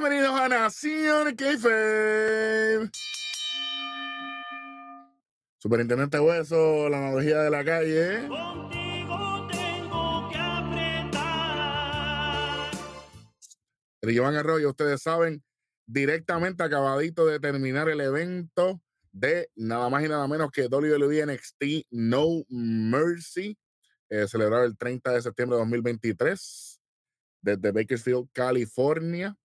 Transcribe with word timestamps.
Bienvenidos 0.00 0.40
a 0.40 0.48
Nación 0.48 1.36
Keife. 1.36 2.90
Superintendente 5.58 6.18
Hueso, 6.18 6.88
la 6.88 6.96
analogía 6.96 7.40
de 7.40 7.50
la 7.50 7.62
calle. 7.62 8.26
Contigo 8.26 9.46
tengo 9.50 10.30
que 10.30 10.38
apretar. 10.38 11.20
El 14.00 14.10
Iván 14.10 14.36
Arroyo, 14.36 14.70
ustedes 14.70 15.02
saben, 15.02 15.44
directamente 15.84 16.62
acabadito 16.62 17.26
de 17.26 17.38
terminar 17.38 17.90
el 17.90 18.00
evento 18.00 18.80
de 19.12 19.50
nada 19.54 19.90
más 19.90 20.02
y 20.02 20.08
nada 20.08 20.26
menos 20.26 20.50
que 20.50 20.68
WWE 20.68 21.26
NXT 21.26 21.88
No 21.90 22.42
Mercy, 22.48 23.58
eh, 24.08 24.26
celebrado 24.26 24.64
el 24.64 24.78
30 24.78 25.12
de 25.12 25.20
septiembre 25.20 25.56
de 25.56 25.60
2023 25.60 26.80
desde 27.42 27.70
Bakersfield, 27.70 28.30
California. 28.32 29.36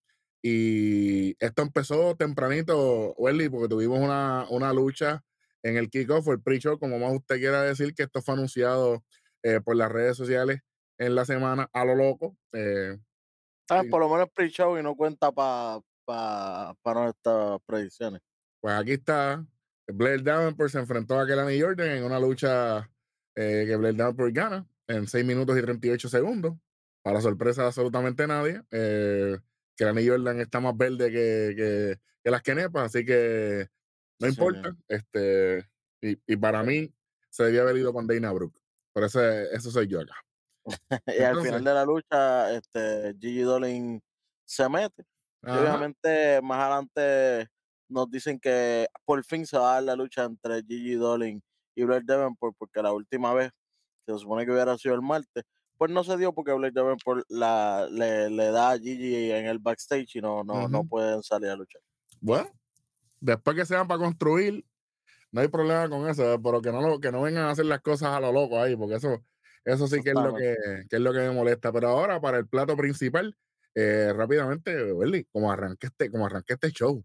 Y 0.48 1.35
esto 1.44 1.63
empezó 1.63 2.16
tempranito, 2.16 3.16
Welly, 3.17 3.49
porque 3.49 3.67
tuvimos 3.67 3.98
una, 3.99 4.45
una 4.52 4.72
lucha 4.73 5.23
en 5.63 5.76
el 5.76 5.90
kickoff 5.90 6.27
el 6.27 6.40
pre-show, 6.40 6.77
como 6.77 6.99
más 6.99 7.13
usted 7.16 7.38
quiera 7.38 7.63
decir, 7.63 7.95
que 7.95 8.03
esto 8.03 8.22
fue 8.22 8.36
anunciado 8.36 9.03
eh, 9.41 9.59
por 9.59 9.76
las 9.76 9.91
redes 9.91 10.16
sociales 10.16 10.59
en 11.00 11.16
la 11.16 11.26
semana 11.26 11.67
a 11.73 11.84
lo 11.84 11.95
loco. 11.95 12.38
eh, 12.53 12.95
Ah, 13.72 13.81
por 13.89 14.00
lo 14.00 14.08
menos 14.08 14.30
pre-show 14.36 14.78
y 14.78 14.83
no 14.83 14.95
cuenta 14.95 15.31
para 15.31 15.80
pa, 16.05 16.75
pa 16.83 16.94
nuestras 16.94 17.59
predicciones. 17.66 18.22
pues 18.61 18.75
aquí 18.75 18.92
está. 18.92 19.44
Blair 19.88 20.22
Davenport 20.22 20.70
se 20.70 20.77
enfrentó 20.77 21.20
a 21.20 21.25
Kelani 21.25 21.59
Jordan 21.59 21.89
en 21.89 22.03
una 22.03 22.20
lucha 22.20 22.92
eh, 23.36 23.64
que 23.66 23.75
Blair 23.75 23.95
Davenport 23.95 24.31
gana 24.31 24.67
en 24.88 25.08
6 25.08 25.25
minutos 25.25 25.58
y 25.58 25.61
38 25.64 26.08
segundos. 26.08 26.53
Para 27.02 27.20
sorpresa 27.22 27.64
de 27.64 27.67
absolutamente 27.70 28.27
nadie. 28.27 28.61
Eh, 28.70 29.39
Kelani 29.76 30.08
Jordan 30.08 30.40
está 30.40 30.59
más 30.59 30.76
verde 30.76 31.12
que, 31.12 31.54
que, 31.56 32.00
que 32.23 32.31
las 32.31 32.42
quenepas, 32.42 32.86
así 32.86 33.06
que 33.06 33.68
no 34.20 34.28
Sí, 34.28 34.34
importa. 34.34 34.76
Este, 34.88 35.70
y, 36.02 36.17
y 36.26 36.38
para 36.38 36.64
mí 36.64 36.94
se 37.30 37.44
debía 37.44 37.62
haber 37.62 37.78
ido 37.78 37.94
con 37.94 38.08
Dana 38.08 38.32
Brooke. 38.32 38.59
Por 38.94 39.04
eso, 39.04 39.22
eso 39.22 39.72
soy 39.72 39.88
yo 39.88 40.02
acá. 40.02 40.16
y 41.08 41.22
al 41.22 41.42
final 41.42 41.64
de 41.64 41.73
la 41.73 41.86
lucha, 41.86 42.56
este, 42.56 43.14
Gigi 43.20 43.42
Dolin 43.42 44.02
se 44.45 44.70
mete. 44.70 45.04
Y 45.44 45.50
obviamente 45.52 46.42
más 46.42 46.60
adelante 46.60 47.48
nos 47.88 48.10
dicen 48.10 48.39
que 48.39 48.88
por 49.06 49.23
fin 49.23 49.45
se 49.45 49.58
va 49.58 49.72
a 49.72 49.73
dar 49.76 49.84
la 49.84 49.95
lucha 49.95 50.23
entre 50.23 50.64
Gigi 50.64 50.95
Dolin 50.95 51.44
y 51.76 51.84
Blair 51.84 52.04
Davenport, 52.04 52.56
porque 52.58 52.82
la 52.82 52.94
última 52.94 53.34
vez, 53.34 53.52
que 54.08 54.14
se 54.14 54.20
supone 54.20 54.45
que 54.45 54.52
hubiera 54.52 54.76
sido 54.78 54.95
el 54.95 55.02
martes, 55.02 55.44
pues 55.78 55.92
no 55.92 56.04
se 56.04 56.18
dio 56.18 56.34
porque 56.34 56.54
Blair 56.54 56.73
Davenport 56.73 57.26
la, 57.30 57.88
le, 57.92 58.30
le 58.30 58.52
da 58.52 58.72
a 58.72 58.78
Gigi 58.80 59.31
en 59.31 59.45
el 59.48 59.59
backstage 59.59 60.16
y 60.16 60.22
no, 60.22 60.44
no, 60.44 60.67
no 60.67 60.84
pueden 60.86 61.22
salir 61.23 61.50
a 61.50 61.56
luchar. 61.56 61.82
Bueno, 62.22 62.50
después 63.20 63.56
que 63.58 63.66
sean 63.66 63.88
para 63.88 64.00
construir, 64.00 64.66
no 65.32 65.42
hay 65.42 65.48
problema 65.50 65.90
con 65.90 66.08
eso, 66.09 66.42
pero 66.42 66.62
que 66.62 66.72
no, 66.72 66.82
lo, 66.82 67.00
que 67.00 67.12
no 67.12 67.22
vengan 67.22 67.45
a 67.45 67.50
hacer 67.52 67.66
las 67.66 67.82
cosas 67.82 68.09
a 68.09 68.20
lo 68.20 68.32
loco 68.32 68.59
ahí, 68.59 68.76
porque 68.76 68.95
eso, 68.95 69.23
eso 69.66 69.88
sí 69.88 70.02
que 70.02 70.09
es, 70.09 70.16
lo 70.16 70.34
que, 70.34 70.56
que 70.90 70.95
es 70.95 71.02
lo 71.02 71.12
que 71.12 71.20
me 71.20 71.32
molesta. 71.32 71.72
Pero 71.73 71.89
ahora, 71.89 72.22
para 72.22 72.38
el 72.38 72.48
plato 72.48 72.78
principal, 72.78 73.36
eh, 73.73 74.14
rápidamente, 74.16 74.94
Welly, 74.94 75.26
como 75.26 75.52
arranque 75.52 75.88
este, 75.88 76.10
como 76.10 76.26
arranque 76.26 76.54
este 76.54 76.72
show. 76.72 77.04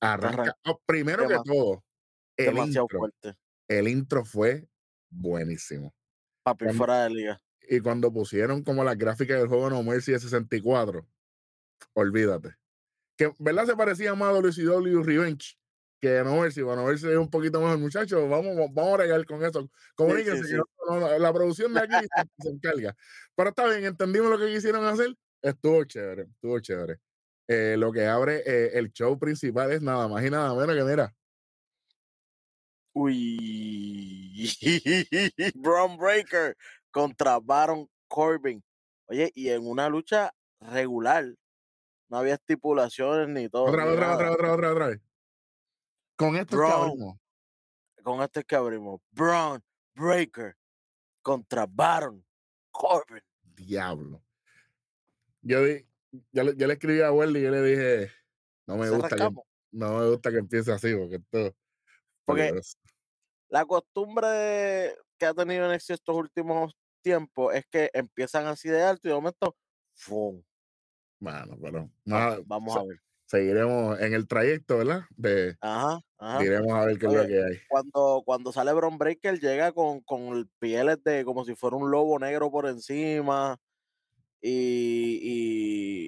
Arranca, 0.00 0.42
arran- 0.42 0.54
oh, 0.66 0.80
primero 0.86 1.28
que 1.28 1.36
todo, 1.44 1.84
el 2.38 2.56
intro, 2.58 2.86
fuerte. 2.88 3.34
el 3.68 3.88
intro 3.88 4.24
fue 4.24 4.66
buenísimo. 5.10 5.94
Papi, 6.42 6.64
Cuando- 6.64 6.78
fuera 6.78 7.04
de 7.04 7.10
liga. 7.10 7.40
Y 7.68 7.80
cuando 7.80 8.12
pusieron 8.12 8.62
como 8.62 8.84
las 8.84 8.96
gráficas 8.96 9.38
del 9.38 9.48
juego 9.48 9.70
No 9.70 9.82
Mercy 9.82 10.12
de 10.12 10.20
64, 10.20 11.06
olvídate. 11.94 12.54
Que, 13.16 13.32
¿verdad? 13.38 13.66
Se 13.66 13.76
parecía 13.76 14.14
más 14.14 14.30
a 14.30 14.32
WCW 14.38 15.02
Revenge 15.02 15.58
que 16.00 16.22
No 16.22 16.40
Mercy. 16.40 16.62
Bueno, 16.62 16.82
No 16.82 16.88
Mercy 16.88 17.08
es 17.08 17.16
un 17.16 17.30
poquito 17.30 17.60
mejor, 17.60 17.78
muchachos. 17.78 18.28
Vamos, 18.28 18.56
vamos 18.72 18.94
a 18.94 18.96
regar 18.98 19.24
con 19.24 19.44
eso. 19.44 19.68
Comuníquense 19.94 20.36
sí, 20.36 20.42
que 20.42 20.48
sí. 20.48 20.62
no- 20.88 21.00
no, 21.00 21.18
la 21.18 21.32
producción 21.32 21.74
de 21.74 21.80
aquí 21.80 22.06
se, 22.38 22.48
encarga. 22.48 22.96
Pero 23.34 23.48
está 23.48 23.66
bien, 23.66 23.84
entendimos 23.84 24.30
lo 24.30 24.38
que 24.38 24.52
quisieron 24.52 24.84
hacer. 24.84 25.14
Estuvo 25.42 25.84
chévere, 25.84 26.22
estuvo 26.22 26.60
chévere. 26.60 26.98
Eh, 27.48 27.76
lo 27.78 27.92
que 27.92 28.06
abre 28.06 28.42
eh, 28.46 28.70
el 28.74 28.92
show 28.92 29.18
principal 29.18 29.72
es 29.72 29.80
nada 29.82 30.08
más 30.08 30.24
y 30.24 30.30
nada 30.30 30.54
menos 30.54 30.76
que, 30.76 30.82
mira, 30.82 31.14
Uy. 32.96 34.48
Braun 35.54 35.98
Breaker 35.98 36.56
contra 37.00 37.38
Baron 37.38 37.86
Corbin. 38.08 38.64
Oye, 39.04 39.30
y 39.34 39.50
en 39.50 39.66
una 39.66 39.86
lucha 39.90 40.32
regular. 40.60 41.26
No 42.08 42.16
había 42.16 42.34
estipulaciones 42.34 43.28
ni 43.28 43.50
todo. 43.50 43.64
otra, 43.64 43.84
ni 43.84 43.90
otra, 43.90 44.14
otra, 44.14 44.32
otra, 44.32 44.52
otra, 44.54 44.72
otra 44.72 44.86
vez. 44.88 45.00
Con 46.16 46.36
esto 46.36 46.56
es 46.56 46.62
que 46.66 46.72
abrimos. 46.72 47.18
Con 48.02 48.22
esto 48.22 48.40
es 48.40 48.46
que 48.46 48.56
abrimos. 48.56 49.00
Braun 49.10 49.62
Breaker 49.94 50.56
contra 51.20 51.66
Baron 51.68 52.24
Corbin. 52.70 53.22
diablo. 53.42 54.22
Yo, 55.42 55.62
di- 55.64 55.86
yo, 56.32 56.44
le, 56.44 56.56
yo 56.56 56.66
le 56.66 56.72
escribí 56.72 57.02
a 57.02 57.12
Welly 57.12 57.40
y 57.40 57.42
yo 57.42 57.50
le 57.50 57.62
dije, 57.62 58.10
no 58.66 58.76
me 58.78 58.88
gusta 58.88 59.16
que, 59.16 59.30
no 59.72 59.98
me 59.98 60.08
gusta 60.08 60.30
que 60.30 60.38
empiece 60.38 60.72
así, 60.72 60.94
porque 60.94 61.16
esto 61.16 61.54
Porque-. 62.24 62.58
La 63.48 63.66
costumbre 63.66 64.26
de- 64.28 64.98
que 65.18 65.26
ha 65.26 65.34
tenido 65.34 65.66
en 65.66 65.72
estos 65.72 66.00
últimos 66.16 66.74
tiempos 67.06 67.54
es 67.54 67.66
que 67.70 67.90
empiezan 67.94 68.46
así 68.46 68.68
de 68.68 68.82
alto 68.82 69.08
y 69.08 69.10
de 69.10 69.14
momento. 69.16 69.56
¡fum! 69.94 70.42
Bueno, 71.20 71.56
pero 71.62 71.90
nada, 72.04 72.40
Vamos 72.48 72.72
se- 72.72 72.80
a 72.80 72.84
ver. 72.84 72.98
seguiremos 73.26 74.00
en 74.00 74.14
el 74.14 74.26
trayecto, 74.28 74.78
¿verdad? 74.78 75.02
De, 75.16 75.56
Ajá, 75.60 76.00
ajá. 76.18 76.44
iremos 76.44 76.72
a 76.74 76.86
ver 76.86 76.98
qué 76.98 77.06
es 77.06 77.12
lo 77.12 77.20
Oye, 77.20 77.28
que 77.28 77.44
hay. 77.44 77.58
cuando, 77.68 78.22
cuando 78.24 78.52
sale 78.52 78.72
Bron 78.72 78.98
Breaker 78.98 79.40
llega 79.40 79.72
con, 79.72 80.00
con 80.02 80.22
el 80.36 80.48
pieles 80.58 81.02
de 81.04 81.24
como 81.24 81.44
si 81.44 81.54
fuera 81.54 81.76
un 81.76 81.90
lobo 81.90 82.18
negro 82.18 82.50
por 82.50 82.66
encima 82.66 83.58
y, 84.42 85.20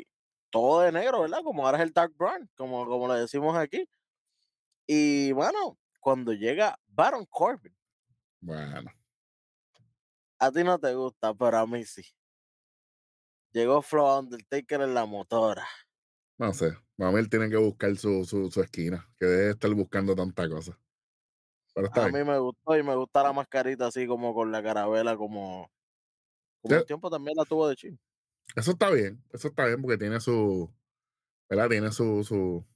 y 0.02 0.04
todo 0.50 0.82
de 0.82 0.92
negro, 0.92 1.22
¿verdad? 1.22 1.40
Como 1.44 1.66
ahora 1.66 1.78
es 1.78 1.84
el 1.84 1.92
Dark 1.94 2.14
Brown, 2.16 2.50
como, 2.56 2.86
como 2.86 3.08
le 3.14 3.20
decimos 3.20 3.56
aquí. 3.56 3.86
Y 4.88 5.30
bueno, 5.32 5.78
cuando 6.00 6.32
llega 6.32 6.78
Baron 6.88 7.26
Corbin, 7.26 7.76
Bueno, 8.40 8.90
a 10.40 10.50
ti 10.52 10.64
no 10.64 10.78
te 10.78 10.94
gusta, 10.94 11.34
pero 11.34 11.58
a 11.58 11.66
mí 11.66 11.84
sí. 11.84 12.02
Llegó 13.52 13.82
Flow 13.82 14.20
Undertaker 14.20 14.80
en 14.80 14.94
la 14.94 15.04
motora. 15.04 15.66
no 16.38 16.52
sé. 16.52 16.72
Mamel 16.96 17.28
tiene 17.28 17.48
que 17.48 17.56
buscar 17.56 17.96
su, 17.96 18.24
su, 18.24 18.50
su 18.50 18.60
esquina, 18.62 19.08
que 19.18 19.26
debe 19.26 19.44
de 19.46 19.50
estar 19.52 19.72
buscando 19.74 20.14
tanta 20.16 20.48
cosa. 20.48 20.78
Pero 21.74 21.88
está 21.88 22.02
A 22.02 22.06
bien. 22.06 22.18
mí 22.20 22.24
me 22.24 22.38
gustó 22.38 22.76
y 22.78 22.82
me 22.82 22.94
gusta 22.96 23.22
la 23.22 23.32
mascarita 23.34 23.86
así 23.88 24.06
como 24.06 24.34
con 24.34 24.50
la 24.52 24.62
carabela, 24.62 25.16
como, 25.18 25.70
como 26.62 26.78
un 26.78 26.84
tiempo 26.84 27.10
también 27.10 27.36
la 27.36 27.44
tuvo 27.46 27.68
de 27.68 27.76
chico. 27.76 27.98
Eso 28.56 28.72
está 28.72 28.90
bien, 28.90 29.22
eso 29.32 29.48
está 29.48 29.66
bien 29.66 29.80
porque 29.82 29.98
tiene 29.98 30.20
su, 30.20 30.72
¿verdad? 31.50 31.70
Tiene 31.70 31.92
su, 31.92 32.24
su, 32.24 32.66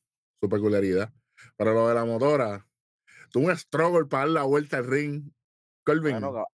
su 0.40 0.50
peculiaridad. 0.50 1.12
Pero 1.56 1.74
lo 1.74 1.88
de 1.88 1.94
la 1.94 2.04
motora, 2.06 2.68
tuvo 3.32 3.48
un 3.48 3.56
struggle 3.58 4.06
para 4.06 4.24
dar 4.24 4.30
la 4.30 4.42
vuelta 4.44 4.78
al 4.78 4.86
ring. 4.88 5.32
Colvin, 5.84 6.18
Bueno, 6.20 6.46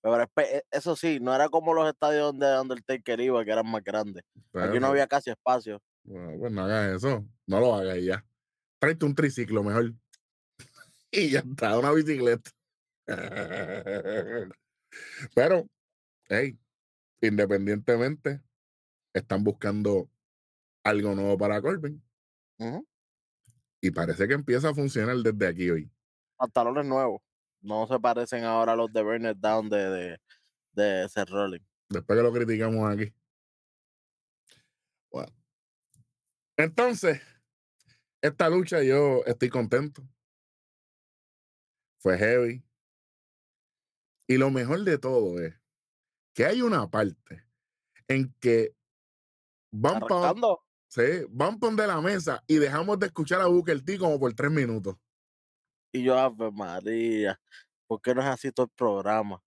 pero 0.00 0.22
espe- 0.22 0.46
e- 0.58 0.62
eso 0.70 0.96
sí, 0.96 1.18
no 1.20 1.34
era 1.34 1.48
como 1.48 1.74
los 1.74 1.88
estadios 1.88 2.26
donde 2.32 2.60
Undertaker 2.60 3.20
iba, 3.20 3.44
que 3.44 3.50
eran 3.52 3.70
más 3.70 3.82
grandes. 3.82 4.22
Aquí 4.54 4.78
no 4.80 4.88
había 4.88 5.06
casi 5.06 5.30
espacio. 5.30 5.80
bueno, 6.04 6.38
pues 6.38 6.52
no 6.52 6.62
hagas 6.62 6.96
eso, 6.96 7.26
no 7.46 7.60
lo 7.60 7.74
hagas 7.74 8.02
ya. 8.02 8.24
Tráete 8.78 9.06
un 9.06 9.14
triciclo 9.14 9.62
mejor. 9.62 9.94
y 11.10 11.30
ya 11.30 11.40
está, 11.40 11.78
una 11.78 11.92
bicicleta. 11.92 12.50
Pero, 15.34 15.66
hey, 16.28 16.58
independientemente, 17.20 18.42
están 19.14 19.44
buscando 19.44 20.10
algo 20.84 21.14
nuevo 21.14 21.36
para 21.38 21.60
Corbin. 21.60 22.02
Y 23.80 23.90
parece 23.90 24.26
que 24.26 24.34
empieza 24.34 24.70
a 24.70 24.74
funcionar 24.74 25.16
desde 25.18 25.46
aquí 25.46 25.70
hoy. 25.70 25.90
Pantalones 26.36 26.84
nuevos. 26.86 27.20
No 27.60 27.86
se 27.86 27.98
parecen 27.98 28.44
ahora 28.44 28.72
a 28.72 28.76
los 28.76 28.92
de 28.92 29.02
Burn 29.02 29.26
It 29.26 29.38
Down 29.38 29.68
de, 29.68 29.90
de, 29.90 30.20
de 30.72 31.08
Seth 31.08 31.30
Rollins. 31.30 31.66
Después 31.88 32.18
que 32.18 32.22
lo 32.22 32.32
criticamos 32.32 32.90
aquí. 32.90 33.12
Bueno. 35.10 35.32
Entonces, 36.56 37.20
esta 38.20 38.48
lucha 38.48 38.82
yo 38.82 39.24
estoy 39.26 39.48
contento. 39.48 40.02
Fue 42.00 42.16
heavy. 42.18 42.64
Y 44.26 44.36
lo 44.36 44.50
mejor 44.50 44.84
de 44.84 44.98
todo 44.98 45.40
es 45.40 45.54
que 46.34 46.44
hay 46.44 46.62
una 46.62 46.88
parte 46.88 47.44
en 48.06 48.32
que 48.40 48.74
van 49.70 50.00
para 50.00 50.34
sí, 50.88 51.02
van 51.30 51.58
donde 51.58 51.86
la 51.86 52.00
mesa 52.00 52.42
y 52.46 52.56
dejamos 52.56 52.98
de 52.98 53.06
escuchar 53.06 53.40
a 53.40 53.46
Booker 53.46 53.82
T 53.82 53.98
como 53.98 54.18
por 54.20 54.32
tres 54.34 54.50
minutos. 54.50 54.96
Y 55.92 56.02
yo, 56.02 56.18
Ave 56.18 56.50
María, 56.50 57.40
¿por 57.86 58.00
qué 58.02 58.14
no 58.14 58.20
es 58.20 58.26
así 58.26 58.52
todo 58.52 58.66
el 58.66 58.72
programa? 58.76 59.42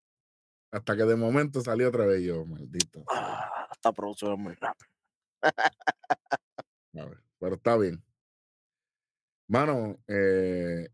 Hasta 0.71 0.95
que 0.95 1.03
de 1.03 1.15
momento 1.15 1.61
salió 1.61 1.89
otra 1.89 2.05
vez 2.05 2.23
yo, 2.23 2.45
maldito. 2.45 3.03
Ah, 3.09 3.67
esta 3.71 3.91
producción 3.91 4.33
es 4.33 4.39
muy 4.39 4.53
rápida. 4.55 4.89
A 5.43 7.05
ver, 7.05 7.21
pero 7.39 7.55
está 7.55 7.77
bien. 7.77 8.03
Mano, 9.47 9.97
eh, 10.07 10.87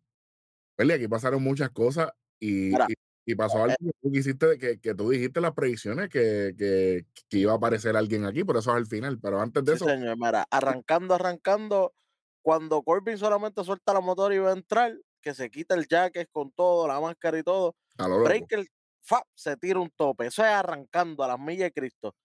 Eli, 0.77 0.94
aquí 0.94 1.07
pasaron 1.07 1.44
muchas 1.44 1.69
cosas 1.69 2.11
y, 2.39 2.69
Mira, 2.71 2.88
y, 2.89 2.93
y 3.31 3.35
pasó 3.35 3.63
algo 3.63 3.75
que 3.79 3.91
tú 4.01 4.11
quisiste, 4.11 4.57
que, 4.57 4.79
que 4.79 4.95
tú 4.95 5.09
dijiste 5.09 5.41
las 5.41 5.53
predicciones 5.53 6.09
que, 6.09 6.55
que, 6.57 7.05
que 7.29 7.38
iba 7.38 7.53
a 7.53 7.57
aparecer 7.57 7.95
alguien 7.95 8.25
aquí, 8.25 8.43
por 8.43 8.57
eso 8.57 8.71
es 8.71 8.77
al 8.77 8.88
final. 8.88 9.19
Pero 9.19 9.39
antes 9.39 9.63
de 9.63 9.73
Sí, 9.73 9.75
eso, 9.75 9.85
señor, 9.85 10.17
mira, 10.17 10.47
arrancando, 10.50 11.13
arrancando, 11.13 11.93
cuando 12.41 12.81
Corbin 12.81 13.17
solamente 13.17 13.63
suelta 13.63 13.93
la 13.93 14.01
motor 14.01 14.33
y 14.33 14.39
va 14.39 14.50
a 14.50 14.53
entrar, 14.53 14.97
que 15.21 15.33
se 15.33 15.49
quita 15.49 15.75
el 15.75 15.87
jacket 15.87 16.29
con 16.31 16.51
todo, 16.51 16.87
la 16.87 16.99
máscara 16.99 17.37
y 17.39 17.43
todo, 17.43 17.75
lo. 17.97 18.23
Breaker 18.23 18.65
fa, 19.01 19.23
se 19.33 19.57
tira 19.57 19.79
un 19.79 19.89
tope. 19.91 20.27
Eso 20.27 20.43
es 20.43 20.49
arrancando 20.49 21.23
a 21.23 21.27
las 21.29 21.39
millas 21.39 21.67
de 21.67 21.73
Cristo. 21.73 22.15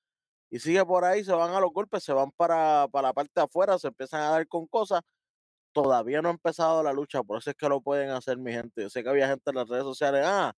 Y 0.50 0.58
sigue 0.58 0.84
por 0.84 1.04
ahí, 1.04 1.24
se 1.24 1.32
van 1.32 1.54
a 1.54 1.60
los 1.60 1.72
golpes, 1.72 2.04
se 2.04 2.12
van 2.12 2.30
para, 2.32 2.86
para 2.92 3.08
la 3.08 3.14
parte 3.14 3.32
de 3.36 3.42
afuera, 3.42 3.78
se 3.78 3.88
empiezan 3.88 4.20
a 4.22 4.30
dar 4.30 4.48
con 4.48 4.66
cosas. 4.66 5.00
Todavía 5.72 6.22
no 6.22 6.28
ha 6.28 6.32
empezado 6.32 6.82
la 6.82 6.92
lucha, 6.92 7.22
por 7.22 7.38
eso 7.38 7.50
es 7.50 7.56
que 7.56 7.68
lo 7.68 7.80
pueden 7.80 8.10
hacer, 8.10 8.38
mi 8.38 8.52
gente. 8.52 8.82
Yo 8.82 8.90
sé 8.90 9.02
que 9.02 9.08
había 9.08 9.28
gente 9.28 9.50
en 9.50 9.56
las 9.56 9.68
redes 9.68 9.84
sociales, 9.84 10.22
ah, 10.26 10.52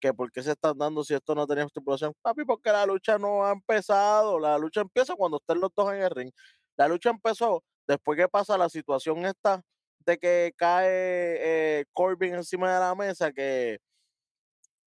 que 0.00 0.14
por 0.14 0.32
qué 0.32 0.42
se 0.42 0.52
están 0.52 0.78
dando 0.78 1.04
si 1.04 1.14
esto 1.14 1.34
no 1.34 1.46
tenía 1.46 1.64
estipulación. 1.64 2.14
Papi, 2.22 2.44
porque 2.44 2.72
la 2.72 2.86
lucha 2.86 3.18
no 3.18 3.44
ha 3.44 3.52
empezado. 3.52 4.40
La 4.40 4.58
lucha 4.58 4.80
empieza 4.80 5.14
cuando 5.16 5.38
estén 5.38 5.60
los 5.60 5.70
dos 5.76 5.92
en 5.92 6.02
el 6.02 6.10
ring. 6.10 6.32
La 6.76 6.88
lucha 6.88 7.10
empezó 7.10 7.62
después 7.86 8.18
que 8.18 8.28
pasa 8.28 8.58
la 8.58 8.68
situación 8.68 9.24
esta 9.26 9.62
de 10.08 10.18
que 10.18 10.52
cae 10.56 10.86
eh, 10.90 11.84
Corbin 11.92 12.34
encima 12.34 12.72
de 12.72 12.80
la 12.80 12.94
mesa, 12.94 13.30
que, 13.30 13.78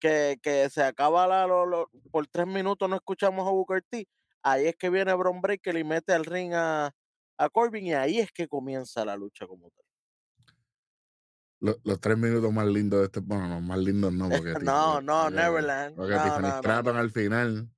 que, 0.01 0.39
que 0.43 0.69
se 0.71 0.83
acaba 0.83 1.27
la, 1.27 1.47
lo- 1.47 1.67
lo- 1.67 1.91
por 2.11 2.27
tres 2.27 2.47
minutos, 2.47 2.89
no 2.89 2.97
escuchamos 2.97 3.47
a 3.47 3.51
Booker 3.51 3.83
T. 3.89 4.09
Ahí 4.43 4.67
es 4.67 4.77
que 4.77 4.89
viene 4.89 5.13
Bron 5.13 5.43
Breaker 5.43 5.77
y 5.77 5.85
mete 5.85 6.15
al 6.15 6.25
ring 6.25 6.53
a, 6.55 6.91
a 7.39 7.49
Corbin 7.51 7.87
y 7.87 7.93
ahí 7.93 8.19
es 8.19 8.33
que 8.33 8.49
comienza 8.49 9.05
la 9.05 9.15
lucha 9.17 9.47
como 9.47 9.71
tal. 9.71 9.85
Lo- 11.61 11.77
los 11.85 12.01
tres 12.01 12.17
minutos 12.17 12.51
más 12.51 12.67
lindos 12.67 13.01
de 13.01 13.05
este, 13.07 13.21
bueno, 13.21 13.47
no, 13.47 13.61
más 13.61 13.79
lindos 13.79 14.13
no, 14.15 14.31
porque 14.31 14.55
No, 14.65 15.01
no, 15.03 15.25
porque- 15.25 15.37
Neverland. 15.37 15.97
Porque 15.97 16.15
No, 16.15 16.23
Tiffany 16.25 16.43
no, 16.63 16.83
no. 16.95 16.99
al 16.99 17.11
final. 17.11 17.69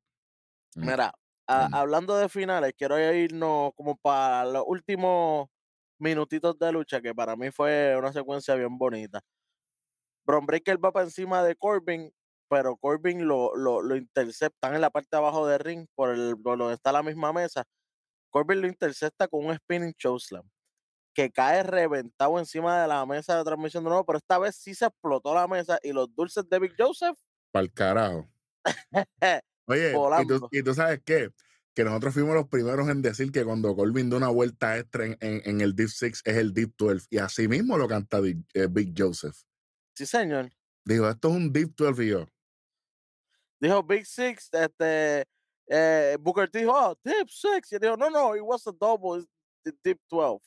Mm, 0.76 0.86
Mira, 0.86 1.12
a- 1.48 1.68
hablando 1.80 2.16
de 2.16 2.28
finales, 2.28 2.72
quiero 2.78 2.96
irnos 3.12 3.72
como 3.74 3.96
para 3.96 4.44
los 4.44 4.62
últimos 4.64 5.48
minutitos 6.02 6.58
de 6.58 6.72
lucha, 6.72 7.00
que 7.00 7.14
para 7.14 7.36
mí 7.36 7.50
fue 7.50 7.96
una 7.96 8.12
secuencia 8.12 8.54
bien 8.56 8.76
bonita. 8.76 9.20
Bron 10.24 10.46
Breaker 10.46 10.84
va 10.84 10.92
para 10.92 11.06
encima 11.06 11.42
de 11.42 11.56
Corbin, 11.56 12.12
pero 12.48 12.76
Corbin 12.76 13.26
lo, 13.26 13.54
lo, 13.56 13.82
lo 13.82 13.96
interceptan 13.96 14.74
en 14.74 14.80
la 14.80 14.90
parte 14.90 15.08
de 15.12 15.18
abajo 15.18 15.46
del 15.46 15.60
ring, 15.60 15.86
por, 15.94 16.10
el, 16.10 16.36
por 16.40 16.58
donde 16.58 16.74
está 16.74 16.92
la 16.92 17.02
misma 17.02 17.32
mesa. 17.32 17.64
Corbin 18.30 18.60
lo 18.62 18.68
intercepta 18.68 19.28
con 19.28 19.46
un 19.46 19.56
spinning 19.56 19.94
chokeslam, 19.94 20.48
que 21.14 21.30
cae 21.30 21.62
reventado 21.62 22.38
encima 22.38 22.82
de 22.82 22.88
la 22.88 23.06
mesa 23.06 23.36
de 23.38 23.44
transmisión 23.44 23.84
de 23.84 23.90
nuevo, 23.90 24.04
pero 24.04 24.18
esta 24.18 24.38
vez 24.38 24.56
sí 24.56 24.74
se 24.74 24.86
explotó 24.86 25.34
la 25.34 25.46
mesa 25.46 25.78
y 25.82 25.92
los 25.92 26.14
dulces 26.14 26.48
de 26.48 26.58
Big 26.58 26.74
Joseph 26.78 27.16
Para 27.52 27.64
el 27.64 27.72
carajo. 27.72 28.28
Oye, 29.66 29.90
y 29.90 29.92
tú, 29.92 29.98
volando. 29.98 30.48
y 30.50 30.62
tú 30.62 30.74
sabes 30.74 31.00
qué? 31.04 31.28
Que 31.74 31.84
nosotros 31.84 32.12
fuimos 32.14 32.34
los 32.34 32.48
primeros 32.48 32.88
en 32.88 33.00
decir 33.00 33.32
que 33.32 33.44
cuando 33.44 33.74
Corbin 33.74 34.10
da 34.10 34.18
una 34.18 34.28
vuelta 34.28 34.78
extra 34.78 35.06
en, 35.06 35.16
en- 35.20 35.40
en 35.44 35.60
el 35.62 35.74
Deep 35.74 35.88
Six 35.88 36.20
es 36.24 36.36
el 36.36 36.52
Deep 36.52 36.74
12. 36.76 37.06
Y 37.10 37.18
así 37.18 37.48
mismo 37.48 37.78
lo 37.78 37.88
canta 37.88 38.20
Big, 38.20 38.44
eh, 38.54 38.66
Big 38.70 38.92
Joseph. 38.96 39.36
Sí, 39.94 40.04
señor. 40.06 40.50
Dijo, 40.84 41.08
esto 41.08 41.28
es 41.28 41.34
un 41.34 41.52
Deep 41.52 41.74
12 41.76 42.04
y 42.04 42.08
yo. 42.08 42.26
dijo 43.60 43.82
Big 43.84 44.04
Six, 44.04 44.48
este, 44.52 45.24
eh, 45.68 46.16
Booker 46.20 46.50
T 46.50 46.58
dijo, 46.58 46.72
oh, 46.74 46.98
Deep 47.04 47.28
Six, 47.30 47.70
y 47.72 47.74
él 47.76 47.80
dijo, 47.80 47.96
no, 47.96 48.10
no, 48.10 48.34
it 48.36 48.42
was 48.42 48.66
a 48.66 48.72
double, 48.72 49.20
it's 49.20 49.30
the 49.64 49.72
Deep 49.84 50.00
12. 50.10 50.42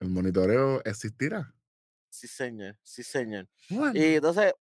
El 0.00 0.08
monitoreo 0.10 0.82
existirá. 0.84 1.54
Sí, 2.10 2.28
señor, 2.28 2.76
sí, 2.82 3.02
señor. 3.02 3.48
Bueno, 3.70 3.92
Y 3.98 4.14
entonces, 4.16 4.52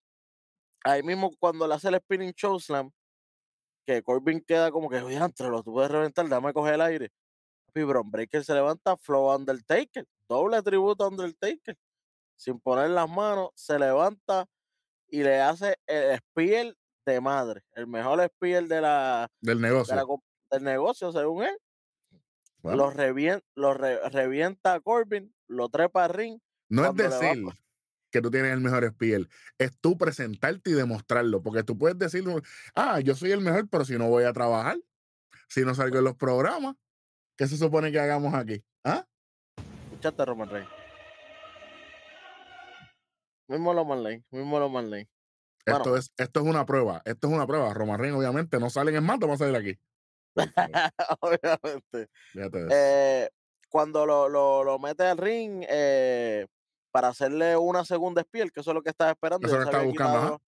ahí 0.83 1.03
mismo 1.03 1.31
cuando 1.39 1.68
le 1.68 1.75
hace 1.75 1.89
el 1.89 1.95
spinning 2.00 2.33
chokeslam, 2.33 2.91
que 3.85 4.01
Corbin 4.03 4.41
queda 4.41 4.71
como 4.71 4.89
que, 4.89 4.97
oye, 5.01 5.18
entre 5.18 5.50
lo 5.50 5.62
tú 5.63 5.74
puedes 5.74 5.91
reventar, 5.91 6.27
dame 6.30 6.53
coger 6.53 6.75
el 6.75 6.81
aire. 6.81 7.09
Y 7.75 7.81
Bron 7.83 8.09
Breaker 8.12 8.44
se 8.44 8.53
levanta, 8.53 8.95
Flow 8.97 9.35
Undertaker, 9.35 10.06
doble 10.30 10.62
tributo 10.62 11.03
a 11.06 11.07
Undertaker, 11.09 11.77
sin 12.35 12.59
poner 12.59 12.91
las 12.91 13.09
manos, 13.09 13.50
se 13.56 13.77
levanta 13.80 14.45
y 15.07 15.24
le 15.24 15.41
hace 15.41 15.77
el 15.88 16.18
spear 16.19 16.75
de 17.06 17.19
madre, 17.21 17.63
el 17.74 17.88
mejor 17.88 18.24
spear 18.27 18.63
de 18.65 18.79
la, 18.81 19.29
del 19.41 19.57
de 19.57 19.62
la 19.62 19.69
negocio. 19.69 19.95
del 20.51 20.63
negocio, 20.63 21.12
según 21.12 21.44
él. 21.44 21.57
Lo, 22.77 22.91
revien- 22.91 23.44
lo 23.56 23.74
re- 23.74 24.07
revienta 24.09 24.75
a 24.75 24.79
Corbin, 24.79 25.33
lo 25.47 25.68
trepa 25.69 26.06
al 26.06 26.13
ring. 26.13 26.39
no 26.69 26.86
es 26.86 26.95
decir 26.95 27.44
que 28.13 28.21
tú 28.21 28.30
tienes 28.30 28.54
el 28.54 28.62
mejor 28.62 28.88
spear, 28.88 29.27
es 29.57 29.75
tú 29.81 29.98
presentarte 29.98 30.69
y 30.69 30.74
demostrarlo, 30.74 31.42
porque 31.42 31.63
tú 31.63 31.75
puedes 31.75 31.98
decir, 31.98 32.24
ah, 32.75 33.00
yo 33.00 33.15
soy 33.15 33.31
el 33.31 33.42
mejor, 33.42 33.68
pero 33.68 33.83
si 33.86 33.98
no 33.98 34.07
voy 34.07 34.24
a 34.24 34.31
trabajar, 34.31 34.77
si 35.50 35.65
no 35.65 35.74
salgo 35.74 35.98
en 35.98 36.04
los 36.04 36.15
programas, 36.15 36.75
¿qué 37.36 37.48
se 37.48 37.57
supone 37.57 37.92
que 37.92 38.00
hagamos 38.00 38.36
aquí? 38.36 38.63
¿Ah? 38.83 39.04
Escuchaste, 39.86 40.25
Roman 40.25 40.48
Reigns. 40.48 40.69
Mismo 43.48 43.74
lo 43.74 43.83
Marley, 43.83 44.24
mismo 44.30 44.60
lo 44.60 44.69
Marley. 44.69 45.10
Bueno. 45.65 45.80
Esto, 45.80 45.98
es, 45.98 46.13
esto 46.18 46.39
es 46.42 46.45
una 46.45 46.65
prueba, 46.68 47.01
esto 47.06 47.27
es 47.27 47.33
una 47.33 47.48
prueba. 47.48 47.74
Roman 47.74 48.00
Reigns, 48.00 48.18
obviamente, 48.18 48.60
no 48.60 48.69
salen 48.69 48.95
en 48.95 49.04
más, 49.04 49.18
vamos 49.18 49.42
a 49.42 49.45
salir 49.45 49.60
aquí. 49.60 49.80
Obviamente. 51.19 52.10
Eh, 52.71 53.30
cuando 53.69 54.06
lo, 54.06 54.30
lo, 54.30 54.63
lo 54.63 54.80
mete 54.80 55.04
al 55.04 55.18
ring 55.18 55.63
eh, 55.68 56.48
para 56.93 57.09
hacerle 57.09 57.57
una 57.57 57.85
segunda 57.85 58.21
spiel, 58.23 58.53
que 58.53 58.61
eso 58.61 58.71
es 58.71 58.75
lo 58.75 58.83
que 58.83 58.91
estaba 58.91 59.11
esperando. 59.11 59.47
Eso 59.47 59.57
ya 59.57 59.65
se 59.71 59.85
buscando, 59.87 60.19
quitado- 60.19 60.41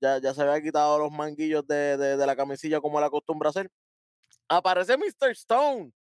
ya, 0.00 0.18
ya 0.20 0.34
se 0.34 0.42
había 0.42 0.62
quitado 0.62 0.98
los 0.98 1.12
manguillos 1.12 1.66
de, 1.68 1.98
de, 1.98 2.16
de 2.16 2.26
la 2.26 2.36
camisilla 2.36 2.80
como 2.80 3.00
la 3.00 3.06
acostumbra 3.06 3.50
hacer. 3.50 3.70
Aparece 4.48 4.96
Mr. 4.96 5.30
Stone. 5.32 5.92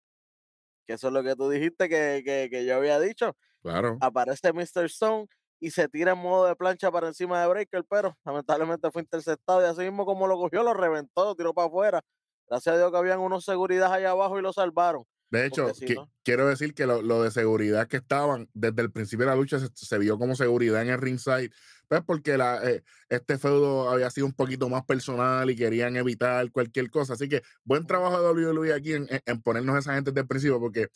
Que 0.87 0.93
eso 0.93 1.07
es 1.07 1.13
lo 1.13 1.23
que 1.23 1.35
tú 1.35 1.49
dijiste 1.49 1.87
que, 1.89 2.23
que, 2.25 2.49
que 2.51 2.65
yo 2.65 2.75
había 2.77 2.99
dicho. 2.99 3.35
Claro. 3.61 3.97
aparece 4.01 4.53
Mr. 4.53 4.85
Stone 4.85 5.27
y 5.59 5.71
se 5.71 5.89
tira 5.89 6.13
en 6.13 6.19
modo 6.19 6.45
de 6.45 6.55
plancha 6.55 6.89
para 6.91 7.07
encima 7.09 7.41
de 7.41 7.47
Breaker, 7.49 7.83
pero 7.89 8.17
lamentablemente 8.23 8.89
fue 8.91 9.01
interceptado 9.01 9.61
y 9.61 9.65
así 9.65 9.81
mismo 9.81 10.05
como 10.05 10.27
lo 10.27 10.37
cogió, 10.37 10.63
lo 10.63 10.73
reventó, 10.73 11.25
lo 11.25 11.35
tiró 11.35 11.53
para 11.53 11.67
afuera. 11.67 12.01
Gracias 12.47 12.73
a 12.75 12.77
Dios 12.77 12.89
que 12.91 12.97
habían 12.97 13.19
unos 13.19 13.43
seguridad 13.43 13.93
allá 13.93 14.11
abajo 14.11 14.39
y 14.39 14.41
lo 14.41 14.53
salvaron. 14.53 15.03
De 15.31 15.45
hecho, 15.45 15.73
si 15.75 15.85
no- 15.95 16.11
quiero 16.23 16.47
decir 16.47 16.73
que 16.73 16.85
lo, 16.87 17.01
lo 17.01 17.21
de 17.23 17.31
seguridad 17.31 17.87
que 17.87 17.97
estaban 17.97 18.49
desde 18.53 18.81
el 18.81 18.91
principio 18.91 19.25
de 19.25 19.31
la 19.31 19.35
lucha 19.35 19.59
se, 19.59 19.67
se 19.73 19.97
vio 19.99 20.17
como 20.17 20.35
seguridad 20.35 20.81
en 20.81 20.89
el 20.89 20.97
ringside, 20.99 21.51
pues 21.87 22.01
porque 22.05 22.37
la, 22.37 22.63
eh, 22.69 22.83
este 23.09 23.37
feudo 23.37 23.89
había 23.89 24.09
sido 24.09 24.25
un 24.27 24.33
poquito 24.33 24.69
más 24.69 24.85
personal 24.85 25.49
y 25.49 25.55
querían 25.55 25.95
evitar 25.97 26.51
cualquier 26.51 26.89
cosa. 26.89 27.13
Así 27.13 27.29
que 27.29 27.41
buen 27.63 27.85
trabajo 27.85 28.19
de 28.21 28.27
WWE 28.43 28.73
aquí 28.73 28.93
en, 28.93 29.07
en- 29.25 29.41
ponernos 29.41 29.77
esa 29.77 29.93
gente 29.95 30.11
desde 30.11 30.21
el 30.21 30.27
principio, 30.27 30.59
porque 30.59 30.87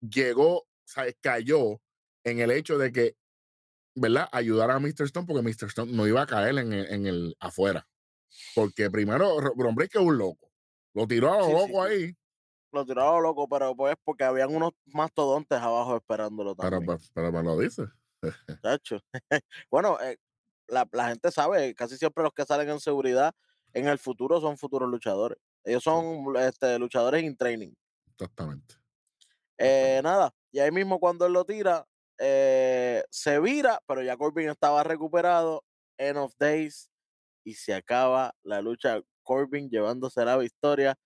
llegó, 0.00 0.66
¿sabes? 0.84 1.16
cayó 1.20 1.80
en 2.24 2.38
el 2.40 2.50
hecho 2.50 2.78
de 2.78 2.92
que, 2.92 3.16
¿verdad? 3.94 4.28
Ayudar 4.32 4.70
a 4.70 4.78
Mr. 4.80 5.04
Stone, 5.04 5.26
porque 5.26 5.42
Mr. 5.42 5.68
Stone 5.68 5.92
no 5.92 6.06
iba 6.06 6.22
a 6.22 6.26
caer 6.26 6.58
en 6.58 6.72
el, 6.72 6.86
en 6.86 7.06
el 7.06 7.36
afuera. 7.40 7.86
Porque 8.54 8.90
primero, 8.90 9.40
Ro- 9.40 9.54
Bron 9.56 9.74
Breakker 9.74 10.00
es 10.02 10.06
un 10.08 10.18
loco. 10.18 10.50
Lo 10.94 11.06
tiró 11.06 11.32
a 11.32 11.38
lo 11.38 11.44
Sí, 11.44 11.50
sí, 11.50 11.56
loco 11.72 11.86
sí. 11.86 11.92
ahí. 11.92 12.16
Lo 12.74 12.84
lo 12.84 13.20
loco, 13.20 13.48
pero 13.48 13.74
pues 13.76 13.94
porque 14.02 14.24
habían 14.24 14.54
unos 14.54 14.72
mastodontes 14.86 15.58
abajo 15.58 15.96
esperándolo 15.96 16.54
también. 16.54 16.84
pero, 16.86 16.98
pero 17.14 17.32
me 17.32 17.42
lo 17.42 17.58
dice. 17.58 17.84
chacho. 18.62 18.98
bueno, 19.70 19.98
eh, 20.00 20.16
la, 20.68 20.88
la 20.92 21.08
gente 21.08 21.30
sabe, 21.30 21.74
casi 21.74 21.96
siempre 21.96 22.24
los 22.24 22.32
que 22.32 22.44
salen 22.44 22.68
en 22.68 22.80
seguridad 22.80 23.34
en 23.74 23.88
el 23.88 23.98
futuro 23.98 24.40
son 24.40 24.56
futuros 24.56 24.88
luchadores. 24.88 25.38
Ellos 25.64 25.82
son 25.82 26.36
este, 26.36 26.78
luchadores 26.78 27.22
in 27.22 27.36
training. 27.36 27.74
Exactamente. 28.12 28.76
Eh, 29.58 30.00
nada, 30.02 30.32
y 30.50 30.60
ahí 30.60 30.70
mismo 30.70 30.98
cuando 30.98 31.26
él 31.26 31.32
lo 31.32 31.44
tira, 31.44 31.86
eh, 32.18 33.02
se 33.10 33.40
vira, 33.40 33.80
pero 33.86 34.02
ya 34.02 34.16
Corbin 34.16 34.48
estaba 34.48 34.82
recuperado. 34.84 35.64
End 35.98 36.18
of 36.18 36.32
Days. 36.38 36.90
Y 37.44 37.54
se 37.54 37.74
acaba 37.74 38.34
la 38.42 38.62
lucha. 38.62 39.00
Corbin 39.22 39.68
llevándose 39.68 40.24
la 40.24 40.36
victoria. 40.36 40.96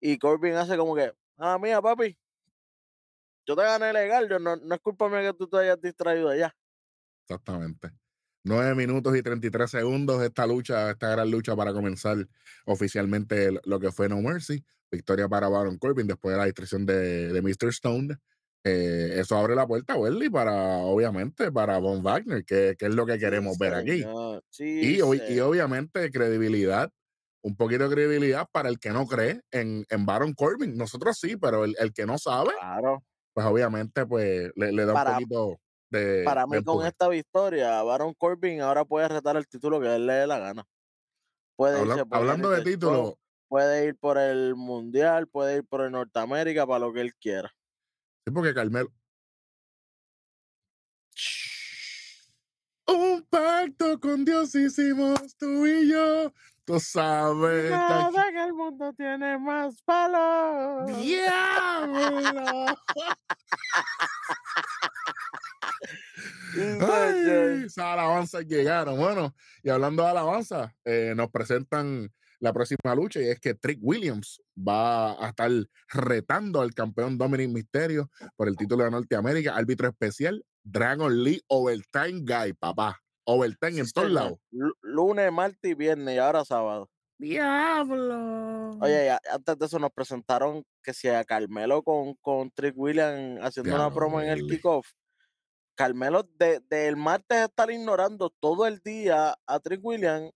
Y 0.00 0.18
Corbin 0.18 0.54
hace 0.54 0.76
como 0.76 0.94
que, 0.94 1.12
ah, 1.38 1.58
mía, 1.58 1.80
papi. 1.80 2.16
Yo 3.46 3.54
te 3.56 3.62
gané 3.62 3.92
legal. 3.92 4.28
Yo 4.28 4.38
no, 4.38 4.56
no 4.56 4.74
es 4.74 4.80
culpa 4.80 5.08
mía 5.08 5.22
que 5.22 5.34
tú 5.34 5.48
te 5.48 5.58
hayas 5.58 5.80
distraído 5.80 6.28
allá. 6.28 6.54
Exactamente. 7.22 7.90
9 8.44 8.76
minutos 8.76 9.16
y 9.16 9.22
33 9.22 9.68
segundos 9.68 10.22
esta 10.22 10.46
lucha, 10.46 10.90
esta 10.92 11.10
gran 11.10 11.28
lucha 11.30 11.56
para 11.56 11.72
comenzar 11.72 12.28
oficialmente 12.64 13.50
lo 13.64 13.80
que 13.80 13.90
fue 13.90 14.08
No 14.08 14.20
Mercy. 14.20 14.64
Victoria 14.90 15.28
para 15.28 15.48
Baron 15.48 15.78
Corbin 15.78 16.06
después 16.06 16.32
de 16.32 16.38
la 16.38 16.44
distracción 16.44 16.86
de, 16.86 17.32
de 17.32 17.42
Mr. 17.42 17.68
Stone. 17.70 18.16
Eh, 18.62 19.20
eso 19.20 19.36
abre 19.36 19.54
la 19.54 19.66
puerta, 19.66 19.96
Welly, 19.96 20.30
para, 20.30 20.78
obviamente, 20.78 21.50
para 21.50 21.78
Von 21.78 22.02
Wagner, 22.02 22.44
que, 22.44 22.76
que 22.78 22.86
es 22.86 22.94
lo 22.94 23.04
que 23.06 23.18
queremos 23.18 23.54
Sí, 23.54 23.60
ver 23.60 23.74
aquí. 23.74 24.02
Y, 24.02 24.04
Sí, 24.50 24.98
y 25.00 25.40
obviamente 25.40 26.10
credibilidad 26.10 26.92
un 27.46 27.54
poquito 27.56 27.88
de 27.88 27.94
credibilidad 27.94 28.48
para 28.50 28.68
el 28.68 28.80
que 28.80 28.90
no 28.90 29.06
cree 29.06 29.40
en, 29.52 29.86
en 29.88 30.04
Baron 30.04 30.34
Corbin. 30.34 30.76
Nosotros 30.76 31.16
sí, 31.16 31.36
pero 31.36 31.64
el, 31.64 31.76
el 31.78 31.92
que 31.92 32.04
no 32.04 32.18
sabe, 32.18 32.50
Claro. 32.58 33.04
pues 33.32 33.46
obviamente 33.46 34.04
pues 34.04 34.50
le, 34.56 34.72
le 34.72 34.84
da 34.84 34.92
Para- 34.92 35.10
un 35.10 35.16
poquito 35.18 35.60
de, 35.88 36.22
Para 36.24 36.44
de 36.46 36.58
mí, 36.58 36.64
con 36.64 36.84
esta 36.84 37.06
victoria, 37.08 37.80
Baron 37.84 38.14
Corbin 38.14 38.60
ahora 38.62 38.84
puede 38.84 39.06
retar 39.06 39.36
el 39.36 39.46
título 39.46 39.80
que 39.80 39.94
él 39.94 40.06
le 40.08 40.14
dé 40.14 40.26
la 40.26 40.40
gana. 40.40 40.64
Puede 41.54 41.78
Habla- 41.78 41.94
irse 41.98 42.06
hablando 42.10 42.50
de 42.50 42.56
Show, 42.56 42.64
título, 42.64 43.18
puede 43.48 43.86
ir 43.86 43.96
por 43.96 44.18
el 44.18 44.56
Mundial, 44.56 45.28
puede 45.28 45.58
ir 45.58 45.64
por 45.64 45.82
el 45.82 45.92
Norteamérica, 45.92 46.66
para 46.66 46.80
lo 46.80 46.92
que 46.92 47.00
él 47.02 47.14
quiera. 47.14 47.54
sí, 48.26 48.32
porque 48.34 48.52
Carmelo. 48.54 48.92
Un 52.88 53.22
pacto 53.30 54.00
con 54.00 54.24
Dios 54.24 54.52
hicimos 54.54 55.36
tú 55.36 55.64
y 55.66 55.88
yo. 55.90 56.32
Tú 56.66 56.80
sabes. 56.80 57.70
Nada 57.70 58.28
en 58.28 58.38
el 58.38 58.52
mundo 58.52 58.92
tiene 58.94 59.38
más 59.38 59.76
valor. 59.86 60.86
¡Diablo! 60.96 62.76
Ay, 66.80 67.64
esas 67.66 67.78
alabanzas 67.84 68.44
llegaron. 68.46 68.98
Bueno, 68.98 69.32
y 69.62 69.70
hablando 69.70 70.02
de 70.02 70.08
alabanza, 70.08 70.74
eh, 70.84 71.14
nos 71.16 71.30
presentan 71.30 72.12
la 72.40 72.52
próxima 72.52 72.96
lucha 72.96 73.20
y 73.20 73.28
es 73.28 73.38
que 73.38 73.54
Trick 73.54 73.78
Williams 73.80 74.42
va 74.56 75.24
a 75.24 75.28
estar 75.28 75.50
retando 75.88 76.60
al 76.60 76.74
campeón 76.74 77.16
Dominic 77.16 77.48
Mysterio 77.50 78.10
por 78.34 78.48
el 78.48 78.56
título 78.56 78.82
de 78.82 78.90
Norteamérica, 78.90 79.54
árbitro 79.54 79.88
especial, 79.88 80.44
Dragon 80.64 81.22
Lee 81.22 81.40
Overtime 81.46 82.22
Guy, 82.24 82.54
papá. 82.54 83.00
Overtime 83.26 83.80
en 83.80 83.86
Sí, 83.86 83.92
todos 83.92 84.10
lados. 84.10 84.38
Lu- 84.50 84.74
Lunes, 84.82 85.32
martes 85.32 85.70
y 85.70 85.74
viernes 85.74 86.14
y 86.14 86.18
ahora 86.18 86.44
sábado. 86.44 86.88
Diablo. 87.18 88.70
Oye, 88.80 89.06
ya- 89.06 89.20
antes 89.32 89.58
de 89.58 89.66
eso 89.66 89.78
nos 89.78 89.90
presentaron 89.90 90.64
que 90.82 90.92
si 90.94 91.08
a 91.08 91.24
Carmelo 91.24 91.82
con, 91.82 92.14
con 92.16 92.50
Trick 92.50 92.74
Williams 92.76 93.40
haciendo 93.42 93.74
una 93.74 93.92
promo 93.92 94.20
en 94.20 94.28
el 94.28 94.46
kickoff. 94.46 94.86
Carmelo 95.76 96.22
de- 96.38 96.60
del 96.70 96.96
martes 96.96 97.38
estar 97.48 97.70
ignorando 97.70 98.30
todo 98.40 98.66
el 98.66 98.78
día 98.80 99.34
a 99.46 99.60
Trick 99.60 99.80
Williams. 99.84 100.30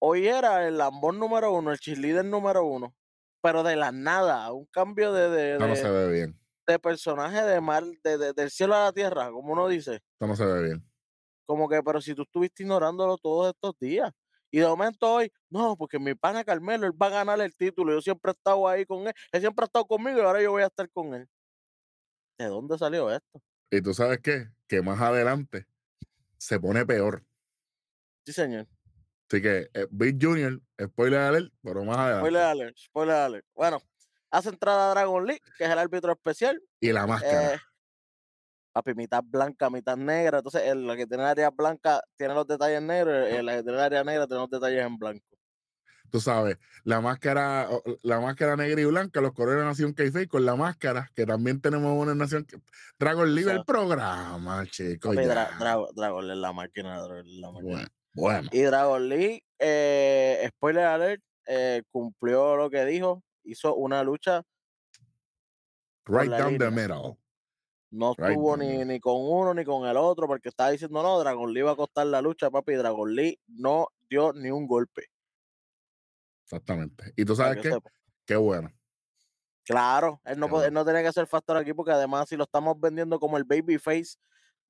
Hoy 0.00 0.26
era 0.28 0.66
el 0.68 0.78
lambón 0.78 1.18
número 1.18 1.52
uno, 1.52 1.72
el 1.72 1.78
cheerleader 1.78 2.24
número 2.24 2.64
uno. 2.64 2.94
Pero 3.42 3.62
de 3.62 3.76
la 3.76 3.92
nada, 3.92 4.52
un 4.52 4.66
cambio 4.66 5.12
de, 5.12 5.28
de, 5.30 5.52
Esto 5.54 5.66
no 5.66 5.74
de- 5.74 5.80
se 5.80 5.90
ve 5.90 6.12
bien. 6.12 6.38
de 6.66 6.78
personaje 6.78 7.42
de 7.42 7.60
mar, 7.60 7.84
de, 8.04 8.18
de- 8.18 8.32
del 8.32 8.50
cielo 8.50 8.74
a 8.74 8.84
la 8.84 8.92
tierra, 8.92 9.30
como 9.30 9.52
uno 9.52 9.68
dice. 9.68 9.96
Esto 9.96 10.26
no 10.26 10.36
se 10.36 10.44
ve 10.44 10.62
bien. 10.64 10.90
Como 11.46 11.68
que, 11.68 11.82
pero 11.82 12.00
si 12.00 12.14
tú 12.14 12.22
estuviste 12.22 12.62
ignorándolo 12.64 13.16
todos 13.18 13.54
estos 13.54 13.78
días. 13.78 14.12
Y 14.50 14.58
de 14.58 14.66
momento 14.66 15.12
hoy, 15.12 15.32
no, 15.50 15.76
porque 15.76 15.98
mi 15.98 16.14
pana 16.14 16.44
Carmelo, 16.44 16.86
él 16.86 16.92
va 17.00 17.06
a 17.06 17.10
ganar 17.10 17.40
el 17.40 17.54
título. 17.54 17.92
Yo 17.92 18.00
siempre 18.00 18.30
he 18.30 18.34
estado 18.34 18.68
ahí 18.68 18.84
con 18.84 19.06
él. 19.06 19.12
Él 19.32 19.40
siempre 19.40 19.64
ha 19.64 19.66
estado 19.66 19.86
conmigo 19.86 20.18
y 20.18 20.22
ahora 20.22 20.42
yo 20.42 20.52
voy 20.52 20.62
a 20.62 20.66
estar 20.66 20.90
con 20.90 21.14
él. 21.14 21.28
¿De 22.38 22.46
dónde 22.46 22.76
salió 22.78 23.10
esto? 23.10 23.40
Y 23.70 23.80
tú 23.80 23.94
sabes 23.94 24.20
qué? 24.20 24.48
Que 24.68 24.82
más 24.82 25.00
adelante 25.00 25.66
se 26.38 26.60
pone 26.60 26.84
peor. 26.86 27.24
Sí, 28.24 28.32
señor. 28.32 28.66
Así 29.28 29.42
que 29.42 29.68
eh, 29.74 29.86
Big 29.90 30.18
Junior, 30.20 30.60
spoiler 30.80 31.20
alert, 31.20 31.52
pero 31.62 31.84
más 31.84 31.96
adelante. 31.96 32.20
Spoiler 32.20 32.42
alert, 32.42 32.76
spoiler 32.78 33.16
alert. 33.16 33.46
Bueno, 33.54 33.82
hace 34.30 34.50
entrada 34.50 34.90
Dragon 34.90 35.26
League, 35.26 35.42
que 35.58 35.64
es 35.64 35.70
el 35.70 35.78
árbitro 35.78 36.12
especial. 36.12 36.62
Y 36.80 36.92
la 36.92 37.06
máscara. 37.06 37.54
Eh, 37.54 37.58
papi, 38.76 38.94
mitad 38.94 39.22
blanca, 39.24 39.70
mitad 39.70 39.96
negra. 39.96 40.38
Entonces, 40.38 40.62
el, 40.66 40.86
la 40.86 40.96
que 40.96 41.06
tiene 41.06 41.22
el 41.22 41.28
área 41.30 41.50
blanca 41.50 42.02
tiene 42.16 42.34
los 42.34 42.46
detalles 42.46 42.82
negros, 42.82 43.26
y 43.32 43.42
la 43.42 43.56
que 43.56 43.62
tiene 43.62 43.78
el 43.78 43.84
área 43.84 44.04
negra 44.04 44.26
tiene 44.26 44.40
los 44.42 44.50
detalles 44.50 44.84
en 44.84 44.98
blanco. 44.98 45.24
tú 46.10 46.20
sabes, 46.20 46.58
la 46.84 47.00
máscara, 47.00 47.68
la 48.02 48.20
máscara 48.20 48.54
negra 48.54 48.80
y 48.80 48.84
blanca, 48.84 49.20
los 49.22 49.32
colores 49.32 49.60
de 49.60 49.64
Nación 49.66 49.94
Keife 49.94 50.28
con 50.28 50.44
la 50.44 50.56
máscara, 50.56 51.10
que 51.14 51.24
también 51.24 51.60
tenemos 51.60 51.90
una 52.00 52.14
Nación 52.14 52.46
Dragon 52.98 53.34
League, 53.34 53.50
el 53.50 53.56
sea, 53.56 53.64
programa, 53.64 54.64
chicos. 54.66 55.16
Dra- 55.16 55.88
Dragon 55.94 56.26
League, 56.26 56.40
la 56.40 56.52
máquina, 56.52 57.00
Dragon 57.02 57.24
League, 57.26 57.40
la 57.40 57.50
máquina. 57.52 57.72
Bueno, 57.72 57.88
bueno, 58.14 58.48
Y 58.52 58.60
Dragon 58.60 59.08
League, 59.08 59.42
eh, 59.58 60.48
spoiler 60.50 60.84
alert, 60.84 61.22
eh, 61.46 61.82
cumplió 61.90 62.56
lo 62.56 62.68
que 62.70 62.84
dijo, 62.84 63.22
hizo 63.44 63.74
una 63.74 64.02
lucha, 64.04 64.42
right 66.06 66.30
down 66.30 66.58
the 66.58 66.70
middle. 66.70 67.16
No 67.90 68.12
estuvo 68.12 68.56
ni, 68.56 68.84
ni 68.84 69.00
con 69.00 69.14
uno 69.18 69.54
ni 69.54 69.64
con 69.64 69.86
el 69.88 69.96
otro, 69.96 70.26
porque 70.26 70.48
estaba 70.50 70.70
diciendo, 70.70 71.02
no, 71.02 71.18
Dragon 71.20 71.52
Lee 71.52 71.62
va 71.62 71.72
a 71.72 71.76
costar 71.76 72.06
la 72.06 72.20
lucha, 72.22 72.50
papi, 72.50 72.74
Dragon 72.74 73.14
Lee 73.14 73.40
no 73.48 73.88
dio 74.08 74.32
ni 74.32 74.50
un 74.50 74.66
golpe. 74.66 75.04
Exactamente. 76.44 77.12
Y 77.16 77.24
tú 77.24 77.34
sabes 77.36 77.56
que 77.62 77.70
qué? 77.70 77.78
Qué 78.26 78.36
bueno. 78.36 78.72
Claro, 79.64 80.20
él 80.24 80.38
no, 80.38 80.62
él 80.62 80.72
no 80.72 80.84
tenía 80.84 81.02
que 81.02 81.12
ser 81.12 81.26
factor 81.26 81.56
aquí, 81.56 81.72
porque 81.74 81.90
además 81.90 82.28
si 82.28 82.36
lo 82.36 82.44
estamos 82.44 82.78
vendiendo 82.78 83.18
como 83.18 83.36
el 83.36 83.44
babyface 83.44 84.16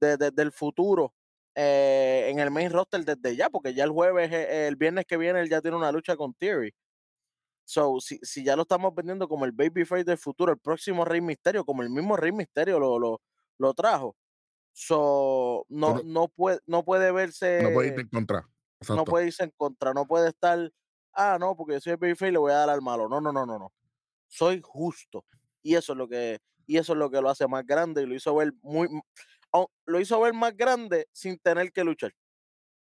de, 0.00 0.16
de- 0.16 0.30
del 0.30 0.52
futuro 0.52 1.14
eh, 1.54 2.28
en 2.30 2.38
el 2.38 2.50
main 2.50 2.70
roster 2.70 3.04
desde 3.04 3.36
ya, 3.36 3.50
porque 3.50 3.74
ya 3.74 3.84
el 3.84 3.90
jueves, 3.90 4.30
eh, 4.32 4.66
el 4.68 4.76
viernes 4.76 5.04
que 5.06 5.18
viene, 5.18 5.40
él 5.40 5.50
ya 5.50 5.60
tiene 5.60 5.76
una 5.76 5.92
lucha 5.92 6.16
con 6.16 6.32
Theory. 6.34 6.72
So, 7.66 8.00
si, 8.00 8.18
si 8.22 8.44
ya 8.44 8.56
lo 8.56 8.62
estamos 8.64 8.94
vendiendo 8.94 9.28
como 9.28 9.46
el 9.46 9.52
babyface 9.52 10.04
del 10.04 10.18
futuro, 10.18 10.52
el 10.52 10.60
próximo 10.60 11.04
Rey 11.06 11.20
Misterio, 11.22 11.64
como 11.66 11.82
el 11.82 11.90
mismo 11.90 12.16
Rey 12.16 12.32
Misterio 12.32 12.80
lo, 12.80 12.98
lo, 13.00 13.22
lo 13.58 13.74
trajo. 13.74 14.16
So, 14.72 15.66
no, 15.70 15.94
no- 15.94 16.02
no, 16.02 16.28
puede, 16.28 16.60
no 16.66 16.84
puede 16.84 17.12
verse, 17.12 17.62
No 17.62 17.72
puedes 17.72 17.90
irte 17.90 18.00
en 18.02 18.08
contra. 18.08 18.48
no 18.90 19.06
Exacto. 19.06 19.06
puede 19.06 19.26
irse 19.26 19.44
en 19.44 19.50
contra, 19.56 19.92
no 19.94 20.06
puede 20.06 20.28
estar, 20.28 20.70
ah, 21.12 21.36
no, 21.40 21.56
porque 21.56 21.74
yo 21.74 21.80
soy 21.80 21.92
el 21.92 21.98
babyface 21.98 22.28
y 22.28 22.32
le 22.32 22.38
voy 22.38 22.52
a 22.52 22.56
dar 22.56 22.70
al 22.70 22.82
malo. 22.82 23.08
No, 23.08 23.20
no, 23.20 23.32
no, 23.32 23.46
no, 23.46 23.58
no. 23.58 23.72
Soy 24.28 24.60
justo. 24.64 25.26
Y 25.62 25.76
eso 25.76 25.92
es 25.94 25.98
lo 25.98 26.08
que, 26.08 26.40
y 26.66 26.78
eso 26.78 26.94
es 26.94 26.98
lo 27.00 27.10
que 27.10 27.20
lo 27.22 27.30
hace 27.30 27.48
más 27.48 27.66
grande 27.66 28.02
y 28.02 28.06
lo 28.06 28.14
hizo 28.16 28.34
ver 28.36 28.52
muy, 28.62 28.88
lo 29.86 30.00
hizo 30.00 30.20
ver 30.20 30.34
más 30.34 30.56
grande 30.56 31.08
sin 31.12 31.38
tener 31.38 31.72
que 31.72 31.84
luchar. 31.84 32.12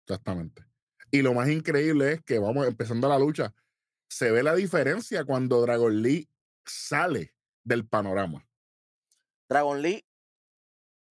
Exactamente. 0.07 0.65
Y 1.11 1.23
lo 1.23 1.35
más 1.35 1.49
increíble 1.49 2.13
es 2.13 2.23
que 2.23 2.39
vamos 2.39 2.67
empezando 2.67 3.09
la 3.09 3.19
lucha. 3.19 3.55
Se 4.13 4.31
ve 4.31 4.43
la 4.43 4.55
diferencia 4.55 5.25
cuando 5.25 5.63
Dragon 5.63 6.03
Lee 6.03 6.29
sale 6.67 7.35
del 7.65 7.89
panorama. 7.89 8.47
Dragon 9.49 9.81
Lee, 9.81 10.05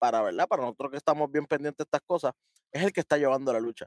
para 0.00 0.20
verdad, 0.20 0.48
para 0.48 0.62
nosotros 0.62 0.90
que 0.90 0.96
estamos 0.96 1.30
bien 1.30 1.46
pendientes 1.46 1.78
de 1.78 1.84
estas 1.84 2.00
cosas, 2.04 2.32
es 2.72 2.82
el 2.82 2.92
que 2.92 2.98
está 2.98 3.16
llevando 3.16 3.52
la 3.52 3.60
lucha. 3.60 3.86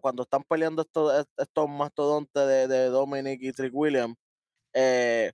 Cuando 0.00 0.22
están 0.22 0.44
peleando 0.44 0.82
estos, 0.82 1.12
est- 1.18 1.30
estos 1.36 1.68
mastodontes 1.68 2.46
de, 2.46 2.68
de 2.68 2.84
Dominic 2.86 3.42
y 3.42 3.50
Trick 3.50 3.74
Williams, 3.74 4.14
eh, 4.72 5.32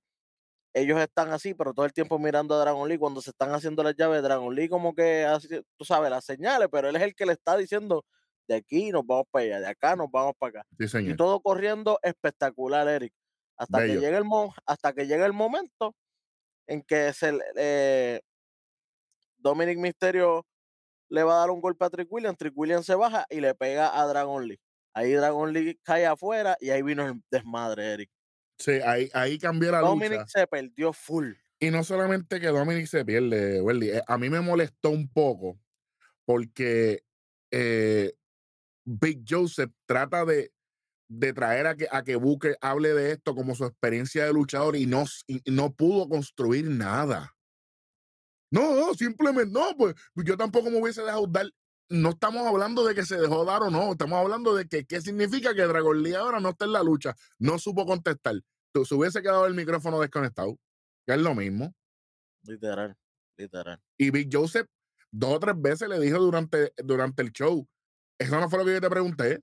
ellos 0.73 0.99
están 0.99 1.33
así, 1.33 1.53
pero 1.53 1.75
todo 1.75 1.85
el 1.85 1.93
tiempo 1.93 2.19
mirando 2.19 2.55
a 2.55 2.61
Dragon 2.61 2.89
Lee. 2.89 2.97
Cuando 2.97 3.21
se 3.21 3.29
están 3.29 3.53
haciendo 3.53 3.83
las 3.83 3.95
llaves, 3.95 4.23
Dragon 4.23 4.55
Lee 4.55 4.71
como 4.71 4.95
que 4.95 5.27
hace, 5.27 5.63
tú 5.77 5.85
sabes, 5.85 6.09
las 6.09 6.25
señales, 6.25 6.69
pero 6.73 6.89
él 6.89 6.97
es 6.97 7.03
el 7.03 7.15
que 7.15 7.27
le 7.27 7.35
está 7.35 7.59
diciendo, 7.59 8.07
de 8.49 8.55
aquí 8.57 8.91
nos 8.91 9.07
vamos 9.07 9.27
para 9.31 9.45
allá, 9.45 9.61
de 9.61 9.67
acá 9.69 9.97
nos 9.97 10.11
vamos 10.11 10.35
para 10.39 10.61
acá. 10.61 10.69
Sí, 10.87 10.99
Y 10.99 11.17
todo 11.17 11.41
corriendo 11.41 11.99
espectacular, 12.03 12.89
Eric. 12.89 13.13
Hasta 13.57 13.81
que 13.87 13.95
llegue 13.95 14.17
el 14.17 14.25
mo- 14.25 14.55
hasta 14.67 14.93
que 14.93 15.07
llegue 15.07 15.25
el 15.25 15.33
momento 15.33 15.95
en 16.67 16.83
que 16.83 17.13
se 17.13 17.39
eh, 17.57 18.21
Dominic 19.39 19.79
Mysterio 19.79 20.47
le 21.11 21.23
va 21.23 21.35
a 21.35 21.39
dar 21.41 21.51
un 21.51 21.61
golpe 21.61 21.85
a 21.85 21.91
Trick 21.91 22.11
Williams, 22.11 22.39
Trick 22.39 22.57
Williams 22.57 22.87
se 22.87 22.95
baja 22.95 23.27
y 23.29 23.41
le 23.41 23.55
pega 23.55 24.01
a 24.01 24.07
Dragon 24.07 24.47
Lee. 24.47 24.59
Ahí 24.95 25.13
Dragon 25.13 25.53
Lee 25.53 25.79
cae 25.83 26.07
afuera 26.07 26.57
y 26.61 26.71
ahí 26.71 26.83
vino 26.83 27.07
el 27.07 27.23
desmadre, 27.31 27.93
Eric. 27.93 28.11
Sí, 28.59 28.73
ahí, 28.85 29.11
ahí 29.13 29.39
cambió 29.39 29.73
la 29.73 29.81
Dominic 29.81 30.21
lucha. 30.21 30.27
se 30.41 30.47
perdió 30.47 30.93
full. 30.93 31.33
Y 31.59 31.71
no 31.71 31.85
solamente 31.85 32.41
que 32.41 32.49
Dominic 32.49 32.87
se 32.87 33.05
pierde, 33.05 33.61
Welly, 33.61 33.91
eh, 33.91 34.03
a 34.07 34.19
mí 34.19 34.29
me 34.31 34.41
molestó 34.41 34.91
un 34.91 35.09
poco 35.09 35.59
porque 36.25 37.05
eh, 37.51 38.13
Big 38.85 39.25
Joseph 39.29 39.71
trata 39.87 40.25
de, 40.25 40.53
de 41.09 41.33
traer 41.33 41.67
a 41.67 41.77
que, 41.77 41.87
a 41.91 42.03
que 42.03 42.17
Booker 42.17 42.57
hable 42.61 42.95
de 42.95 43.13
esto 43.13 43.35
como 43.35 43.55
su 43.55 43.65
experiencia 43.65 44.25
de 44.25 44.33
luchador 44.33 44.77
y 44.77 44.87
no, 44.87 45.05
y 45.27 45.51
no 45.51 45.73
pudo 45.73 46.09
construir 46.09 46.69
nada. 46.69 47.35
No, 48.51 48.75
no, 48.75 48.95
simplemente 48.95 49.51
no, 49.53 49.77
pues 49.77 49.95
yo 50.17 50.37
tampoco 50.37 50.71
me 50.71 50.81
hubiese 50.81 51.03
dejado 51.03 51.27
dar. 51.27 51.51
No 51.89 52.11
estamos 52.11 52.47
hablando 52.47 52.85
de 52.85 52.95
que 52.95 53.05
se 53.05 53.17
dejó 53.17 53.45
dar 53.45 53.63
o 53.63 53.71
no, 53.71 53.93
estamos 53.93 54.19
hablando 54.19 54.55
de 54.55 54.67
que 54.67 54.85
qué 54.85 55.01
significa 55.01 55.55
que 55.55 55.63
Dragon 55.63 56.03
Lee 56.03 56.15
ahora 56.15 56.41
no 56.41 56.51
está 56.51 56.65
en 56.65 56.73
la 56.73 56.83
lucha. 56.83 57.15
No 57.39 57.59
supo 57.59 57.85
contestar. 57.87 58.41
Se 58.73 58.95
hubiese 58.95 59.21
quedado 59.21 59.47
el 59.47 59.55
micrófono 59.55 60.01
desconectado, 60.01 60.59
que 61.07 61.15
es 61.15 61.21
lo 61.21 61.35
mismo. 61.35 61.75
Literal, 62.45 62.97
literal. 63.37 63.81
Y 63.99 64.11
Big 64.11 64.29
Joseph 64.33 64.67
dos 65.13 65.35
o 65.35 65.41
tres 65.41 65.55
veces 65.61 65.89
le 65.89 66.01
dijo 66.01 66.19
durante, 66.19 66.73
durante 66.79 67.23
el 67.23 67.33
show, 67.33 67.69
eso 68.23 68.41
no 68.41 68.49
fue 68.49 68.59
lo 68.59 68.65
que 68.65 68.73
yo 68.75 68.81
te 68.81 68.91
pregunté. 68.91 69.41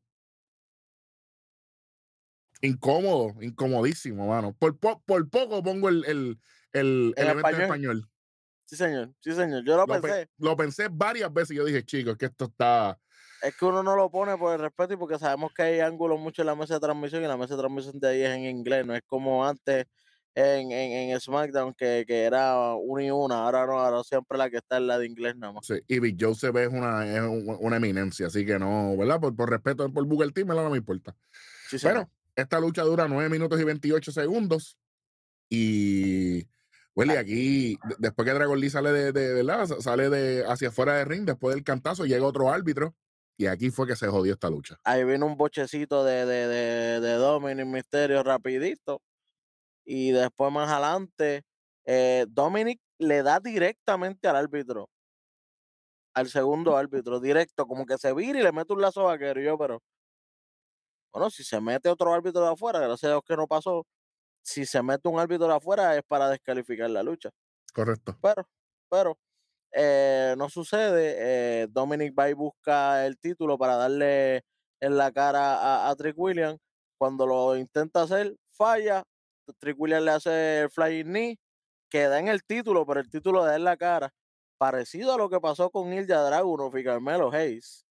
Incómodo, 2.61 3.41
incomodísimo, 3.41 4.27
mano. 4.27 4.53
Por, 4.53 4.77
po- 4.77 5.01
por 5.05 5.29
poco 5.29 5.63
pongo 5.63 5.87
el, 5.89 6.03
el, 6.05 6.39
el, 6.73 7.13
evento 7.15 7.29
en 7.29 7.37
español. 7.37 7.61
español. 7.61 8.09
Sí, 8.65 8.75
señor, 8.75 9.13
sí, 9.21 9.33
señor. 9.33 9.63
Yo 9.65 9.77
lo 9.77 9.85
Lo, 9.85 10.01
pe- 10.01 10.01
pensé. 10.01 10.29
lo 10.37 10.57
pensé 10.57 10.87
varias 10.91 11.31
veces 11.33 11.51
y 11.51 11.55
yo 11.55 11.65
dije, 11.65 11.83
chicos, 11.83 12.17
que 12.17 12.25
esto 12.25 12.45
está, 12.45 12.99
Es 13.41 13.55
que 13.55 13.65
uno 13.65 13.81
no 13.81 13.95
lo 13.95 14.11
pone 14.11 14.37
por 14.37 14.53
el 14.53 14.59
respeto 14.59 14.93
y 14.93 14.97
porque 14.97 15.17
sabemos 15.17 15.51
que 15.55 15.63
hay 15.63 15.79
ángulos 15.79 16.19
mucho 16.19 16.41
en 16.41 16.47
la 16.47 16.55
mesa 16.55 16.73
de 16.75 16.81
transmisión 16.81 17.23
y 17.23 17.27
la 17.27 17.37
mesa 17.37 17.55
de 17.55 17.61
transmisión 17.61 17.97
de 17.99 18.07
ahí 18.09 18.21
es 18.21 18.29
en 18.29 18.43
inglés, 18.43 18.85
no 18.85 18.93
es 18.93 19.01
como 19.07 19.45
antes 19.45 19.85
en, 20.39 20.71
en, 20.71 21.09
en 21.11 21.19
SmackDown 21.19 21.73
que, 21.73 22.03
que 22.07 22.23
era 22.23 22.73
una 22.75 23.03
y 23.03 23.11
una, 23.11 23.43
ahora 23.45 23.65
no, 23.65 23.79
ahora 23.79 24.03
siempre 24.03 24.37
la 24.37 24.49
que 24.49 24.57
está 24.57 24.77
es 24.77 24.83
la 24.83 24.97
de 24.97 25.05
inglés 25.07 25.35
nada 25.35 25.53
más. 25.53 25.65
Sí, 25.65 25.75
y 25.87 25.99
Big 25.99 26.17
Joseph 26.19 26.55
es 26.57 26.67
una, 26.69 27.05
es 27.05 27.21
un- 27.21 27.57
una 27.59 27.77
eminencia, 27.77 28.27
así 28.27 28.45
que 28.45 28.57
no, 28.59 28.95
¿verdad? 28.97 29.19
Por, 29.19 29.35
por 29.35 29.49
respeto 29.49 29.91
por 29.91 30.05
Booker 30.05 30.31
T, 30.31 30.45
no 30.45 30.69
me 30.69 30.77
importa. 30.77 31.15
Sí. 31.69 31.77
Pero 31.81 32.09
esta 32.35 32.59
lucha 32.59 32.83
dura 32.83 33.07
9 33.07 33.29
minutos 33.29 33.59
y 33.59 33.63
28 33.63 34.11
segundos. 34.11 34.77
Y, 35.49 36.47
Willy, 36.95 37.15
aquí, 37.15 37.77
de- 37.87 37.95
después 37.99 38.27
que 38.27 38.33
Dragon 38.33 38.59
Lee 38.59 38.69
sale 38.69 38.91
de, 38.91 39.11
de, 39.11 39.33
¿verdad? 39.33 39.65
Sa- 39.65 39.81
Sale 39.81 40.09
de 40.09 40.45
hacia 40.47 40.69
afuera 40.69 40.95
del 40.97 41.07
ring, 41.07 41.25
después 41.25 41.55
del 41.55 41.63
cantazo, 41.63 42.05
llega 42.05 42.25
otro 42.25 42.51
árbitro. 42.51 42.95
Y 43.37 43.45
aquí 43.47 43.69
fue 43.69 43.87
que 43.87 43.95
se 43.95 44.07
jodió 44.07 44.33
esta 44.33 44.49
lucha. 44.49 44.77
Ahí 44.83 45.05
vino 45.05 45.25
un 45.25 45.37
bochecito 45.37 46.03
de, 46.03 46.25
de, 46.25 46.47
de, 46.47 46.99
de 46.99 47.13
Dominic 47.13 47.65
Mysterio 47.67 48.21
rapidito. 48.21 49.01
Y 49.91 50.11
después 50.11 50.51
más 50.53 50.69
adelante, 50.69 51.41
eh, 51.83 52.25
Dominic 52.29 52.79
le 52.99 53.23
da 53.23 53.39
directamente 53.39 54.27
al 54.27 54.35
árbitro. 54.35 54.87
Al 56.13 56.27
segundo 56.29 56.77
árbitro, 56.77 57.19
directo, 57.19 57.65
como 57.65 57.83
que 57.87 57.97
se 57.97 58.13
vira 58.13 58.39
y 58.39 58.43
le 58.43 58.51
mete 58.51 58.73
un 58.73 58.81
lazo 58.81 59.05
vaquero. 59.05 59.41
Y 59.41 59.45
yo, 59.45 59.57
pero. 59.57 59.81
Bueno, 61.13 61.29
si 61.29 61.43
se 61.43 61.59
mete 61.59 61.89
otro 61.89 62.13
árbitro 62.13 62.41
de 62.43 62.51
afuera, 62.51 62.79
gracias 62.79 63.05
a 63.05 63.13
Dios 63.13 63.23
que 63.27 63.35
no 63.35 63.47
pasó. 63.47 63.85
Si 64.43 64.65
se 64.65 64.83
mete 64.83 65.09
un 65.09 65.19
árbitro 65.19 65.47
de 65.47 65.55
afuera 65.55 65.95
es 65.97 66.03
para 66.07 66.29
descalificar 66.29 66.89
la 66.89 67.03
lucha. 67.03 67.29
Correcto. 67.73 68.15
Pero, 68.21 68.47
pero, 68.89 69.19
eh, 69.73 70.35
no 70.37 70.49
sucede. 70.49 71.63
eh, 71.63 71.67
Dominic 71.69 72.13
va 72.17 72.29
y 72.29 72.33
busca 72.33 73.05
el 73.07 73.17
título 73.19 73.57
para 73.57 73.75
darle 73.77 74.43
en 74.81 74.97
la 74.97 75.11
cara 75.11 75.55
a, 75.87 75.89
a 75.89 75.95
Trick 75.95 76.17
Williams. 76.17 76.59
Cuando 76.97 77.25
lo 77.27 77.57
intenta 77.57 78.03
hacer, 78.03 78.35
falla. 78.51 79.03
Trick 79.57 79.79
Williams 79.79 80.05
le 80.05 80.11
hace 80.11 80.61
el 80.61 80.69
flying 80.69 81.05
knee, 81.05 81.39
queda 81.89 82.19
en 82.19 82.27
el 82.27 82.43
título, 82.43 82.85
pero 82.85 82.99
el 82.99 83.09
título 83.09 83.43
da 83.43 83.55
en 83.55 83.63
la 83.63 83.77
cara. 83.77 84.13
Parecido 84.57 85.13
a 85.13 85.17
lo 85.17 85.29
que 85.29 85.39
pasó 85.39 85.69
con 85.69 85.93
Ilja 85.93 86.21
Dragunov 86.21 86.75
y 86.77 86.83
Carmelo 86.83 87.31
Hayes. 87.31 87.85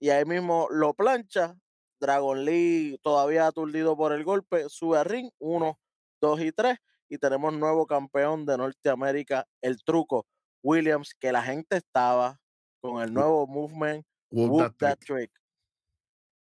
Y 0.00 0.10
ahí 0.10 0.24
mismo 0.24 0.68
lo 0.70 0.94
plancha. 0.94 1.56
Dragon 2.00 2.44
Lee, 2.44 2.98
todavía 3.02 3.46
aturdido 3.46 3.96
por 3.96 4.12
el 4.12 4.24
golpe, 4.24 4.68
sube 4.68 4.98
al 4.98 5.04
ring. 5.04 5.30
Uno, 5.38 5.78
dos 6.20 6.40
y 6.40 6.50
tres 6.50 6.78
y 7.12 7.18
tenemos 7.18 7.52
nuevo 7.52 7.86
campeón 7.86 8.46
de 8.46 8.56
Norteamérica, 8.56 9.46
el 9.60 9.84
truco 9.84 10.26
Williams, 10.62 11.12
que 11.20 11.30
la 11.30 11.42
gente 11.42 11.76
estaba 11.76 12.40
con 12.80 13.02
el 13.02 13.12
nuevo 13.12 13.46
movement 13.46 14.06
Whoop 14.30 14.58
that 14.60 14.76
That 14.78 14.98
trick. 15.00 15.30
Trick. 15.30 15.32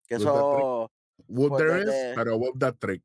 Que 0.07 0.15
Whoop 0.17 0.27
that 0.27 0.37
trick. 0.53 0.61
eso, 0.61 0.91
Whoop 1.27 1.57
there 1.57 1.81
is, 1.81 2.15
pero 2.15 2.37
whoop 2.37 2.59
that 2.59 2.75
trick. 2.79 3.01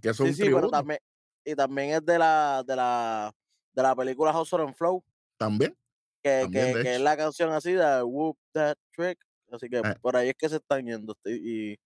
Que, 0.00 0.08
es 0.08 0.20
un 0.20 0.28
sí, 0.32 0.42
pero 0.44 0.56
tributo. 0.56 0.70
también, 0.70 1.00
y 1.44 1.54
también 1.54 1.90
es 1.90 2.04
de 2.06 2.18
la, 2.18 2.64
de 2.66 2.74
la, 2.76 3.30
de 3.74 3.82
la 3.82 3.94
película 3.94 4.38
Hustle 4.38 4.62
and 4.62 4.74
Flow, 4.74 5.04
También. 5.36 5.76
que, 6.22 6.40
También, 6.44 6.74
que, 6.76 6.82
que 6.82 6.94
es 6.94 7.00
la 7.00 7.14
canción 7.16 7.52
así 7.52 7.72
de 7.72 8.02
Whoop 8.02 8.38
That 8.52 8.76
Trick. 8.94 9.18
Así 9.52 9.68
que 9.68 9.78
Eh. 9.78 9.94
por 10.00 10.16
ahí 10.16 10.30
es 10.30 10.34
que 10.36 10.48
se 10.48 10.56
están 10.56 10.86
yendo. 10.86 11.12
este, 11.12 11.78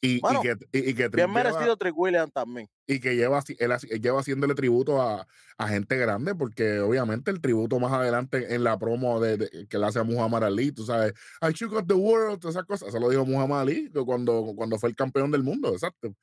Y 0.00 0.16
Y, 0.16 0.16
y 0.16 0.40
que, 0.42 0.56
y, 0.72 0.90
y 0.90 0.94
que 0.94 1.08
bien 1.08 1.28
lleva- 1.28 1.32
merecido 1.32 1.76
Trick 1.76 1.96
Williams 1.96 2.32
también. 2.32 2.68
y 2.86 3.00
que 3.00 3.16
lleva, 3.16 3.42
él 3.58 3.70
haci- 3.70 4.00
lleva 4.00 4.20
haciéndole 4.20 4.54
tributo 4.54 5.00
a, 5.00 5.26
a 5.58 5.68
gente 5.68 5.96
grande, 5.96 6.34
porque 6.34 6.80
obviamente 6.80 7.30
el 7.30 7.40
tributo 7.40 7.80
más 7.80 7.92
adelante 7.92 8.54
en 8.54 8.62
la 8.62 8.78
promo 8.78 9.20
de, 9.20 9.38
de- 9.38 9.66
que 9.68 9.78
le 9.78 9.86
hace 9.86 9.98
a 9.98 10.04
Muhammad 10.04 10.44
Ali, 10.44 10.70
tú 10.70 10.84
sabes, 10.84 11.14
I 11.40 11.52
shook 11.52 11.72
up 11.72 11.86
the 11.88 11.94
world, 11.94 12.38
todas 12.38 12.56
esas 12.56 12.66
cosas, 12.66 12.88
eso 12.90 13.00
lo 13.00 13.08
dijo 13.08 13.24
Muhammad 13.24 13.62
Ali 13.62 13.90
cuando, 14.04 14.52
cuando 14.54 14.78
fue 14.78 14.90
el 14.90 14.94
campeón 14.96 15.30
del 15.30 15.42
mundo, 15.42 15.72
exacto. 15.72 16.14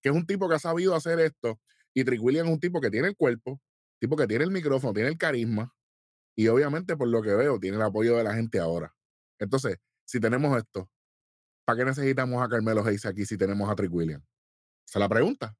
Que 0.00 0.08
es 0.08 0.14
un 0.14 0.24
tipo 0.24 0.48
que 0.48 0.54
ha 0.54 0.58
sabido 0.60 0.94
hacer 0.94 1.18
esto, 1.20 1.60
y 1.92 2.04
Trick 2.04 2.22
Williams 2.22 2.48
es 2.48 2.54
un 2.54 2.60
tipo 2.60 2.80
que 2.80 2.90
tiene 2.90 3.08
el 3.08 3.16
cuerpo, 3.16 3.60
tipo 3.98 4.16
que 4.16 4.26
tiene 4.28 4.44
el 4.44 4.50
micrófono, 4.52 4.92
tiene 4.94 5.08
el 5.10 5.18
carisma, 5.18 5.74
y 6.36 6.46
obviamente 6.48 6.96
por 6.96 7.08
lo 7.08 7.20
que 7.20 7.34
veo, 7.34 7.58
tiene 7.58 7.76
el 7.76 7.82
apoyo 7.82 8.16
de 8.16 8.24
la 8.24 8.34
gente 8.34 8.58
ahora. 8.60 8.94
Entonces, 9.38 9.76
si 10.04 10.20
tenemos 10.20 10.56
esto, 10.56 10.88
¿para 11.64 11.78
qué 11.78 11.84
necesitamos 11.84 12.42
a 12.42 12.48
Carmelo 12.48 12.84
Hayes 12.84 13.06
aquí 13.06 13.24
si 13.24 13.36
tenemos 13.36 13.68
a 13.70 13.74
Trick 13.74 13.92
Williams? 13.92 14.24
Esa 14.86 14.98
es 14.98 15.00
la 15.00 15.08
pregunta. 15.08 15.56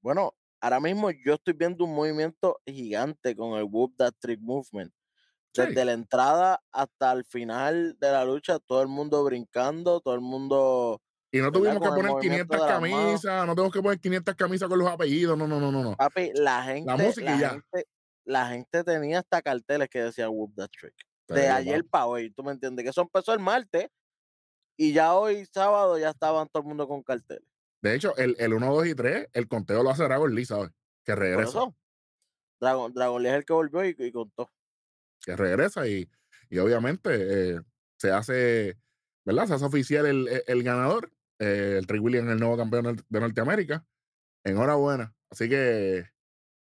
Bueno, 0.00 0.34
ahora 0.60 0.80
mismo 0.80 1.10
yo 1.10 1.34
estoy 1.34 1.54
viendo 1.54 1.84
un 1.84 1.94
movimiento 1.94 2.60
gigante 2.66 3.34
con 3.34 3.58
el 3.58 3.64
Whoop 3.64 3.96
That 3.96 4.14
Trick 4.18 4.40
Movement. 4.40 4.92
Sí. 5.52 5.62
Desde 5.62 5.84
la 5.86 5.92
entrada 5.92 6.62
hasta 6.70 7.12
el 7.12 7.24
final 7.24 7.96
de 7.98 8.12
la 8.12 8.24
lucha, 8.24 8.58
todo 8.58 8.82
el 8.82 8.88
mundo 8.88 9.24
brincando, 9.24 10.00
todo 10.00 10.14
el 10.14 10.20
mundo. 10.20 11.00
Y 11.32 11.38
no 11.38 11.50
tuvimos 11.50 11.80
que 11.80 11.88
poner 11.88 12.10
movimiento 12.10 12.20
500 12.20 12.48
de 12.48 12.58
las 12.58 12.80
manos. 12.80 12.98
camisas, 13.06 13.46
no 13.46 13.54
tenemos 13.54 13.72
que 13.72 13.82
poner 13.82 14.00
500 14.00 14.34
camisas 14.34 14.68
con 14.68 14.78
los 14.78 14.88
apellidos, 14.88 15.38
no, 15.38 15.48
no, 15.48 15.58
no, 15.58 15.72
no, 15.72 15.82
no. 15.82 15.96
Papi, 15.96 16.32
la 16.34 16.62
gente, 16.62 16.86
la, 16.86 16.96
música 16.96 17.34
y 17.34 17.40
ya. 17.40 17.50
gente, 17.50 17.88
la 18.24 18.48
gente 18.48 18.84
tenía 18.84 19.20
hasta 19.20 19.40
carteles 19.40 19.88
que 19.88 20.00
decían 20.00 20.28
Whoop 20.30 20.54
That 20.56 20.68
Trick. 20.78 20.94
De 21.28 21.48
ayer 21.48 21.84
para 21.84 22.06
hoy, 22.06 22.30
¿tú 22.30 22.44
me 22.44 22.52
entiendes? 22.52 22.84
Que 22.84 22.90
eso 22.90 23.00
empezó 23.00 23.32
el 23.32 23.40
martes 23.40 23.88
y 24.76 24.92
ya 24.92 25.14
hoy, 25.14 25.46
sábado, 25.52 25.98
ya 25.98 26.10
estaban 26.10 26.48
todo 26.48 26.62
el 26.62 26.68
mundo 26.68 26.86
con 26.88 27.02
carteles. 27.02 27.48
De 27.82 27.94
hecho, 27.94 28.16
el, 28.16 28.36
el 28.38 28.52
1, 28.54 28.74
2 28.74 28.86
y 28.86 28.94
3, 28.94 29.28
el 29.32 29.48
conteo 29.48 29.82
lo 29.82 29.90
hace 29.90 30.04
Dragon 30.04 30.34
Lee, 30.34 30.44
¿sabes? 30.44 30.70
Que 31.04 31.14
regresa, 31.14 31.60
Dragon, 32.60 32.92
Dragon 32.92 33.22
Lee 33.22 33.28
es 33.28 33.34
el 33.36 33.44
que 33.44 33.52
volvió 33.52 33.84
y, 33.84 33.94
y 33.98 34.12
contó. 34.12 34.50
que 35.24 35.36
regresa 35.36 35.86
y, 35.86 36.08
y 36.50 36.58
obviamente 36.58 37.10
eh, 37.56 37.60
se 37.98 38.10
hace, 38.10 38.78
¿verdad? 39.24 39.46
Se 39.46 39.54
hace 39.54 39.64
oficial 39.64 40.06
el, 40.06 40.26
el- 40.28 40.42
el 40.46 40.62
ganador, 40.62 41.12
eh, 41.38 41.76
el 41.78 41.86
Trick 41.86 42.02
Williams, 42.02 42.30
el 42.30 42.38
nuevo 42.40 42.56
campeón 42.56 43.04
de 43.08 43.20
Norteamérica. 43.20 43.84
Enhorabuena. 44.44 45.14
Así 45.30 45.48
que 45.48 46.04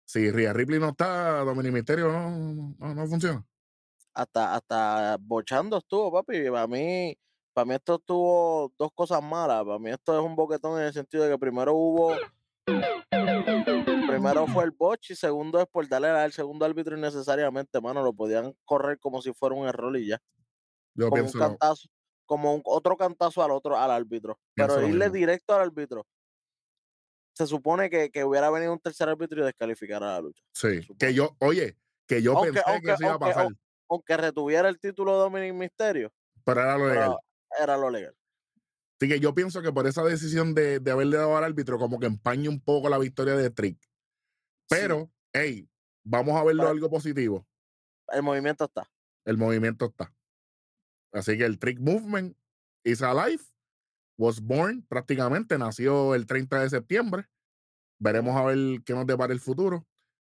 si 0.05 0.31
Rhea 0.31 0.53
Ripley 0.53 0.79
no 0.81 0.91
está, 0.91 1.39
Dominic 1.45 1.73
Mysterio 1.73 2.11
no, 2.13 2.31
no, 2.31 2.75
no- 2.79 2.95
no 2.95 3.07
funciona. 3.07 3.45
hasta, 4.15 4.55
hasta 4.57 5.17
bochando 5.21 5.79
estuvo, 5.79 6.13
papi. 6.13 6.51
Para 6.51 6.67
mí, 6.67 7.17
para 7.59 7.67
mí 7.67 7.75
esto 7.75 7.99
tuvo 7.99 8.73
dos 8.79 8.93
cosas 8.95 9.21
malas. 9.21 9.65
Para 9.65 9.81
mí 9.81 9.91
esto 9.91 10.17
es 10.17 10.25
un 10.25 10.37
boquetón 10.37 10.79
en 10.79 10.87
el 10.87 10.93
sentido 10.93 11.25
de 11.25 11.31
que 11.31 11.39
primero 11.39 11.75
hubo, 11.75 12.15
primero 14.07 14.47
fue 14.47 14.63
el 14.63 14.71
botch 14.71 15.11
y 15.11 15.17
segundo 15.17 15.61
es 15.61 15.67
por 15.67 15.89
darle 15.89 16.07
al 16.07 16.31
segundo 16.31 16.65
árbitro 16.65 16.97
innecesariamente, 16.97 17.81
mano. 17.81 18.01
Lo 18.05 18.13
podían 18.13 18.55
correr 18.65 19.01
como 19.01 19.21
si 19.21 19.33
fuera 19.33 19.57
un 19.57 19.67
error 19.67 19.97
y 19.97 20.07
ya. 20.07 20.23
Yo 20.95 21.11
Como 21.11 21.25
un 21.25 21.33
cantazo, 21.33 21.89
como 22.27 22.55
un, 22.55 22.63
otro 22.65 22.97
cantazo 22.97 23.43
al 23.43 23.51
otro, 23.51 23.77
al 23.77 23.91
árbitro. 23.91 24.39
Pero 24.55 24.87
irle 24.87 25.11
directo 25.11 25.53
al 25.53 25.63
árbitro. 25.63 26.07
Se 27.33 27.45
supone 27.45 27.91
que, 27.91 28.09
que 28.13 28.23
hubiera 28.23 28.51
venido 28.51 28.73
un 28.73 28.79
tercer 28.79 29.09
árbitro 29.09 29.41
y 29.43 29.47
descalificara 29.47 30.13
la 30.13 30.21
lucha. 30.21 30.45
sí, 30.53 30.87
que 30.97 31.13
yo, 31.13 31.35
oye, 31.41 31.77
que 32.07 32.23
yo 32.23 32.37
Aunque- 32.37 32.53
pensé 32.53 32.65
que 32.65 32.71
aunque- 32.71 32.93
eso 32.93 33.03
iba 33.03 33.15
a 33.15 33.19
pasar, 33.19 33.49
Aunque 33.89 34.17
retuviera 34.17 34.69
el 34.69 34.79
título 34.79 35.17
Dominic 35.17 35.55
Mysterio, 35.55 36.13
pero 36.45 36.61
era 36.61 36.79
lo 36.79 36.89
legal. 36.89 37.17
Era 37.61 37.77
lo 37.77 37.91
legal. 37.91 38.15
Así 39.01 39.09
que 39.09 39.21
yo 39.21 39.35
pienso 39.35 39.63
que 39.63 39.73
por 39.73 39.87
esa 39.87 40.03
decisión 40.03 40.55
de, 40.55 40.81
de 40.81 40.91
haberle 40.91 41.17
dado 41.17 41.37
al 41.37 41.45
árbitro, 41.45 41.79
como 41.79 42.01
que 42.01 42.07
empaña 42.07 42.51
un 42.51 42.61
poco 42.61 42.89
la 42.89 42.99
victoria 42.99 43.37
de 43.37 43.51
Trick. 43.51 43.79
Sí, 43.81 43.89
Pero, 44.71 45.11
hey, 45.33 45.69
vamos 46.05 46.35
a 46.37 46.43
verlo 46.45 46.67
algo 46.69 46.91
positivo. 46.91 47.47
el 48.09 48.23
movimiento 48.23 48.65
está. 48.65 48.91
El 49.25 49.37
movimiento 49.39 49.87
está. 49.87 50.13
Así 51.13 51.39
que 51.39 51.45
el 51.45 51.59
Trick 51.59 51.79
Movement 51.81 52.37
is 52.85 53.01
alive, 53.03 53.43
was 54.19 54.41
born 54.41 54.83
prácticamente, 54.89 55.57
nació 55.59 56.15
el 56.15 56.27
30 56.27 56.61
de 56.63 56.71
septiembre. 56.71 57.27
Veremos 58.01 58.37
a 58.37 58.45
ver 58.45 58.83
qué 58.85 58.95
nos 58.95 59.07
depara 59.07 59.33
el 59.33 59.41
futuro. 59.41 59.87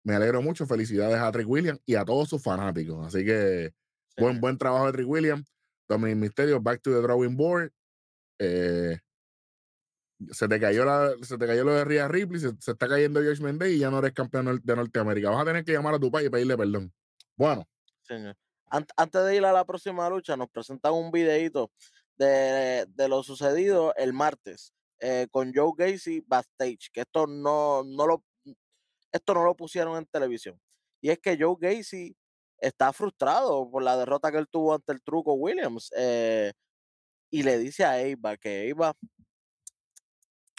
Me 0.06 0.16
alegro 0.16 0.42
mucho. 0.42 0.66
Felicidades 0.66 1.18
a 1.18 1.32
Trick 1.32 1.48
Williams 1.48 1.82
y 1.86 1.96
a 1.96 2.04
todos 2.06 2.28
sus 2.30 2.42
fanáticos. 2.42 3.06
Así 3.08 3.24
que 3.26 3.74
buen, 4.18 4.40
buen 4.42 4.58
trabajo 4.58 4.88
de 4.88 4.94
Trick 4.94 5.08
Williams. 5.08 5.50
Dominic 5.94 6.18
Mysterio, 6.18 6.60
back 6.62 6.82
to 6.82 6.92
the 6.92 7.02
drawing 7.02 7.36
board. 7.36 7.72
Eh, 8.40 8.98
se 10.32 10.48
te 10.48 10.60
cayó 10.60 10.86
la, 10.86 11.14
se 11.22 11.38
te 11.38 11.46
cayó 11.48 11.64
lo 11.64 11.74
de 11.74 11.86
Rhea 11.86 12.08
Ripley, 12.08 12.40
se, 12.40 12.52
se 12.60 12.72
está 12.72 12.88
cayendo 12.88 13.22
George 13.22 13.44
Mendez 13.44 13.72
y 13.74 13.80
ya 13.80 13.90
no 13.90 14.00
eres 14.00 14.14
campeón 14.14 14.60
de 14.64 14.76
Norteamérica. 14.76 15.30
Vas 15.30 15.42
a 15.42 15.46
tener 15.46 15.66
que 15.66 15.74
llamar 15.74 15.96
a 15.96 16.00
tu 16.00 16.12
país 16.12 16.28
y 16.28 16.30
pedirle 16.30 16.58
perdón. 16.58 16.94
Bueno, 17.36 17.68
señor. 18.02 18.36
Ant- 18.70 18.92
antes 18.98 19.26
de 19.26 19.36
ir 19.36 19.46
a 19.46 19.54
la 19.54 19.66
próxima 19.66 20.10
lucha, 20.10 20.36
nos 20.38 20.50
presentan 20.50 20.94
un 20.94 21.12
videito 21.12 21.72
de, 22.16 22.86
de 22.88 23.08
lo 23.08 23.22
sucedido 23.24 23.94
el 23.96 24.14
martes 24.14 24.74
eh, 25.00 25.28
con 25.32 25.52
Joe 25.54 25.74
Gacy 25.78 26.24
backstage, 26.26 26.90
que 26.92 27.02
esto 27.02 27.28
no, 27.28 27.84
no 27.84 28.08
lo 28.08 28.24
esto 29.12 29.34
no 29.34 29.44
lo 29.44 29.56
pusieron 29.56 29.98
en 29.98 30.06
televisión. 30.06 30.60
Y 31.02 31.10
es 31.10 31.20
que 31.20 31.38
Joe 31.40 31.56
Gacy 31.60 32.16
está 32.66 32.94
frustrado 32.94 33.70
por 33.70 33.84
la 33.84 33.98
derrota 33.98 34.32
que 34.32 34.38
él 34.38 34.48
tuvo 34.48 34.74
ante 34.74 34.92
el 34.94 35.02
truco 35.02 35.34
Williams. 35.34 35.92
eh, 35.98 36.54
y 37.32 37.44
le 37.44 37.58
dice 37.58 37.84
a 37.84 38.00
Eva 38.00 38.38
que 38.38 38.70
Eva 38.70 38.96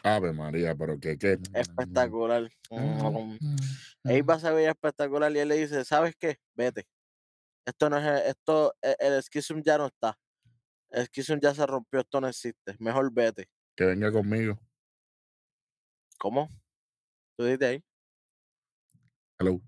Ave 0.03 0.33
María, 0.33 0.75
pero 0.75 0.99
que, 0.99 1.17
que 1.17 1.39
espectacular. 1.55 2.51
Mm, 2.71 3.39
Mm. 3.41 3.57
Eva 4.11 4.39
se 4.39 4.51
veía 4.51 4.71
espectacular 4.71 5.33
y 5.33 5.39
él 5.39 5.49
le 5.49 5.57
dice, 5.57 5.85
¿sabes 5.85 6.15
qué? 6.19 6.39
Vete. 6.55 6.87
Esto 7.65 7.89
no 7.89 7.97
es, 7.99 8.25
esto, 8.27 8.75
e- 8.83 8.97
el 8.99 9.23
schism 9.23 9.63
ya 9.65 9.79
no 9.79 9.87
está. 9.87 10.19
Es 10.91 11.09
que 11.09 11.23
eso 11.23 11.35
ya 11.41 11.55
se 11.55 11.65
rompió, 11.67 12.01
esto 12.01 12.21
no 12.21 12.29
existe. 12.29 12.77
Mejor 12.81 13.11
vete. 13.13 13.49
Que 13.75 13.85
venga 13.87 14.13
conmigo. 14.13 14.59
¿Cómo? 16.19 16.49
Tú 17.37 17.45
dices 17.45 17.63
ahí. 17.69 17.85
Hello. 19.39 19.61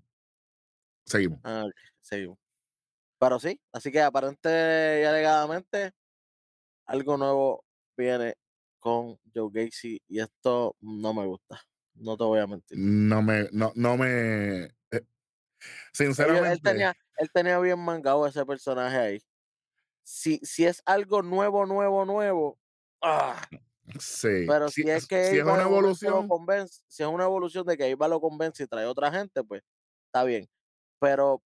Seguimos. 1.07 1.39
Ah, 1.43 1.65
seguimos. 2.01 2.37
Pero 3.19 3.39
sí, 3.39 3.59
así 3.73 3.91
que 3.91 4.01
aparente 4.01 4.99
y 5.01 5.05
alegadamente 5.05 5.91
algo 6.85 7.17
nuevo 7.17 7.65
viene 7.97 8.35
con 8.79 9.17
Joe 9.33 9.49
Gacy 9.51 10.01
y 10.07 10.19
esto 10.19 10.75
no 10.81 11.13
me 11.13 11.25
gusta. 11.25 11.59
No 11.95 12.15
te 12.15 12.23
voy 12.23 12.39
a 12.39 12.47
mentir. 12.47 12.77
No 12.79 13.21
me, 13.23 13.49
no, 13.51 13.71
no 13.75 13.97
me. 13.97 14.65
eh, 14.91 15.01
sinceramente. 15.93 16.49
Él 16.53 16.61
tenía, 16.61 16.93
él 17.17 17.29
tenía 17.33 17.59
bien 17.59 17.79
mangado 17.79 18.27
ese 18.27 18.45
personaje 18.45 18.97
ahí. 18.97 19.21
Si, 20.03 20.39
si 20.43 20.65
es 20.65 20.81
algo 20.85 21.21
nuevo, 21.21 21.65
nuevo, 21.65 22.05
nuevo, 22.05 22.59
ah, 23.01 23.41
Sí. 23.99 24.45
pero 24.47 24.69
si, 24.69 24.83
si, 24.83 24.89
es 24.89 25.07
que 25.07 25.23
si 25.25 25.37
es 25.37 25.43
una 25.43 25.63
evolución, 25.63 26.27
convence, 26.27 26.81
si 26.87 27.03
es 27.03 27.09
una 27.09 27.23
evolución 27.23 27.65
de 27.65 27.77
que 27.77 27.89
Eva 27.89 28.07
lo 28.07 28.21
convence 28.21 28.63
y 28.63 28.67
trae 28.67 28.85
otra 28.85 29.11
gente, 29.11 29.43
pues 29.43 29.63
está 30.05 30.23
bien. 30.23 30.47
Pero 30.99 31.43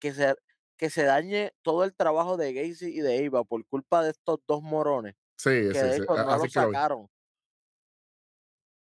que 0.00 0.12
se, 0.12 0.34
que 0.76 0.90
se 0.90 1.04
dañe 1.04 1.52
todo 1.62 1.84
el 1.84 1.94
trabajo 1.94 2.36
de 2.36 2.52
Gacy 2.52 2.86
y 2.86 3.00
de 3.00 3.24
Eva 3.24 3.44
por 3.44 3.64
culpa 3.66 4.02
de 4.02 4.10
estos 4.10 4.40
dos 4.46 4.62
morones, 4.62 5.14
sí, 5.36 5.50
que 5.50 5.74
sí, 5.74 5.80
de 5.80 5.94
sí, 5.94 6.00
no 6.06 6.14
así 6.14 6.44
lo 6.44 6.50
sacaron. 6.50 7.10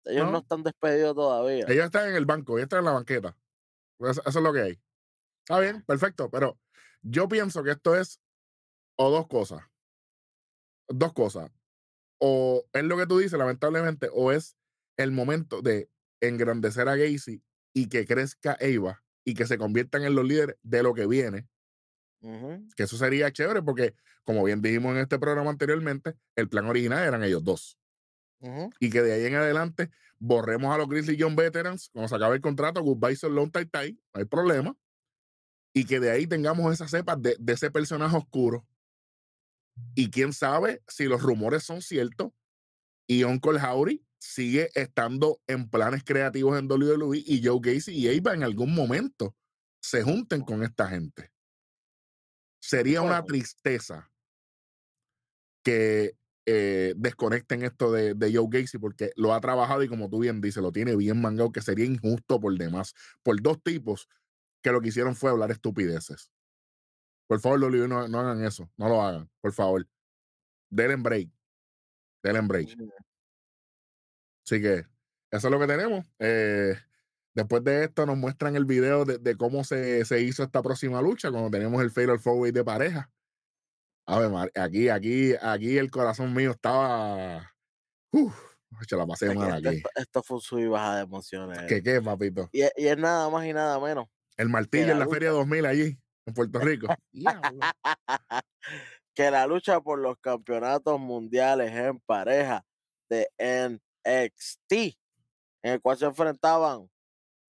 Ellos 0.05 0.25
no. 0.25 0.31
No. 0.31 0.37
están 0.39 0.63
despedidos 0.63 1.15
todavía. 1.15 1.65
Ellos 1.67 1.85
están 1.85 2.09
en 2.09 2.15
el 2.15 2.25
banco, 2.25 2.57
ellos 2.57 2.65
están 2.65 2.79
en 2.79 2.85
la 2.85 2.91
banqueta. 2.91 3.37
Eso, 3.99 4.21
eso 4.25 4.39
es 4.39 4.43
lo 4.43 4.51
que 4.51 4.61
hay. 4.61 4.81
Está 5.47 5.59
bien, 5.59 5.81
perfecto, 5.83 6.29
pero 6.29 6.59
yo 7.01 7.27
pienso 7.27 7.63
que 7.63 7.71
esto 7.71 7.95
es 7.95 8.19
o 8.97 9.09
dos 9.09 9.27
cosas. 9.27 9.61
Dos 10.89 11.13
cosas. 11.13 11.51
O 12.19 12.65
es 12.73 12.83
lo 12.83 12.97
que 12.97 13.07
tú 13.07 13.17
dices, 13.17 13.37
lamentablemente, 13.37 14.09
o 14.13 14.31
es 14.31 14.57
el 14.97 15.11
momento 15.11 15.61
de 15.61 15.89
engrandecer 16.21 16.87
a 16.87 16.95
Gacy 16.95 17.43
y 17.73 17.89
que 17.89 18.05
crezca 18.05 18.55
Eva 18.59 19.03
y 19.25 19.33
que 19.33 19.45
se 19.47 19.57
conviertan 19.57 20.03
en 20.03 20.15
los 20.15 20.25
líderes 20.25 20.57
de 20.63 20.83
lo 20.83 20.93
que 20.93 21.07
viene, 21.07 21.47
que 22.75 22.83
eso 22.83 22.97
sería 22.97 23.31
chévere 23.31 23.61
porque, 23.61 23.95
como 24.23 24.43
bien 24.43 24.61
dijimos 24.61 24.93
en 24.95 25.01
este 25.01 25.19
programa 25.19 25.49
anteriormente, 25.49 26.15
el 26.35 26.47
plan 26.49 26.65
original 26.67 27.03
eran 27.05 27.23
ellos 27.23 27.43
dos. 27.43 27.77
y 28.79 28.89
que 28.89 29.01
de 29.01 29.13
ahí 29.13 29.25
en 29.25 29.35
adelante 29.35 29.89
borremos 30.19 30.73
a 30.73 30.77
los 30.77 30.87
Grizzly 30.87 31.15
Young 31.17 31.35
Veterans 31.35 31.89
cuando 31.91 32.07
se 32.09 32.15
acabe 32.15 32.35
el 32.35 32.41
contrato, 32.41 32.81
goodbye 32.81 33.15
so 33.15 33.29
long 33.29 33.51
tai 33.51 33.65
tai, 33.65 33.93
no 34.13 34.19
hay 34.19 34.25
problema, 34.25 34.77
y 35.73 35.85
que 35.85 35.99
de 35.99 36.11
ahí 36.11 36.27
tengamos 36.27 36.71
esa 36.73 36.87
cepa 36.87 37.15
de, 37.15 37.35
de 37.39 37.53
ese 37.53 37.71
personaje 37.71 38.15
oscuro. 38.15 38.65
Y 39.95 40.11
quién 40.11 40.33
sabe 40.33 40.83
si 40.87 41.05
los 41.05 41.21
rumores 41.21 41.63
son 41.63 41.81
ciertos 41.81 42.31
y 43.07 43.23
Uncle 43.23 43.59
Howdy 43.59 44.05
sigue 44.23 44.69
estando 44.73 45.41
en 45.47 45.69
planes 45.69 46.03
creativos 46.05 46.57
en 46.57 46.71
WWE 46.71 47.21
y 47.25 47.45
Joe 47.45 47.59
Gacy 47.61 47.91
y 47.91 48.17
Ava 48.17 48.33
en 48.33 48.43
algún 48.43 48.73
momento 48.73 49.35
se 49.81 50.01
junten 50.01 50.43
con 50.43 50.63
esta 50.63 50.87
gente. 50.87 51.29
Sería 52.61 53.01
una 53.01 53.21
tristeza 53.25 54.09
que 55.61 56.15
eh, 56.45 56.93
desconecten 56.95 57.63
esto 57.63 57.91
de, 57.91 58.13
de 58.13 58.33
Joe 58.33 58.47
Gacy 58.49 58.77
porque 58.77 59.11
lo 59.17 59.33
ha 59.33 59.41
trabajado 59.41 59.83
y 59.83 59.89
como 59.89 60.09
tú 60.09 60.19
bien 60.19 60.39
dices, 60.39 60.63
lo 60.63 60.71
tiene 60.71 60.95
bien 60.95 61.19
mangado, 61.19 61.51
que 61.51 61.61
sería 61.61 61.85
injusto 61.85 62.39
por 62.39 62.57
demás, 62.57 62.93
por 63.23 63.41
dos 63.41 63.61
tipos 63.61 64.07
que 64.61 64.71
lo 64.71 64.79
que 64.79 64.87
hicieron 64.87 65.17
fue 65.17 65.31
hablar 65.31 65.51
estupideces. 65.51 66.31
Por 67.27 67.41
favor, 67.41 67.61
WWE, 67.61 67.89
no, 67.89 68.07
no 68.07 68.19
hagan 68.21 68.41
eso, 68.45 68.71
no 68.77 68.87
lo 68.87 69.01
hagan, 69.01 69.29
por 69.41 69.51
favor. 69.51 69.85
Denle 70.69 70.95
break. 70.95 71.29
Denle 72.23 72.41
break. 72.41 72.69
Así 74.45 74.61
que 74.61 74.85
eso 75.31 75.47
es 75.47 75.51
lo 75.51 75.59
que 75.59 75.67
tenemos. 75.67 76.05
Eh, 76.19 76.75
después 77.33 77.63
de 77.63 77.85
esto 77.85 78.05
nos 78.05 78.17
muestran 78.17 78.55
el 78.55 78.65
video 78.65 79.05
de, 79.05 79.17
de 79.17 79.35
cómo 79.35 79.63
se, 79.63 80.03
se 80.05 80.21
hizo 80.21 80.43
esta 80.43 80.61
próxima 80.61 81.01
lucha, 81.01 81.31
cuando 81.31 81.49
tenemos 81.49 81.81
el 81.81 81.91
Fatal 81.91 82.19
Four 82.19 82.51
de 82.51 82.63
pareja. 82.63 83.09
A 84.05 84.19
ver, 84.19 84.51
aquí, 84.55 84.89
aquí, 84.89 85.33
aquí 85.41 85.77
el 85.77 85.89
corazón 85.89 86.33
mío 86.33 86.51
estaba. 86.51 87.53
Uf, 88.11 88.35
se 88.87 88.97
la 88.97 89.07
pasé 89.07 89.33
mal 89.33 89.65
aquí. 89.65 89.81
esto- 89.95 90.21
fue 90.23 90.35
un 90.37 90.41
sub 90.41 90.59
y 90.59 90.67
baja 90.67 90.97
de 90.97 91.03
emociones. 91.03 91.59
¿Qué 91.69 91.81
qué, 91.81 92.01
papito? 92.01 92.49
Y, 92.51 92.61
es- 92.63 92.73
y 92.75 92.87
es 92.87 92.97
nada 92.97 93.29
más 93.29 93.45
y 93.45 93.53
nada 93.53 93.79
menos. 93.79 94.07
El 94.35 94.49
martillo 94.49 94.87
la 94.87 94.91
en 94.93 94.99
la 94.99 95.05
lucha. 95.05 95.15
Feria 95.15 95.29
2000 95.29 95.65
allí, 95.65 95.97
en 96.25 96.33
Puerto 96.33 96.59
Rico. 96.59 96.87
Que 99.15 99.29
la 99.29 99.45
lucha 99.45 99.79
por 99.79 99.99
los 99.99 100.17
campeonatos 100.19 100.99
mundiales 100.99 101.71
en 101.71 101.99
pareja 101.99 102.65
de 103.09 103.27
NXT, 104.05 104.71
en 105.63 105.73
el 105.73 105.81
cual 105.81 105.97
se 105.97 106.05
enfrentaban 106.05 106.89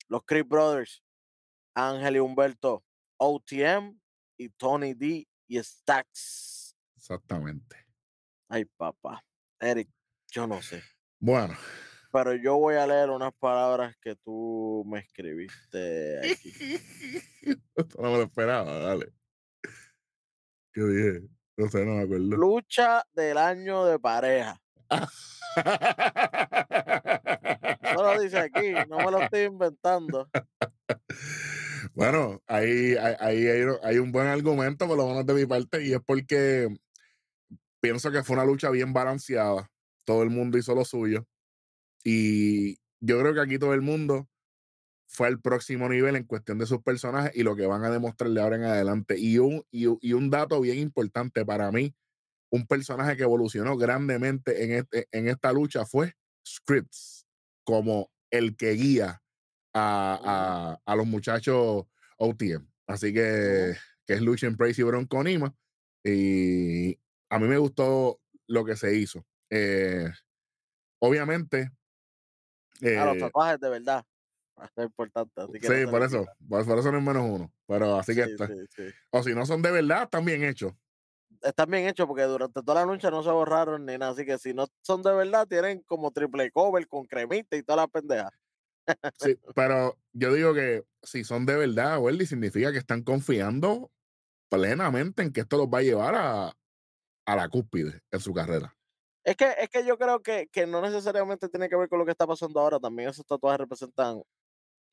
los 0.08 0.22
Creed 0.24 0.46
Brothers, 0.46 1.02
Ángel 1.74 2.16
y 2.16 2.18
Humberto, 2.20 2.84
OTM 3.16 3.98
y 4.36 4.48
Tony 4.50 4.94
D 4.94 5.26
y 5.46 5.62
Stax. 5.62 6.76
Exactamente. 6.96 7.76
Ay, 8.48 8.64
papá. 8.64 9.24
Eric, 9.60 9.88
yo 10.30 10.46
no 10.46 10.60
sé. 10.60 10.82
Bueno, 11.18 11.56
Pero 12.12 12.34
yo 12.34 12.56
voy 12.56 12.76
a 12.76 12.86
leer 12.86 13.10
unas 13.10 13.32
palabras 13.34 13.96
que 14.00 14.14
tú 14.16 14.84
me 14.86 15.00
escribiste 15.00 16.18
aquí. 16.18 16.52
esto 17.74 18.02
no 18.02 18.12
me 18.12 18.18
lo 18.18 18.22
esperaba, 18.24 18.78
dale. 18.78 19.12
¿Qué 20.72 20.82
dije? 20.82 21.28
No 21.56 21.68
sé, 21.68 21.84
no 21.84 21.94
me 21.94 22.02
acuerdo. 22.02 22.36
Lucha 22.36 23.04
del 23.12 23.38
año 23.38 23.84
de 23.84 23.98
pareja. 23.98 24.60
Eso 27.82 28.02
lo 28.02 28.20
dice 28.20 28.38
aquí, 28.38 28.72
no 28.88 28.98
me 28.98 29.10
lo 29.10 29.22
estoy 29.22 29.42
inventando. 29.42 30.28
Bueno, 31.94 32.42
ahí, 32.46 32.96
hay, 33.20 33.98
un 33.98 34.10
buen 34.10 34.26
argumento, 34.26 34.86
por 34.86 34.96
lo 34.96 35.06
menos 35.06 35.26
de 35.26 35.34
mi 35.34 35.46
parte, 35.46 35.84
y 35.84 35.92
es 35.92 36.00
porque 36.04 36.74
pienso 37.80 38.10
que 38.10 38.24
fue 38.24 38.34
una 38.34 38.44
lucha 38.44 38.70
bien 38.70 38.92
balanceada. 38.92 39.70
Todo 40.04 40.22
el 40.22 40.30
mundo 40.30 40.58
hizo 40.58 40.74
lo 40.74 40.84
suyo. 40.84 41.26
Y 42.02 42.78
yo 43.00 43.20
creo 43.20 43.32
que 43.34 43.40
aquí 43.40 43.58
todo 43.58 43.74
el 43.74 43.82
mundo 43.82 44.28
fue 45.06 45.28
al 45.28 45.40
próximo 45.40 45.88
nivel 45.88 46.16
en 46.16 46.24
cuestión 46.24 46.58
de 46.58 46.66
sus 46.66 46.82
personajes 46.82 47.30
y 47.34 47.44
lo 47.44 47.54
que 47.54 47.66
van 47.66 47.84
a 47.84 47.90
demostrarle 47.90 48.40
ahora 48.40 48.56
en 48.56 48.64
adelante. 48.64 49.16
Y, 49.18 49.38
un- 49.38 49.64
y 49.70 50.12
un 50.12 50.30
dato 50.30 50.60
bien 50.60 50.78
importante 50.78 51.44
para 51.44 51.70
mí, 51.70 51.94
un 52.54 52.66
personaje 52.66 53.16
que 53.16 53.24
evolucionó 53.24 53.76
grandemente 53.76 54.64
en, 54.64 54.72
este, 54.72 55.08
en 55.12 55.28
esta 55.28 55.52
lucha 55.52 55.84
fue 55.84 56.14
Scripps, 56.46 57.26
como 57.64 58.10
el 58.30 58.56
que 58.56 58.70
guía 58.72 59.22
a, 59.74 60.78
a- 60.84 60.92
a 60.92 60.96
los 60.96 61.06
muchachos 61.06 61.84
OTM. 62.18 62.66
Así 62.86 63.12
que, 63.12 63.74
que 64.06 64.12
es 64.14 64.20
Lucian 64.20 64.56
Praise 64.56 64.80
y 64.82 64.84
Bronco 64.84 65.22
Nima. 65.24 65.54
Y 66.04 66.98
a 67.30 67.38
mí 67.38 67.48
me 67.48 67.58
gustó 67.58 68.20
lo 68.46 68.64
que 68.64 68.76
se 68.76 68.94
hizo. 68.96 69.26
Eh, 69.50 70.10
obviamente. 71.00 71.70
Ah, 72.82 73.06
los 73.06 73.16
eh, 73.16 73.20
tatuajes 73.20 73.60
de 73.60 73.68
verdad. 73.70 74.04
Es 74.76 74.84
importante. 74.84 75.40
Así 75.40 75.52
que 75.58 75.68
no 75.68 75.74
sí, 75.74 75.86
por 75.86 76.02
eso. 76.02 76.26
Por, 76.48 76.64
por 76.66 76.78
eso 76.78 76.92
no 76.92 76.98
es 76.98 77.04
menos 77.04 77.24
uno. 77.28 77.52
Pero 77.66 77.96
así 77.98 78.14
que. 78.14 78.24
Sí, 78.26 78.30
está- 78.32 78.46
sí, 78.46 78.54
sí. 78.68 78.82
O 79.10 79.22
si 79.22 79.34
no 79.34 79.46
son 79.46 79.62
de 79.62 79.70
verdad, 79.72 80.04
están 80.04 80.24
bien 80.24 80.44
hechos. 80.44 80.72
Están 81.44 81.70
bien 81.70 81.86
hechos 81.86 82.06
porque 82.06 82.22
durante 82.24 82.62
toda 82.62 82.84
la 82.84 82.92
lucha 82.92 83.10
no 83.10 83.22
se 83.22 83.30
borraron 83.30 83.84
ni 83.86 83.98
nada. 83.98 84.12
Así 84.12 84.24
que 84.24 84.38
si 84.38 84.54
no 84.54 84.66
son 84.82 85.02
de 85.02 85.12
verdad, 85.12 85.46
tienen 85.46 85.82
como 85.82 86.10
triple 86.10 86.50
cover 86.50 86.88
con 86.88 87.04
cremita 87.04 87.56
y 87.56 87.62
toda 87.62 87.82
la 87.82 87.86
pendeja. 87.88 88.30
Sí, 89.18 89.36
pero 89.54 89.96
yo 90.12 90.32
digo 90.32 90.54
que 90.54 90.84
si 91.02 91.22
son 91.24 91.46
de 91.46 91.56
verdad, 91.56 91.98
Welly, 92.00 92.26
significa 92.26 92.72
que 92.72 92.78
están 92.78 93.02
confiando 93.02 93.90
plenamente 94.50 95.22
en 95.22 95.32
que 95.32 95.40
esto 95.42 95.56
los 95.56 95.66
va 95.68 95.78
a 95.78 95.82
llevar 95.82 96.14
a, 96.14 96.52
a 97.26 97.36
la 97.36 97.48
cúspide 97.48 98.00
en 98.10 98.20
su 98.20 98.32
carrera. 98.32 98.74
Es 99.24 99.36
que, 99.36 99.54
es 99.58 99.68
que 99.70 99.84
yo 99.86 99.96
creo 99.96 100.22
que, 100.22 100.48
que 100.48 100.66
no 100.66 100.82
necesariamente 100.82 101.48
tiene 101.48 101.68
que 101.68 101.76
ver 101.76 101.88
con 101.88 101.98
lo 101.98 102.04
que 102.04 102.10
está 102.10 102.26
pasando 102.26 102.60
ahora. 102.60 102.78
También 102.78 103.08
esos 103.08 103.24
tatuajes 103.24 103.60
representan 103.60 104.22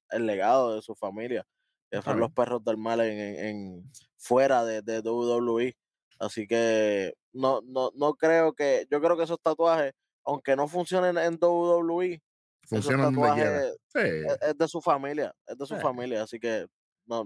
el 0.10 0.26
legado 0.26 0.76
de 0.76 0.82
su 0.82 0.96
familia, 0.96 1.46
que 1.90 2.02
son 2.02 2.20
los 2.20 2.32
perros 2.32 2.64
del 2.64 2.78
mal 2.78 3.02
en, 3.02 3.20
en- 3.20 3.46
en- 3.46 3.92
fuera 4.18 4.64
de, 4.64 4.82
de 4.82 5.00
WWE. 5.02 5.76
Así 6.22 6.46
que 6.46 7.14
no, 7.34 7.62
no, 7.66 7.90
no 7.96 8.14
creo 8.14 8.54
que, 8.54 8.86
yo 8.92 9.02
creo 9.02 9.18
que 9.18 9.24
esos 9.24 9.40
tatuajes, 9.42 9.92
aunque 10.24 10.56
no 10.56 10.68
funcionen 10.68 11.18
en 11.18 11.40
WWE, 11.42 12.22
Funcionan 12.68 13.12
quiera. 13.16 13.32
tatuajes 13.34 13.78
Sí, 13.88 14.00
es, 14.28 14.38
es 14.50 14.58
de 14.58 14.68
su 14.68 14.82
familia, 14.82 15.34
es 15.48 15.58
de 15.58 15.66
su 15.66 15.76
Sí. 15.76 15.82
familia, 15.82 16.22
así 16.24 16.40
que 16.40 16.68
no, 17.08 17.26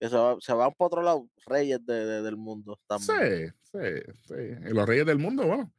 que 0.00 0.08
se, 0.08 0.16
va, 0.16 0.36
se 0.40 0.52
van 0.54 0.72
por 0.72 0.86
otro 0.86 1.02
lado, 1.02 1.28
reyes 1.46 1.84
de- 1.84 2.06
de- 2.06 2.22
del 2.22 2.36
mundo 2.38 2.78
también. 2.88 3.52
sí, 3.70 3.78
sí, 3.78 4.12
sí. 4.26 4.34
Y 4.34 4.72
los 4.72 4.88
Reyes 4.88 5.04
del 5.06 5.18
Mundo, 5.18 5.46
bueno. 5.46 5.70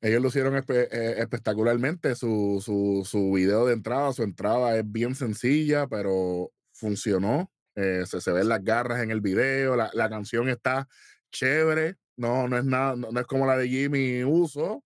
Ellos 0.00 0.22
lo 0.22 0.28
hicieron 0.28 0.54
espe- 0.54 0.88
eh, 0.90 1.14
espectacularmente. 1.18 2.14
Su, 2.14 2.62
su, 2.64 3.02
su 3.04 3.32
video 3.32 3.66
de 3.66 3.72
entrada, 3.74 4.12
su 4.12 4.22
entrada 4.22 4.76
es 4.78 4.84
bien 4.90 5.14
sencilla, 5.14 5.86
pero 5.88 6.52
funcionó. 6.72 7.50
Eh, 7.74 8.04
se, 8.06 8.20
se 8.20 8.30
ven 8.32 8.48
las 8.48 8.62
garras 8.62 9.02
en 9.02 9.10
el 9.10 9.20
video, 9.20 9.74
la, 9.76 9.90
la 9.94 10.08
canción 10.08 10.48
está 10.48 10.86
chévere. 11.34 11.96
No, 12.16 12.48
no 12.48 12.58
es 12.58 12.64
nada, 12.64 12.96
no, 12.96 13.10
no 13.10 13.20
es 13.20 13.26
como 13.26 13.46
la 13.46 13.56
de 13.58 13.68
Jimmy 13.68 14.24
Uso. 14.24 14.84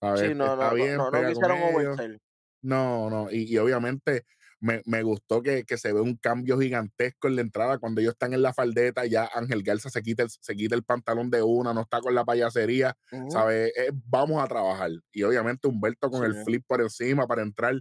¿sabes? 0.00 0.20
Sí, 0.22 0.34
no, 0.34 0.46
Está 0.46 0.56
no, 0.56 0.70
no, 0.70 0.74
bien, 0.74 0.96
no, 0.96 1.10
no 1.10 1.66
oversell. 1.68 2.18
No, 2.62 3.08
no, 3.10 3.30
y, 3.30 3.44
y 3.52 3.58
obviamente 3.58 4.24
me, 4.60 4.82
me 4.84 5.02
gustó 5.02 5.42
que, 5.42 5.64
que 5.64 5.78
se 5.78 5.92
ve 5.94 6.00
un 6.02 6.16
cambio 6.16 6.58
gigantesco 6.58 7.28
en 7.28 7.36
la 7.36 7.42
entrada 7.42 7.78
cuando 7.78 8.00
ellos 8.02 8.12
están 8.12 8.34
en 8.34 8.42
la 8.42 8.52
faldeta, 8.52 9.06
ya 9.06 9.28
Ángel 9.34 9.62
Garza 9.62 9.88
se 9.90 10.02
quita 10.02 10.22
el, 10.24 10.30
se 10.30 10.54
quita 10.56 10.74
el 10.74 10.84
pantalón 10.84 11.30
de 11.30 11.42
una, 11.42 11.72
no 11.72 11.82
está 11.82 12.00
con 12.02 12.14
la 12.14 12.24
payasería, 12.24 12.94
Ujú. 13.12 13.30
¿sabes? 13.30 13.72
Eh, 13.76 13.90
vamos 13.94 14.42
a 14.42 14.46
trabajar. 14.46 14.90
Y 15.12 15.22
obviamente 15.22 15.68
Humberto 15.68 16.10
con 16.10 16.24
el 16.24 16.34
flip 16.34 16.64
por 16.66 16.82
encima 16.82 17.26
para 17.26 17.42
entrar 17.42 17.74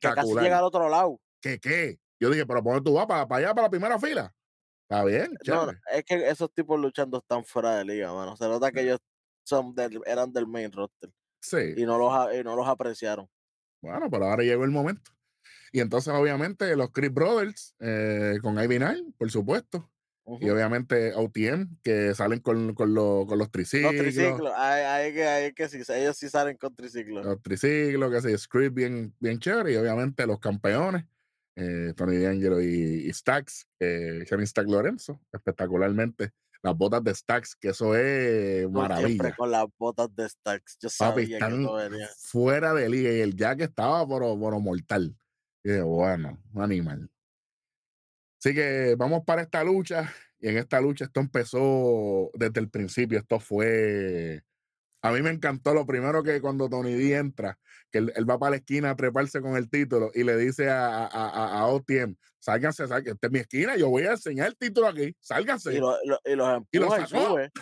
Que 0.00 0.12
casi 0.14 0.32
espectacular. 0.32 0.44
llega 0.44 0.58
al 0.58 0.64
otro 0.64 0.88
lado. 0.88 1.20
¿Qué 1.40 1.58
qué? 1.60 1.98
Yo 2.20 2.30
dije, 2.30 2.46
pero 2.46 2.62
¿por 2.62 2.74
dónde 2.74 2.90
tú 2.90 2.94
vas? 2.96 3.06
¿Para, 3.06 3.26
para 3.28 3.38
allá, 3.46 3.54
para 3.54 3.66
la 3.66 3.70
primera 3.70 3.98
fila? 3.98 4.34
Está 4.90 5.04
bien, 5.04 5.32
No, 5.46 5.70
es 5.92 6.04
que 6.04 6.28
esos 6.30 6.50
tipos 6.54 6.80
luchando 6.80 7.18
están 7.18 7.44
fuera 7.44 7.76
de 7.76 7.84
liga, 7.84 8.12
mano. 8.14 8.36
Se 8.38 8.46
nota 8.48 8.72
que 8.72 8.80
Sí. 8.80 8.86
ellos 8.86 9.00
son 9.44 9.74
del, 9.74 10.00
eran 10.06 10.32
del 10.32 10.46
main 10.46 10.72
roster 10.72 11.10
Sí. 11.42 11.74
y 11.76 11.84
no 11.84 11.98
los, 11.98 12.34
y 12.34 12.42
no 12.42 12.56
los 12.56 12.66
apreciaron. 12.66 13.28
Bueno, 13.82 14.08
pero 14.10 14.24
ahora 14.24 14.42
llegó 14.44 14.64
el 14.64 14.70
momento. 14.70 15.10
Y 15.72 15.80
entonces, 15.80 16.12
obviamente, 16.14 16.74
los 16.76 16.90
Chris 16.92 17.12
Brothers 17.12 17.74
eh, 17.80 18.38
con 18.42 18.58
Ivy 18.62 18.78
Nine, 18.78 19.14
por 19.18 19.30
supuesto. 19.30 19.90
Y 20.40 20.50
obviamente 20.50 21.14
OTM, 21.14 21.78
que 21.82 22.14
salen 22.14 22.40
con, 22.40 22.74
con, 22.74 22.94
los- 22.94 23.26
con 23.26 23.38
los 23.38 23.46
Los 23.46 23.50
triciclos. 23.50 23.94
triciclos, 23.96 24.52
ahí, 24.56 24.82
ahí 24.84 25.14
que, 25.14 25.24
ahí 25.26 25.52
que 25.54 25.68
sí, 25.70 25.80
ellos 25.88 26.16
sí 26.18 26.28
salen 26.28 26.56
con 26.58 26.74
triciclos. 26.76 27.24
Los 27.24 27.42
triciclos, 27.42 28.10
que 28.12 28.20
se 28.22 28.38
script 28.38 28.74
bien, 28.74 29.14
bien 29.20 29.38
chévere. 29.38 29.72
Y 29.72 29.76
obviamente 29.76 30.26
los 30.26 30.38
campeones, 30.40 31.04
eh, 31.58 31.92
Tony 31.96 32.18
D'Angelo 32.18 32.60
y, 32.62 33.06
y 33.06 33.12
Stax, 33.12 33.66
eh, 33.80 34.24
Stack 34.24 34.68
Lorenzo, 34.68 35.20
espectacularmente. 35.32 36.30
Las 36.62 36.76
botas 36.76 37.04
de 37.04 37.14
Stax, 37.14 37.54
que 37.56 37.68
eso 37.68 37.94
es 37.96 38.64
Tú 38.64 38.70
Siempre 38.70 38.80
maravilla. 38.80 39.36
con 39.36 39.50
las 39.50 39.66
botas 39.78 40.08
de 40.14 40.28
Stacks. 40.28 40.78
Yo 40.80 40.88
Papi, 40.98 41.26
sabía 41.26 41.38
que 41.38 41.44
venía. 41.54 42.08
fuera 42.18 42.74
de 42.74 42.88
liga 42.88 43.12
y 43.12 43.20
el 43.20 43.36
Jack 43.36 43.60
estaba 43.60 44.06
por, 44.06 44.22
por 44.38 44.58
mortal. 44.60 45.16
Y 45.62 45.78
bueno, 45.80 46.42
un 46.52 46.62
animal. 46.62 47.10
Así 48.40 48.54
que 48.54 48.94
vamos 48.96 49.22
para 49.24 49.42
esta 49.42 49.62
lucha. 49.64 50.12
Y 50.40 50.48
en 50.48 50.58
esta 50.58 50.80
lucha 50.80 51.04
esto 51.06 51.20
empezó 51.20 52.30
desde 52.34 52.60
el 52.60 52.70
principio. 52.70 53.18
Esto 53.18 53.40
fue. 53.40 54.42
A 55.02 55.12
mí 55.12 55.22
me 55.22 55.30
encantó 55.30 55.74
lo 55.74 55.86
primero 55.86 56.22
que 56.22 56.40
cuando 56.40 56.68
Tony 56.68 56.94
D 56.94 57.16
entra, 57.16 57.58
que 57.90 57.98
él, 57.98 58.12
él 58.16 58.28
va 58.28 58.38
para 58.38 58.50
la 58.50 58.56
esquina 58.56 58.90
a 58.90 58.96
treparse 58.96 59.40
con 59.40 59.56
el 59.56 59.68
título 59.70 60.10
y 60.14 60.24
le 60.24 60.36
dice 60.36 60.68
a, 60.70 61.06
a, 61.06 61.06
a, 61.06 61.58
a 61.60 61.66
OTM: 61.66 62.14
Sálganse, 62.38 62.86
sálganse, 62.86 63.12
esta 63.12 63.26
es 63.28 63.32
mi 63.32 63.38
esquina, 63.40 63.76
yo 63.76 63.88
voy 63.90 64.04
a 64.04 64.12
enseñar 64.12 64.48
el 64.48 64.56
título 64.56 64.86
aquí, 64.88 65.14
sálganse. 65.20 65.74
Y, 65.74 65.78
lo- 65.78 65.96
lo- 66.04 66.20
y 66.24 66.34
los 66.34 66.62
Y 66.70 66.78
lo 66.78 66.84
empuja 66.94 67.00
y, 67.00 67.06
sacó. 67.06 67.26
sube. 67.28 67.50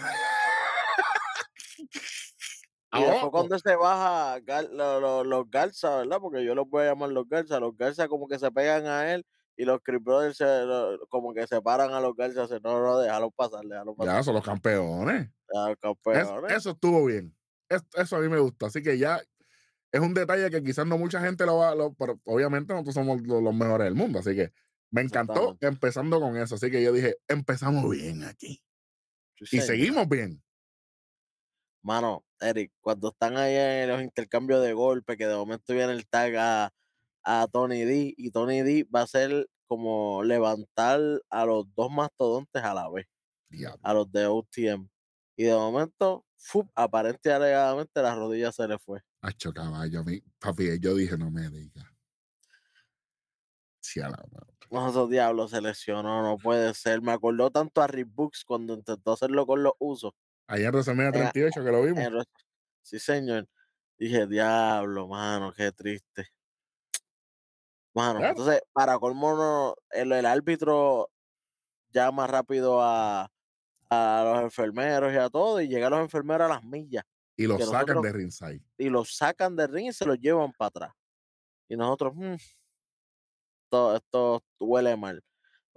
Y 2.93 2.99
Abajo. 2.99 3.13
después 3.13 3.31
cuando 3.33 3.59
se 3.59 3.77
baja 3.77 4.39
Gar- 4.41 4.71
lo- 4.71 5.01
lo- 5.01 5.25
los 5.25 5.51
Garza, 5.51 5.99
¿verdad? 5.99 6.19
Porque 6.21 6.43
yo 6.45 6.55
los 6.55 6.67
voy 6.69 6.85
a 6.85 6.87
llamar 6.91 7.11
los 7.11 7.29
Garza. 7.29 7.61
Los 7.61 7.77
Garza 7.77 8.09
como 8.09 8.27
que 8.27 8.39
se 8.39 8.51
pegan 8.51 8.87
a 8.87 9.13
él 9.13 9.27
y 9.57 9.65
los 9.65 9.81
Chris 9.83 10.03
Brothers 10.03 10.37
se- 10.39 10.65
como 11.11 11.35
que 11.35 11.47
separan 11.47 11.93
a 11.93 12.01
los 12.01 12.15
Garza. 12.17 12.43
Dicen, 12.43 12.61
No, 12.63 12.81
no, 12.81 12.99
déjalo 12.99 13.31
pasar, 13.33 13.65
déjalo 13.67 13.95
pasar. 13.95 14.17
Ya 14.17 14.23
son 14.23 14.35
los 14.35 14.45
campeones. 14.45 15.29
Ya, 15.53 15.71
Es- 15.73 15.77
campeones. 15.79 16.53
eso 16.53 16.71
estuvo 16.71 17.05
bien. 17.05 17.37
Es- 17.69 17.85
eso 17.97 18.17
a 18.17 18.21
mí 18.21 18.29
me 18.29 18.39
gusta. 18.39 18.67
Así 18.67 18.83
que 18.83 18.97
ya 18.97 19.21
es 19.97 20.03
un 20.03 20.15
detalle 20.15 20.51
que 20.51 20.63
quizás 20.63 20.87
no 20.87 20.99
mucha 20.99 21.21
gente 21.21 21.45
lo 21.47 21.59
va 21.59 21.75
lo, 21.75 21.95
pero 21.95 22.21
obviamente 22.25 22.73
nosotros 22.73 22.95
somos 22.95 23.21
lo- 23.23 23.41
los, 23.41 23.55
mejores 23.55 23.85
del 23.87 23.95
mundo. 23.95 24.19
Así 24.21 24.35
que 24.35 24.53
me 24.91 25.03
encantó 25.03 25.57
empezando 25.61 26.21
con 26.21 26.37
eso. 26.37 26.55
Así 26.55 26.71
que 26.71 26.83
yo 26.83 26.93
dije, 26.93 27.17
empezamos 27.29 27.89
bien 27.91 28.23
aquí. 28.25 28.63
Sí, 29.37 29.59
Y 29.59 29.61
seguimos 29.61 30.09
bien. 30.09 30.43
Mano, 31.83 32.25
Eric, 32.41 32.73
cuando 32.81 33.11
están 33.11 33.37
ahí 33.37 33.55
en 33.55 33.89
los 33.89 34.03
intercambios 34.03 34.63
de 34.63 34.73
golpe, 34.73 35.17
que 35.17 35.27
de 35.27 35.37
momento 35.37 35.73
viene 35.73 35.93
el 35.93 36.07
tag 36.09 36.35
a, 36.37 36.73
a 37.23 37.47
Tony 37.53 37.85
D, 37.85 38.15
y 38.17 38.31
Tony 38.31 38.63
D 38.63 38.87
va 38.95 39.03
a 39.03 39.07
ser 39.07 39.49
como 39.69 40.23
levantar 40.25 41.01
a 41.31 41.45
los 41.45 41.67
dos 41.75 41.91
mastodontes 41.91 42.63
a 42.63 42.75
la 42.75 42.89
vez, 42.91 43.07
Diablo. 43.49 43.81
a 43.83 43.95
los 43.95 44.11
de 44.11 44.27
OTM. 44.27 44.89
Y 45.37 45.45
de 45.45 45.55
momento, 45.55 46.25
¡fup! 46.37 46.71
aparente 46.75 47.29
y 47.29 47.33
alegadamente 47.33 48.03
la 48.03 48.15
rodilla 48.15 48.53
se 48.53 48.67
le 48.67 48.79
fue. 48.79 49.01
Hacho 49.23 49.53
caballo, 49.53 50.01
a 50.01 50.05
mí, 50.05 50.23
papi, 50.39 50.79
yo 50.81 50.95
dije, 50.95 51.17
no 51.19 51.31
me 51.31 51.49
digas. 51.51 51.85
Sí, 53.81 54.01
a 54.01 54.09
la 54.09 54.17
madre. 54.33 54.57
Nosotros 54.71 55.11
diablos 55.11 55.51
se 55.53 55.61
lesionó, 55.61 56.23
no 56.23 56.37
puede 56.39 56.75
ser. 56.75 57.01
Me 57.01 57.13
acordó 57.13 57.51
tanto 57.51 57.83
a 57.83 57.87
Rick 57.87 58.09
Books 58.13 58.45
cuando 58.45 58.75
intentó 58.75 59.13
hacerlo 59.13 59.47
con 59.47 59.63
los 59.63 59.75
usos. 59.79 60.13
Ayer 60.49 60.67
en 60.67 60.73
WrestleMania 60.73 61.09
Eh, 61.11 61.13
38 61.13 61.65
que 61.65 61.71
lo 61.71 61.83
vimos. 61.83 62.01
en 62.05 62.13
Sí, 62.83 62.99
señor. 62.99 63.49
Dije, 63.99 64.27
diablo, 64.27 65.09
mano, 65.09 65.53
qué 65.53 65.73
triste. 65.73 66.29
Mano, 67.95 68.19
Claro. 68.21 68.31
entonces, 68.31 68.61
para 68.73 68.99
colmo, 68.99 69.35
no, 69.37 69.75
el, 69.91 70.13
el 70.13 70.27
árbitro 70.27 71.11
llama 71.91 72.27
rápido 72.27 72.83
a, 72.83 73.31
a 73.91 74.23
los 74.25 74.43
enfermeros 74.45 75.13
y 75.13 75.17
a 75.17 75.29
todo, 75.29 75.61
y 75.61 75.69
llegan 75.69 75.91
los 75.91 76.01
enfermeros 76.01 76.51
a 76.51 76.55
las 76.55 76.65
millas 76.65 77.05
Y 77.37 77.47
lo 77.47 77.57
que 77.57 77.65
sacan 77.65 77.81
nosotros- 77.97 78.03
de 78.05 78.13
ringside. 78.13 78.63
y 78.79 78.89
los 78.89 79.17
sacan 79.17 79.55
del 79.57 79.69
ring 79.73 79.89
y 79.89 79.93
se 79.93 80.05
los 80.05 80.19
llevan 80.19 80.53
para 80.53 80.69
atrás. 80.69 80.93
Y 81.69 81.77
nosotros, 81.77 82.15
"Mm, 82.15 82.35
esto, 83.65 83.97
esto 83.97 84.45
huele 84.61 84.97
mal. 84.97 85.23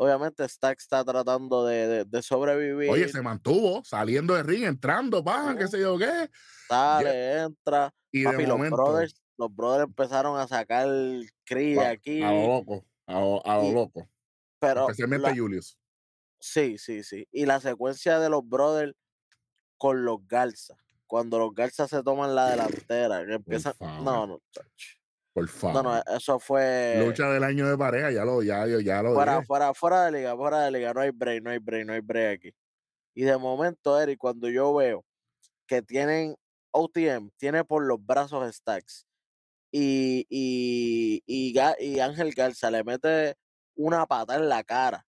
Obviamente, 0.01 0.47
Stack 0.47 0.79
está 0.79 1.03
tratando 1.03 1.65
de, 1.65 1.87
de- 1.87 2.05
de 2.05 2.21
sobrevivir. 2.21 2.89
Oye, 2.89 3.09
se 3.09 3.21
mantuvo 3.21 3.83
saliendo 3.83 4.33
de 4.33 4.43
ring, 4.43 4.63
entrando, 4.63 5.21
bajan, 5.21 5.57
qué 5.57 5.67
sé 5.67 5.79
yo 5.81 5.97
qué. 5.97 6.29
sale, 6.69 7.41
entra. 7.41 7.93
Y 8.11 8.23
Papi, 8.23 8.37
de 8.37 8.43
los 8.47 8.57
momento, 8.57 8.75
brothers, 8.77 9.21
los 9.37 9.53
brothers 9.53 9.87
empezaron 9.89 10.39
a 10.39 10.47
sacar 10.47 10.87
cría 11.45 11.89
aquí. 11.89 12.21
a 12.23 12.31
lo 12.31 12.47
loco, 12.47 12.85
a 13.07 13.13
lo, 13.19 13.45
a 13.45 13.55
lo 13.57 13.63
y- 13.65 13.73
loco. 13.73 14.09
Pero 14.59 14.81
Especialmente 14.81 15.29
la- 15.29 15.35
Julius. 15.35 15.77
Sí, 16.39 16.77
sí, 16.77 17.03
sí. 17.03 17.27
Y 17.31 17.45
la 17.45 17.59
secuencia 17.59 18.19
de 18.19 18.29
los 18.29 18.47
brothers 18.47 18.93
con 19.77 20.03
los 20.05 20.25
Garza. 20.27 20.75
Cuando 21.07 21.39
los 21.39 21.53
Garza 21.53 21.87
se 21.87 22.03
toman 22.03 22.35
la 22.35 22.51
delantera, 22.51 23.25
que 23.25 23.33
empiezan. 23.33 23.73
No, 23.79 24.27
no, 24.27 24.39
chach. 24.51 24.99
Por 25.33 25.43
no, 25.43 25.49
favor. 25.49 25.83
no, 25.83 26.15
eso 26.15 26.39
fue. 26.39 27.03
Lucha 27.05 27.29
del 27.29 27.43
año 27.43 27.67
de 27.67 27.77
pareja, 27.77 28.11
ya 28.11 28.25
lo, 28.25 28.41
ya, 28.43 28.65
ya 28.67 29.01
lo 29.01 29.13
fuera, 29.13 29.35
dije. 29.35 29.45
fuera, 29.45 29.73
fuera 29.73 30.05
de 30.05 30.11
liga, 30.11 30.35
fuera 30.35 30.61
de 30.65 30.71
liga, 30.71 30.93
no 30.93 31.01
hay 31.01 31.11
break, 31.11 31.43
no 31.43 31.51
hay 31.51 31.59
break, 31.59 31.85
no 31.85 31.93
hay 31.93 32.01
break 32.01 32.39
aquí. 32.39 32.55
Y 33.13 33.23
de 33.23 33.37
momento, 33.37 33.99
Eric, 33.99 34.17
cuando 34.19 34.49
yo 34.49 34.73
veo 34.73 35.05
que 35.67 35.81
tienen 35.81 36.35
OTM, 36.71 37.29
tiene 37.37 37.63
por 37.63 37.83
los 37.83 38.03
brazos 38.03 38.55
stacks 38.55 39.07
y, 39.71 40.25
y, 40.29 41.23
y, 41.25 41.53
y 41.79 41.99
Ángel 41.99 42.33
Garza 42.33 42.71
le 42.71 42.83
mete 42.83 43.35
una 43.75 44.05
pata 44.05 44.35
en 44.35 44.49
la 44.49 44.63
cara 44.63 45.05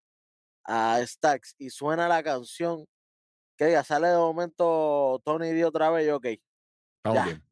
a 0.64 1.00
Stacks 1.06 1.56
y 1.58 1.70
suena 1.70 2.08
la 2.08 2.24
canción, 2.24 2.86
que 3.58 3.72
ya 3.72 3.84
sale 3.84 4.08
de 4.10 4.18
momento 4.18 5.22
Tony 5.24 5.52
D 5.52 5.66
otra 5.66 5.90
vez 5.90 6.08
y 6.08 6.12
ok, 6.12 6.26
Estamos 6.26 7.16
ya. 7.16 7.24
bien. 7.26 7.44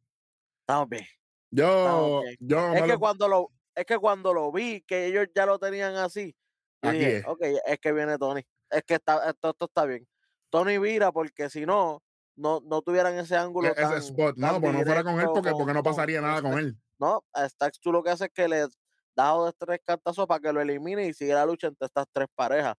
estamos 0.62 0.90
bien. 0.90 1.06
Yo, 1.52 1.66
Estamos 1.66 2.24
bien. 2.24 2.38
yo 2.40 2.74
Es 2.74 2.82
que 2.84 2.88
lo- 2.94 3.00
cuando 3.00 3.28
lo, 3.28 3.52
es 3.76 3.86
que 3.86 3.98
cuando 3.98 4.34
lo 4.34 4.52
vi, 4.52 4.82
que 4.82 5.08
ellos 5.08 5.28
ya 5.36 5.46
lo 5.46 5.58
tenían 5.60 5.96
así, 5.96 6.36
Aquí 6.82 6.98
dije, 6.98 7.18
es. 7.18 7.28
ok, 7.28 7.40
es 7.66 7.80
que 7.80 7.92
viene 7.92 8.18
Tony. 8.18 8.42
Es 8.70 8.84
que 8.84 8.96
está, 8.96 9.30
esto, 9.30 9.50
esto 9.50 9.66
está 9.66 9.86
bien. 9.86 10.08
Tony 10.50 10.78
vira 10.78 11.12
porque 11.12 11.50
si 11.50 11.66
no, 11.66 12.02
no, 12.36 12.62
no 12.62 12.82
tuvieran 12.82 13.16
ese 13.18 13.36
ángulo 13.36 13.68
e- 13.68 13.72
ese 13.72 13.82
tan, 13.82 13.98
spot, 13.98 14.36
tan 14.40 14.54
no, 14.54 14.62
pues 14.62 14.74
no 14.74 14.84
fuera 14.86 15.04
con 15.04 15.20
él 15.20 15.28
porque, 15.34 15.52
porque 15.52 15.74
no 15.74 15.84
pasaría 15.84 16.20
con 16.22 16.30
nada 16.30 16.42
con 16.42 16.54
él. 16.58 16.78
No, 17.00 17.24
a 17.34 17.48
Stacks 17.50 17.80
tú 17.80 17.92
lo 17.92 18.02
que 18.04 18.12
haces 18.12 18.28
es 18.28 18.34
que 18.34 18.48
le 18.48 18.60
das 18.60 18.78
dos 19.16 19.54
tres 19.58 19.80
cantazos 19.86 20.26
para 20.28 20.40
que 20.40 20.54
lo 20.54 20.62
elimine 20.62 21.06
y 21.08 21.14
sigue 21.14 21.34
la 21.34 21.46
lucha 21.46 21.68
entre 21.68 21.86
estas 21.88 22.06
tres 22.14 22.28
parejas. 22.36 22.76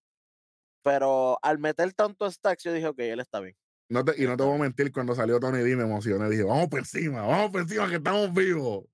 Pero 0.82 1.38
al 1.42 1.58
meter 1.58 1.92
tanto 1.92 2.30
Stacks, 2.30 2.64
yo 2.64 2.72
dije, 2.72 2.86
ok, 2.88 2.98
él 3.00 3.20
está 3.20 3.40
bien. 3.40 3.56
No 3.88 4.04
te- 4.04 4.22
y 4.22 4.26
no 4.26 4.36
te 4.36 4.44
voy 4.44 4.54
a 4.54 4.62
mentir, 4.62 4.92
cuando 4.92 5.14
salió 5.14 5.40
Tony 5.40 5.58
D 5.58 5.76
me 5.76 5.82
emocioné. 5.84 6.28
Dije, 6.30 6.44
vamos 6.44 6.68
por 6.68 6.78
encima, 6.78 7.22
vamos 7.22 7.50
por 7.50 7.62
encima, 7.62 7.88
que 7.88 7.96
estamos 7.96 8.32
vivos. 8.32 8.84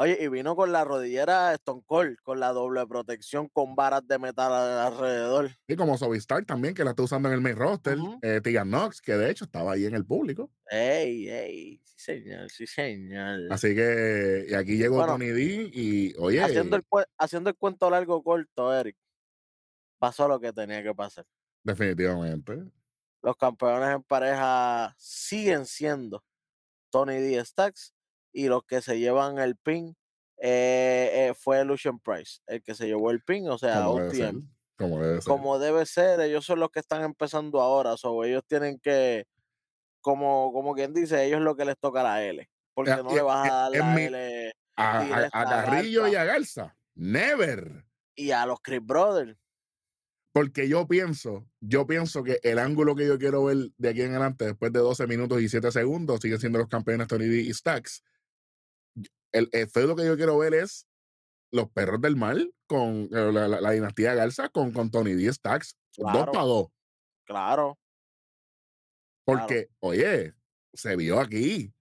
Oye, 0.00 0.16
y 0.20 0.28
vino 0.28 0.54
con 0.54 0.70
la 0.70 0.84
rodillera 0.84 1.52
Stone 1.54 1.82
Cold, 1.84 2.18
con 2.22 2.38
la 2.38 2.52
doble 2.52 2.86
protección, 2.86 3.48
con 3.48 3.74
varas 3.74 4.06
de 4.06 4.16
metal 4.20 4.52
alrededor. 4.52 5.50
Y 5.66 5.74
como 5.74 5.98
Sovistar 5.98 6.44
también, 6.44 6.72
que 6.72 6.84
la 6.84 6.90
está 6.90 7.02
usando 7.02 7.28
en 7.28 7.34
el 7.34 7.40
main 7.40 7.56
roster. 7.56 7.98
Ujú. 7.98 8.18
eh, 8.22 8.40
Tegan 8.40 8.68
Knox, 8.68 9.00
que 9.02 9.14
de 9.14 9.28
hecho 9.28 9.44
estaba 9.44 9.72
ahí 9.72 9.86
en 9.86 9.96
el 9.96 10.06
público. 10.06 10.52
Ey, 10.70 11.28
ey, 11.28 11.80
sí 11.84 11.94
señor, 11.96 12.48
sí 12.48 12.64
señor. 12.68 13.40
Así 13.50 13.74
que, 13.74 14.46
y 14.48 14.54
aquí 14.54 14.76
llegó 14.76 14.98
Bueno, 14.98 15.14
Tony 15.14 15.26
D 15.30 15.68
y, 15.72 16.14
oye, 16.16 16.42
haciendo, 16.42 16.76
el, 16.76 16.84
haciendo 17.18 17.50
el 17.50 17.56
cuento 17.56 17.90
largo 17.90 18.22
corto, 18.22 18.72
Eric, 18.72 18.96
pasó 19.98 20.28
lo 20.28 20.40
que 20.40 20.52
tenía 20.52 20.82
que 20.82 20.94
pasar. 20.94 21.24
definitivamente. 21.64 22.64
Los 23.22 23.36
campeones 23.36 23.88
en 23.94 24.02
pareja 24.04 24.94
siguen 24.98 25.66
siendo 25.66 26.24
Tony 26.90 27.16
D. 27.16 27.44
Stacks 27.44 27.92
y 28.32 28.46
los 28.48 28.62
que 28.64 28.80
se 28.80 28.98
llevan 28.98 29.38
el 29.38 29.56
pin 29.56 29.96
eh, 30.40 31.10
eh, 31.30 31.34
fue 31.34 31.64
Lucian 31.64 31.98
Price, 31.98 32.40
el 32.46 32.62
que 32.62 32.74
se 32.74 32.86
llevó 32.86 33.10
el 33.10 33.20
pin, 33.22 33.48
o 33.48 33.58
sea, 33.58 33.82
Como 33.84 34.00
debe. 34.00 34.42
Como 34.76 35.02
debe 35.02 35.20
ser. 35.20 35.28
Como 35.32 35.58
debe 35.58 35.84
ser, 35.86 36.20
ellos 36.20 36.44
son 36.46 36.60
los 36.60 36.70
que 36.70 36.78
están 36.78 37.02
empezando 37.02 37.60
ahora, 37.60 37.96
so 37.96 38.22
ellos 38.22 38.42
tienen 38.46 38.78
que 38.78 39.24
como, 40.00 40.52
como 40.52 40.74
quien 40.74 40.94
dice, 40.94 41.24
ellos 41.24 41.40
lo 41.40 41.56
que 41.56 41.64
les 41.64 41.76
toca 41.78 42.02
la 42.04 42.22
L. 42.24 42.48
Porque 42.74 42.92
Eh, 42.92 43.02
no 43.02 43.10
eh, 43.10 43.14
le 43.16 43.22
vas 43.22 43.50
a 43.50 43.52
dar 43.52 43.70
la 43.72 43.84
mi- 43.94 44.02
L 44.04 44.52
A, 44.76 44.98
a- 45.00 45.24
a 45.32 45.64
Carrillo 45.64 46.06
y 46.06 46.14
a 46.14 46.24
Garza. 46.24 46.76
Never. 46.94 47.84
y 48.14 48.30
a 48.30 48.46
los 48.46 48.60
Chris 48.60 48.80
Brothers. 48.84 49.36
Porque 50.38 50.68
yo 50.68 50.86
pienso, 50.86 51.48
yo 51.60 51.84
pienso 51.86 52.22
que 52.22 52.38
el 52.44 52.58
ángulo 52.60 52.94
que 52.94 53.06
yo 53.06 53.18
quiero 53.18 53.44
ver 53.44 53.56
de 53.76 53.88
aquí 53.88 54.02
en 54.02 54.10
adelante, 54.10 54.44
después 54.44 54.72
de 54.72 54.78
12 54.78 55.06
minutos 55.08 55.40
y 55.42 55.48
7 55.48 55.72
segundos, 55.72 56.20
siguen 56.20 56.38
siendo 56.38 56.60
los 56.60 56.68
campeones 56.68 57.08
Tony 57.08 57.26
D 57.26 57.40
y 57.40 57.52
Stacks. 57.52 58.04
El, 59.32 59.48
el 59.52 59.68
feudo 59.68 59.96
que 59.96 60.06
yo 60.06 60.16
quiero 60.16 60.38
ver 60.38 60.54
es 60.54 60.86
los 61.52 61.68
perros 61.70 62.00
del 62.00 62.14
mal 62.16 62.54
con 62.68 63.08
eh, 63.12 63.32
la, 63.32 63.48
la- 63.48 63.60
la 63.60 63.70
dinastía 63.72 64.14
Garza 64.14 64.48
con, 64.48 64.72
con 64.72 64.90
Tony 64.92 65.14
D 65.14 65.22
y 65.24 65.32
Stacks. 65.32 65.76
Dos 65.96 66.12
Claro. 66.12 66.32
para 66.32 66.44
dos. 66.44 66.66
Claro. 67.26 67.78
Porque, 69.26 69.68
oye, 69.80 70.34
se 70.72 70.94
vio 70.96 71.18
aquí. 71.20 71.72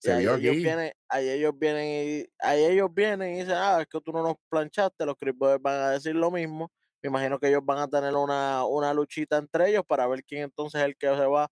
Se 0.00 0.18
vio 0.18 0.34
ellos, 0.36 0.50
aquí. 0.52 0.62
vienen, 0.62 0.92
ahí 1.08 1.28
ellos 1.28 1.52
vienen 1.58 1.84
y 1.86 2.26
ahí 2.38 2.64
ellos 2.64 2.92
vienen 2.94 3.34
y 3.34 3.38
dicen, 3.40 3.54
ah, 3.56 3.78
es 3.82 3.86
que 3.88 4.00
tú 4.00 4.12
no 4.12 4.22
nos 4.22 4.34
planchaste, 4.48 5.04
los 5.06 5.16
Chris 5.18 5.34
Brothers 5.36 5.62
van 5.62 5.80
a 5.80 5.90
decir 5.90 6.14
lo 6.14 6.30
mismo. 6.30 6.70
Me 7.02 7.08
imagino 7.08 7.38
que 7.38 7.48
ellos 7.48 7.62
van 7.64 7.78
a 7.78 7.88
tener 7.88 8.14
una, 8.14 8.64
una 8.64 8.94
luchita 8.94 9.36
entre 9.38 9.70
ellos 9.70 9.82
para 9.86 10.06
ver 10.06 10.22
quién 10.24 10.44
entonces 10.44 10.80
es 10.80 10.86
el 10.86 10.96
que 10.96 11.08
se 11.08 11.26
va, 11.26 11.48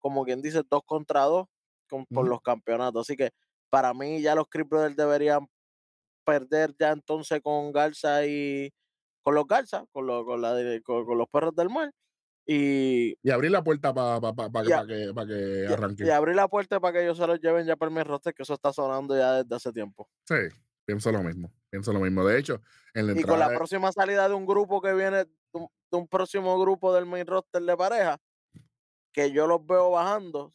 como 0.00 0.24
quien 0.24 0.42
dice, 0.42 0.62
dos 0.68 0.82
contra 0.84 1.22
dos 1.22 1.46
con, 1.88 2.04
por 2.06 2.28
los 2.28 2.40
campeonatos. 2.42 3.02
Así 3.08 3.16
que 3.16 3.30
para 3.70 3.94
mí 3.94 4.20
ya 4.20 4.34
los 4.34 4.46
Chris 4.48 4.68
Brothers 4.68 4.96
deberían 4.96 5.46
perder 6.24 6.74
ya 6.78 6.90
entonces 6.92 7.40
con 7.42 7.72
Garza 7.72 8.26
y 8.26 8.70
con 9.22 9.34
los 9.34 9.46
Garza, 9.46 9.84
con, 9.92 10.06
los 10.06 10.24
con, 10.24 10.42
la, 10.42 10.54
con, 10.84 11.04
con 11.06 11.18
los 11.18 11.28
perros 11.28 11.54
del 11.56 11.70
mar. 11.70 11.90
Y, 12.44 13.14
Y 13.22 13.30
abrir 13.30 13.52
la 13.52 13.62
puerta 13.62 13.94
para 13.94 14.20
que, 14.20 14.68
Ya. 14.68 14.80
pa 14.80 14.86
que, 14.86 15.12
pa 15.14 15.26
que 15.26 15.66
arranque. 15.72 16.04
y 16.04 16.10
abrir 16.10 16.34
la 16.34 16.48
puerta 16.48 16.80
para 16.80 16.92
que 16.98 17.04
ellos 17.04 17.16
se 17.16 17.26
los 17.26 17.40
lleven 17.40 17.64
ya 17.66 17.76
para 17.76 17.92
el 17.96 18.04
roster, 18.04 18.34
que 18.34 18.42
eso 18.42 18.54
está 18.54 18.72
sonando 18.72 19.16
ya 19.16 19.42
desde 19.44 19.54
hace 19.54 19.72
tiempo. 19.72 20.08
Sí, 20.28 20.34
pienso 20.84 21.12
lo 21.12 21.22
mismo. 21.22 21.52
Pienso 21.70 21.92
lo 21.92 22.00
mismo. 22.00 22.24
De 22.24 22.38
hecho, 22.38 22.60
en 22.94 23.06
la 23.06 23.12
Y 23.12 23.14
con 23.16 23.20
entrada. 23.20 23.38
la 23.46 23.48
de- 23.50 23.56
próxima 23.56 23.92
salida 23.92 24.28
de 24.28 24.34
un 24.34 24.46
grupo 24.46 24.80
que 24.80 24.92
viene, 24.94 25.24
de 25.24 25.68
un, 25.90 26.08
próximo 26.08 26.60
grupo 26.60 26.94
del 26.94 27.06
main 27.06 27.26
roster 27.26 27.62
de 27.62 27.76
pareja, 27.76 28.20
que 29.12 29.32
yo 29.32 29.46
los 29.46 29.64
veo 29.66 29.90
bajando, 29.90 30.54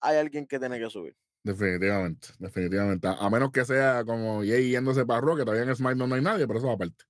hay 0.00 0.16
alguien 0.18 0.46
que 0.46 0.58
tiene 0.58 0.78
que 0.78 0.90
subir. 0.90 1.16
Definitivamente, 1.44 2.28
definitivamente. 2.38 3.08
A, 3.08 3.30
menos 3.30 3.50
que 3.52 3.64
sea 3.64 4.04
como 4.04 4.40
Jay 4.40 4.70
yéndose 4.70 5.06
para 5.06 5.20
Raw, 5.20 5.36
que 5.36 5.44
todavía 5.44 5.62
en 5.64 5.74
SmackDown 5.74 6.08
no 6.08 6.16
hay 6.16 6.22
nadie, 6.22 6.46
pero 6.46 6.58
eso 6.58 6.70
aparte. 6.70 7.04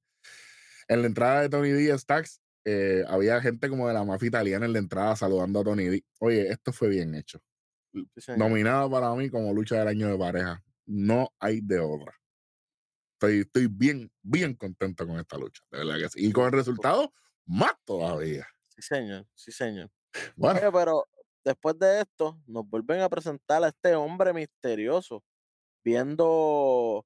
En 0.86 1.00
la 1.02 1.06
entrada 1.06 1.42
de 1.42 1.48
Tony 1.48 1.70
D 1.70 1.98
Stacks, 1.98 2.40
eh, 2.64 3.04
había 3.08 3.40
gente 3.40 3.68
como 3.68 3.88
de 3.88 3.94
la 3.94 4.04
mafia 4.04 4.28
italiana 4.28 4.66
en 4.66 4.74
la 4.74 4.78
entrada 4.78 5.16
saludando 5.16 5.60
a 5.60 5.64
Tony 5.64 5.84
D. 5.86 6.04
Oye, 6.20 6.48
esto 6.48 6.72
fue 6.72 6.88
bien 6.88 7.14
hecho. 7.14 7.40
Sí, 7.92 8.06
señor. 8.16 8.38
Nominada 8.38 8.88
para 8.90 9.14
mí 9.14 9.30
como 9.30 9.52
lucha 9.52 9.76
del 9.76 9.88
año 9.88 10.08
de 10.08 10.18
pareja. 10.18 10.62
No 10.86 11.30
hay 11.38 11.60
de 11.60 11.80
otra. 11.80 12.14
Estoy, 13.20 13.40
estoy 13.40 13.66
bien, 13.66 14.08
bien 14.22 14.54
contento 14.54 15.04
con 15.04 15.18
esta 15.18 15.36
lucha. 15.36 15.60
De 15.72 15.78
verdad 15.78 15.98
que 15.98 16.08
sí. 16.08 16.28
Y 16.28 16.32
con 16.32 16.44
el 16.44 16.52
resultado, 16.52 17.12
más 17.46 17.72
todavía. 17.84 18.46
Sí, 18.68 18.80
señor, 18.80 19.26
sí, 19.34 19.50
señor. 19.50 19.90
Bueno, 20.36 20.60
Oye, 20.60 20.70
pero 20.70 21.08
después 21.44 21.76
de 21.80 22.02
esto, 22.02 22.40
nos 22.46 22.68
vuelven 22.70 23.00
a 23.00 23.08
presentar 23.08 23.64
a 23.64 23.68
este 23.68 23.96
hombre 23.96 24.32
misterioso, 24.32 25.24
viendo 25.84 27.04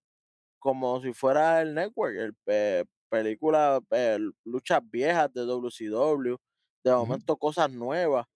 como 0.58 1.00
si 1.00 1.14
fuera 1.14 1.62
el 1.62 1.74
network, 1.74 2.14
el, 2.14 2.36
eh, 2.44 2.84
película, 3.08 3.80
eh, 3.92 4.18
luchas 4.44 4.82
viejas 4.84 5.32
de 5.32 5.46
WCW, 5.46 6.36
de 6.84 6.92
momento 6.92 7.38
cosas 7.38 7.70
nuevas, 7.70 8.26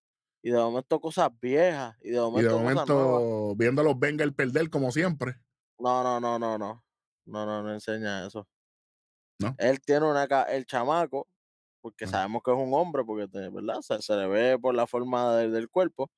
y 0.43 0.51
de 0.51 0.57
momento 0.57 0.99
cosas 0.99 1.29
viejas, 1.43 1.95
y 2.01 2.09
de 2.09 2.13
y 2.13 2.17
de 2.17 2.21
momento, 2.21 2.53
cosas 2.53 2.89
nuevas. 2.89 3.23
momento, 3.23 3.57
viendo 3.57 3.83
a 3.83 3.85
los 3.85 3.99
Bengals 3.99 4.35
perder 4.35 4.71
como 4.71 4.91
siempre. 4.93 5.35
No, 5.79 6.03
no, 6.03 6.19
no, 6.19 6.39
no, 6.39 6.57
no. 6.57 6.86
No, 7.27 7.45
no, 7.45 7.63
no 7.63 7.73
enseña 7.73 8.27
eso. 8.27 8.47
¿No? 9.39 9.55
Él 9.59 9.81
tiene 9.81 10.07
una 10.07 10.25
el 10.45 10.65
chamaco, 10.65 11.29
porque 11.83 12.07
sabemos 12.07 12.43
que 12.43 12.51
es 12.53 12.57
un 12.57 12.73
hombre, 12.73 13.05
porque 13.05 13.27
¿verdad? 13.51 13.81
Se, 13.83 14.01
se 14.01 14.15
le 14.17 14.27
ve 14.27 14.59
por 14.59 14.75
la 14.75 14.87
forma 14.87 15.37
del- 15.37 15.53
del 15.53 15.69
cuerpo. 15.69 16.11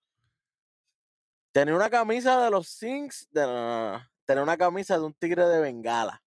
Tenía 1.53 1.75
una 1.75 1.91
camisa 1.91 2.45
de 2.45 2.51
los 2.51 2.69
Sings, 2.69 3.27
de, 3.31 3.43
no, 3.43 4.01
tenía 4.25 4.43
una 4.43 4.57
camisa 4.57 4.99
de 4.99 5.05
un 5.05 5.15
tigre 5.15 5.47
de 5.47 5.61
Bengala. 5.61 6.23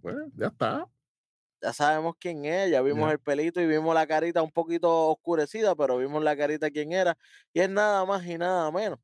Pues, 0.00 0.16
ya 0.34 0.46
está. 0.46 0.86
Ya 1.62 1.72
sabemos 1.74 2.14
quién 2.18 2.46
es, 2.46 2.70
ya 2.70 2.80
vimos 2.80 3.10
el 3.12 3.18
pelito 3.18 3.60
y 3.60 3.66
vimos 3.66 3.94
la 3.94 4.06
carita 4.06 4.40
un 4.42 4.50
poquito 4.50 5.08
oscurecida, 5.08 5.74
pero 5.74 5.98
vimos 5.98 6.22
la 6.22 6.34
carita 6.34 6.70
quién 6.70 6.92
era. 6.92 7.18
Y 7.52 7.60
es 7.60 7.68
nada 7.68 8.06
más 8.06 8.24
y 8.24 8.38
nada 8.38 8.70
menos 8.72 8.98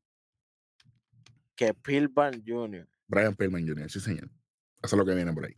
que 1.55 1.75
Pilban 1.75 2.43
Jr. 2.47 2.89
Brian 3.07 3.35
Pillman 3.35 3.67
Jr., 3.67 3.91
sí, 3.91 4.01
señor. 4.01 4.29
Eso 4.83 4.97
es 4.97 4.99
lo 4.99 5.05
que 5.05 5.15
viene 5.15 5.33
por 5.33 5.45
ahí. 5.47 5.57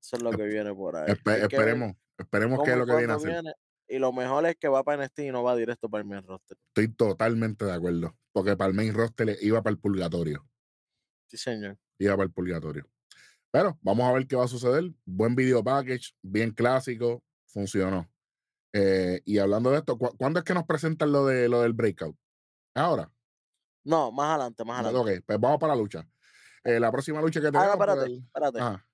Eso 0.00 0.16
es 0.16 0.22
lo 0.22 0.30
que 0.32 0.44
viene 0.44 0.74
por 0.74 0.96
ahí. 0.96 1.06
Espe- 1.12 1.32
Hay 1.42 1.48
que 1.48 1.56
esperemos, 1.56 1.92
esperemos 2.18 2.62
que 2.64 2.70
es 2.72 2.76
lo 2.76 2.86
que 2.86 2.96
viene 2.96 3.12
a 3.12 3.16
hacer. 3.16 3.30
viene. 3.30 3.52
Y 3.88 3.98
lo 3.98 4.12
mejor 4.12 4.46
es 4.46 4.56
que 4.56 4.68
va 4.68 4.82
para 4.82 5.04
NXT 5.04 5.18
y 5.20 5.30
no 5.32 5.42
va 5.42 5.54
directo 5.54 5.88
para 5.88 6.02
el 6.02 6.08
main 6.08 6.22
roster. 6.26 6.56
Estoy 6.68 6.88
totalmente 6.88 7.64
de 7.64 7.72
acuerdo. 7.72 8.16
Porque 8.32 8.56
para 8.56 8.68
el 8.68 8.74
main 8.74 8.94
roster 8.94 9.36
iba 9.42 9.62
para 9.62 9.72
el 9.72 9.78
purgatorio. 9.78 10.48
Sí, 11.28 11.36
señor. 11.36 11.78
Iba 11.98 12.14
para 12.16 12.24
el 12.24 12.32
purgatorio. 12.32 12.88
Pero 13.50 13.78
vamos 13.82 14.08
a 14.08 14.12
ver 14.14 14.26
qué 14.26 14.34
va 14.36 14.44
a 14.44 14.48
suceder. 14.48 14.90
Buen 15.04 15.34
video 15.34 15.62
package, 15.62 16.14
bien 16.22 16.52
clásico, 16.52 17.22
funcionó. 17.46 18.10
Eh, 18.72 19.20
y 19.26 19.36
hablando 19.38 19.70
de 19.70 19.78
esto, 19.78 19.98
¿cu- 19.98 20.16
¿cuándo 20.16 20.38
es 20.38 20.44
que 20.44 20.54
nos 20.54 20.64
presentan 20.64 21.12
lo, 21.12 21.26
de, 21.26 21.48
lo 21.50 21.60
del 21.60 21.74
breakout? 21.74 22.16
Ahora. 22.74 23.12
No, 23.84 24.10
más 24.10 24.30
adelante, 24.30 24.64
más 24.64 24.82
adelante. 24.82 25.16
Ok, 25.18 25.24
pues 25.26 25.38
vamos 25.38 25.58
para 25.58 25.74
la 25.74 25.82
lucha. 25.82 26.08
Eh, 26.64 26.78
la 26.80 26.90
próxima 26.92 27.20
lucha 27.20 27.40
que 27.40 27.48
Ah, 27.48 27.50
tenemos. 27.52 27.76
pues, 27.76 27.88
espérate, 27.88 28.12
el- 28.12 28.22
espérate. 28.24 28.60
Ajá. 28.60 28.88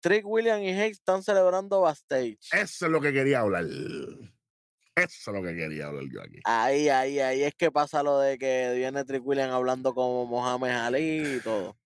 Trick 0.00 0.26
William 0.26 0.60
y 0.62 0.70
Hayes 0.70 0.98
están 0.98 1.22
celebrando 1.22 1.80
backstage. 1.82 2.38
Eso 2.52 2.86
es 2.86 2.92
lo 2.92 3.00
que 3.00 3.12
quería 3.12 3.40
hablar. 3.40 3.64
Eso 3.64 5.30
es 5.30 5.36
lo 5.36 5.42
que 5.42 5.54
quería 5.54 5.86
hablar 5.86 6.04
yo 6.12 6.20
aquí. 6.22 6.40
Ahí, 6.44 6.88
ahí, 6.88 7.18
ahí 7.20 7.42
es 7.44 7.54
que 7.54 7.70
pasa 7.70 8.02
lo 8.02 8.18
de 8.18 8.36
que 8.36 8.74
viene 8.76 9.04
Trick 9.04 9.24
William 9.24 9.50
hablando 9.50 9.94
como 9.94 10.26
Mohamed 10.26 10.70
Ali 10.70 11.36
y 11.36 11.40
todo. 11.40 11.76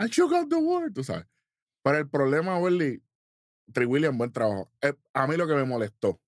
I 0.00 0.06
shook 0.08 0.32
out 0.34 0.48
the 0.50 0.56
world, 0.56 0.92
tú 0.94 1.04
sabes. 1.04 1.26
Pero 1.82 1.98
el 1.98 2.08
problema, 2.08 2.58
Welly, 2.58 3.02
Tri 3.72 3.86
William, 3.86 4.18
buen 4.18 4.32
trabajo. 4.32 4.70
Eh, 4.82 4.92
a 5.12 5.26
mí 5.26 5.36
lo 5.36 5.46
que 5.46 5.54
me 5.54 5.64
molestó, 5.64 6.20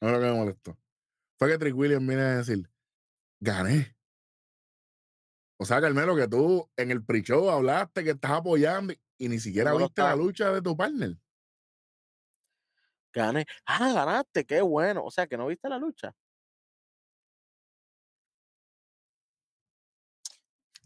a 0.00 0.06
mí 0.06 0.12
lo 0.12 0.20
que 0.20 0.26
me 0.26 0.32
molestó, 0.34 0.76
fue 1.38 1.48
que 1.48 1.58
Trick 1.58 1.76
William 1.76 2.06
viene 2.06 2.22
a 2.22 2.36
decir, 2.38 2.68
gané. 3.40 3.96
O 5.58 5.64
sea, 5.64 5.80
Carmelo, 5.80 6.16
que 6.16 6.26
tú 6.28 6.68
en 6.76 6.90
el 6.90 7.04
pre-show 7.04 7.50
hablaste 7.50 8.02
que 8.02 8.10
estás 8.10 8.32
apoyando 8.32 8.94
y, 9.18 9.28
ni 9.28 9.38
siquiera 9.38 9.70
no 9.70 9.78
viste 9.78 10.02
la 10.02 10.16
lucha 10.16 10.52
de 10.52 10.60
tu 10.60 10.76
partner. 10.76 11.16
Gané. 13.12 13.46
Ah, 13.66 13.92
ganaste, 13.92 14.44
qué 14.44 14.60
bueno. 14.62 15.04
O 15.04 15.10
sea, 15.10 15.26
que 15.26 15.36
no 15.36 15.46
viste 15.46 15.68
la 15.68 15.78
lucha. 15.78 16.14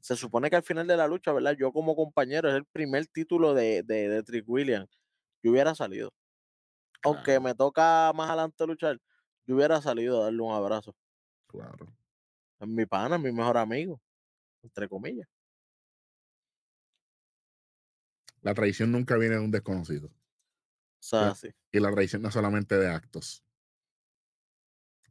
Se 0.01 0.15
supone 0.17 0.51
que 0.51 0.57
al 0.57 0.63
final 0.63 0.87
de 0.87 0.97
la 0.97 1.09
lucha, 1.09 1.33
¿verdad? 1.33 1.57
Yo 1.59 1.73
como 1.73 1.97
compañero 1.97 2.49
es 2.49 2.55
el 2.55 2.65
primer 2.65 3.07
título 3.07 3.55
de, 3.55 3.83
de, 3.83 4.09
de 4.09 4.23
Trick 4.23 4.45
William. 4.49 4.87
Yo 5.43 5.51
hubiera 5.51 5.75
salido. 5.75 6.13
Aunque 7.03 7.41
me 7.41 7.55
toca 7.55 8.13
más 8.15 8.29
adelante 8.29 8.67
luchar, 8.67 9.01
yo 9.47 9.57
hubiera 9.57 9.81
salido 9.81 10.21
a 10.21 10.25
darle 10.25 10.43
un 10.43 10.53
abrazo. 10.53 10.95
Claro. 11.47 11.87
Es 12.59 12.69
mi 12.69 12.87
pana, 12.87 13.17
es 13.17 13.23
mi 13.23 13.33
mejor 13.33 13.57
amigo. 13.57 14.01
Entre 14.67 14.89
comillas. 14.89 15.29
La 18.43 18.53
traición 18.55 18.93
nunca 18.93 19.17
viene 19.17 19.37
de 19.37 19.41
un 19.41 19.51
desconocido. 19.51 20.09
O 20.09 20.13
sea, 20.99 21.35
sí. 21.35 21.49
Y 21.73 21.81
la 21.81 21.93
traición 21.93 22.23
no 22.23 22.29
es 22.29 22.35
solamente 22.35 22.77
de 22.77 22.89
actos, 22.89 23.45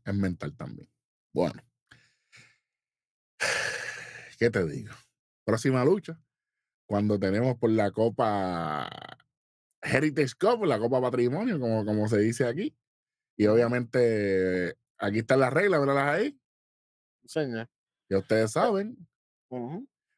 es 0.04 0.14
mental 0.14 0.56
también. 0.56 0.90
Bueno, 1.34 1.62
¿qué 4.40 4.50
te 4.50 4.66
digo? 4.66 4.94
Próxima 5.46 5.86
lucha, 5.86 6.20
cuando 6.86 7.18
tenemos 7.18 7.58
por 7.58 7.72
la 7.72 7.92
Copa 7.92 8.90
Heritage 9.82 10.34
Cup, 10.40 10.66
la 10.66 10.80
Copa 10.80 11.02
Patrimonio, 11.02 11.60
como, 11.60 11.86
como 11.86 12.08
se 12.10 12.20
dice 12.20 12.46
aquí. 12.46 12.76
Y 13.38 13.48
obviamente, 13.48 14.78
aquí 14.98 15.20
están 15.20 15.40
las 15.40 15.54
reglas, 15.54 15.80
¿verdad? 15.80 16.10
Ahí, 16.10 16.40
Señor. 17.26 17.70
ya 18.10 18.18
ustedes 18.18 18.52
saben. 18.52 18.98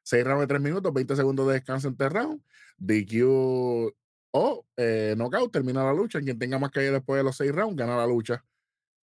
6 0.04 0.24
rounds 0.24 0.42
de 0.42 0.48
3 0.48 0.62
minutos, 0.62 0.94
20 0.94 1.16
segundos 1.16 1.48
de 1.48 1.54
descanso 1.56 1.88
entre 1.88 2.10
round, 2.10 2.42
DQ 2.78 3.94
o 4.32 4.66
eh, 4.78 5.16
knockout, 5.18 5.52
termina 5.52 5.84
la 5.84 5.94
lucha. 5.94 6.20
Quien 6.22 6.38
tenga 6.40 6.60
más 6.60 6.72
caída 6.72 6.92
después 6.92 7.18
de 7.20 7.24
los 7.24 7.36
6 7.38 7.52
rounds, 7.52 7.76
gana 7.76 7.98
la 7.98 8.08
lucha. 8.08 8.44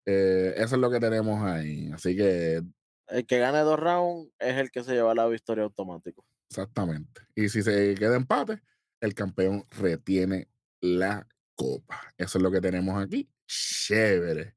Eh, 0.07 0.55
eso 0.57 0.77
es 0.77 0.81
lo 0.81 0.91
que 0.91 1.01
tenemos 1.01 1.43
ahí. 1.43 1.91
Así 1.93 2.17
que, 2.17 2.63
El 3.09 3.27
que 3.27 3.39
gane 3.39 3.59
dos 3.61 3.79
rounds 3.79 4.31
es 4.39 4.57
el 4.57 4.71
que 4.71 4.83
se 4.85 4.93
lleva 4.95 5.15
la 5.15 5.27
victoria 5.27 5.65
automático. 5.65 6.25
exactamente. 6.49 7.23
Y 7.35 7.49
si 7.49 7.63
se 7.63 7.95
queda 7.95 8.17
empate, 8.17 8.61
el 9.01 9.15
campeón 9.15 9.65
retiene 9.71 10.49
la 10.81 11.27
copa. 11.55 12.01
Eso 12.17 12.39
es 12.39 12.43
lo 12.43 12.51
que 12.51 12.61
tenemos 12.61 13.03
aquí. 13.03 13.29
Chévere. 13.47 14.55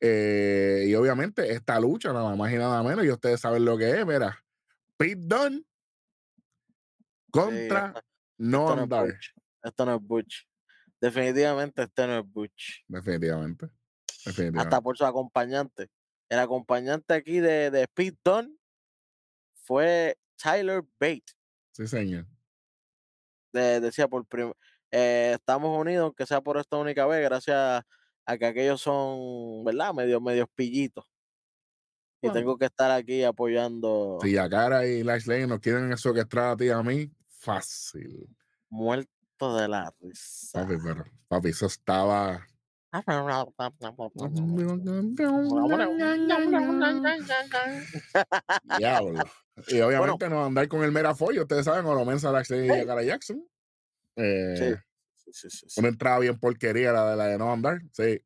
Eh, 0.00 0.86
y 0.88 0.94
obviamente 0.94 1.52
esta 1.52 1.78
lucha, 1.78 2.12
nada 2.12 2.34
más 2.36 2.52
y 2.52 2.56
nada 2.56 2.82
menos, 2.82 3.04
y 3.04 3.10
ustedes 3.10 3.40
saben 3.40 3.64
lo 3.64 3.76
que 3.76 3.90
es, 3.90 4.06
mira. 4.06 4.38
Pete 5.00 5.16
Dunne 5.22 5.62
contra 7.30 7.86
esto- 7.88 8.02
No 8.36 8.66
es. 9.06 9.32
Esto 9.62 9.86
no 9.86 9.94
es 9.96 10.02
Butch. 10.02 10.46
Definitivamente 11.00 11.82
este 11.84 12.06
no 12.06 12.18
es 12.18 12.30
Butch. 12.30 12.84
Definitivamente. 12.86 13.66
Definitivamente. 14.26 14.58
Hasta 14.60 14.80
por 14.82 14.96
su 14.98 15.06
acompañante. 15.06 15.88
El 16.28 16.38
acompañante 16.38 17.14
aquí 17.14 17.40
de, 17.40 17.70
de 17.70 17.88
Pete 17.88 18.18
Dunne 18.22 18.54
fue 19.54 20.18
Tyler 20.36 20.82
Bate. 20.98 21.24
Sí, 21.72 21.86
señor. 21.86 22.26
de- 23.52 23.80
decía 23.80 24.06
por 24.06 24.26
eh, 24.92 25.32
estamos 25.34 25.80
unidos, 25.80 26.04
aunque 26.04 26.26
sea 26.26 26.40
por 26.42 26.58
esta 26.58 26.76
única 26.76 27.06
vez, 27.06 27.22
gracias 27.24 27.82
a 28.26 28.38
que 28.38 28.44
aquellos 28.46 28.80
son, 28.82 29.64
¿verdad? 29.64 29.94
Medio, 29.94 30.20
medios 30.20 30.46
pillitos. 30.54 31.04
Y 32.22 32.30
tengo 32.32 32.58
que 32.58 32.66
estar 32.66 32.90
aquí 32.90 33.24
apoyando 33.24 34.18
Si 34.22 34.32
Yakara 34.32 34.86
y 34.86 35.02
Lashley 35.02 35.46
nos 35.46 35.60
quieren 35.60 35.90
eso 35.92 36.12
que 36.12 36.20
a 36.20 36.56
ti 36.56 36.68
a 36.68 36.82
mí, 36.82 37.10
fácil. 37.28 38.28
muerto 38.68 39.56
de 39.56 39.68
la 39.68 39.94
risa. 40.00 40.60
Papi, 40.60 40.74
pero, 40.82 41.04
papi, 41.28 41.48
eso 41.48 41.66
estaba. 41.66 42.46
Diablo. 48.78 49.22
Y 49.68 49.80
obviamente 49.80 50.28
no 50.28 50.44
andar 50.44 50.68
con 50.68 50.82
el 50.82 50.92
merafollo, 50.92 51.42
ustedes 51.42 51.64
saben, 51.64 51.86
Oromensa, 51.86 52.32
Lashley 52.32 52.66
y 52.66 52.70
Hey. 52.70 52.78
Yakara 52.80 53.02
Jackson. 53.02 53.44
Eh, 54.16 54.76
Sí, 55.14 55.32
sí, 55.32 55.48
sí, 55.50 55.66
sí. 55.68 55.80
Una 55.80 55.88
entrada 55.88 56.18
bien 56.18 56.38
porquería 56.38 56.92
la 56.92 57.10
de 57.10 57.16
la 57.16 57.26
de 57.26 57.38
no 57.38 57.52
andar. 57.52 57.80
Sí. 57.92 58.20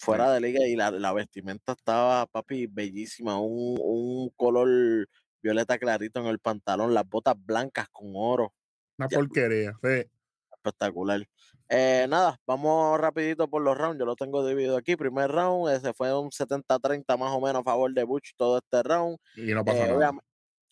Fuera 0.00 0.32
de 0.32 0.40
liga 0.40 0.66
y 0.66 0.76
la, 0.76 0.90
la 0.90 1.12
vestimenta 1.12 1.72
estaba, 1.72 2.26
papi, 2.26 2.66
bellísima. 2.66 3.38
Un, 3.38 3.78
un 3.80 4.30
color 4.36 5.06
violeta 5.42 5.78
clarito 5.78 6.20
en 6.20 6.26
el 6.26 6.38
pantalón, 6.38 6.94
las 6.94 7.06
botas 7.08 7.34
blancas 7.38 7.86
con 7.92 8.12
oro. 8.14 8.54
Una 8.98 9.08
Diablo. 9.08 9.28
porquería. 9.28 9.72
Sí. 9.82 10.10
espectacular. 10.52 11.26
Eh, 11.68 12.06
nada, 12.08 12.38
vamos 12.46 12.98
rapidito 12.98 13.48
por 13.48 13.62
los 13.62 13.76
rounds. 13.78 13.98
Yo 13.98 14.04
lo 14.06 14.16
tengo 14.16 14.44
dividido 14.46 14.76
aquí. 14.76 14.96
Primer 14.96 15.30
round, 15.30 15.70
ese 15.72 15.92
fue 15.94 16.18
un 16.18 16.30
70-30 16.30 17.16
más 17.18 17.32
o 17.32 17.40
menos 17.40 17.60
a 17.60 17.64
favor 17.64 17.92
de 17.94 18.04
Butch 18.04 18.32
todo 18.36 18.58
este 18.58 18.82
round. 18.82 19.16
Y 19.36 19.52
no 19.54 19.64
pasa 19.64 19.84
Eh, 19.84 19.88
nada. 19.88 19.94
obviam- 20.12 20.20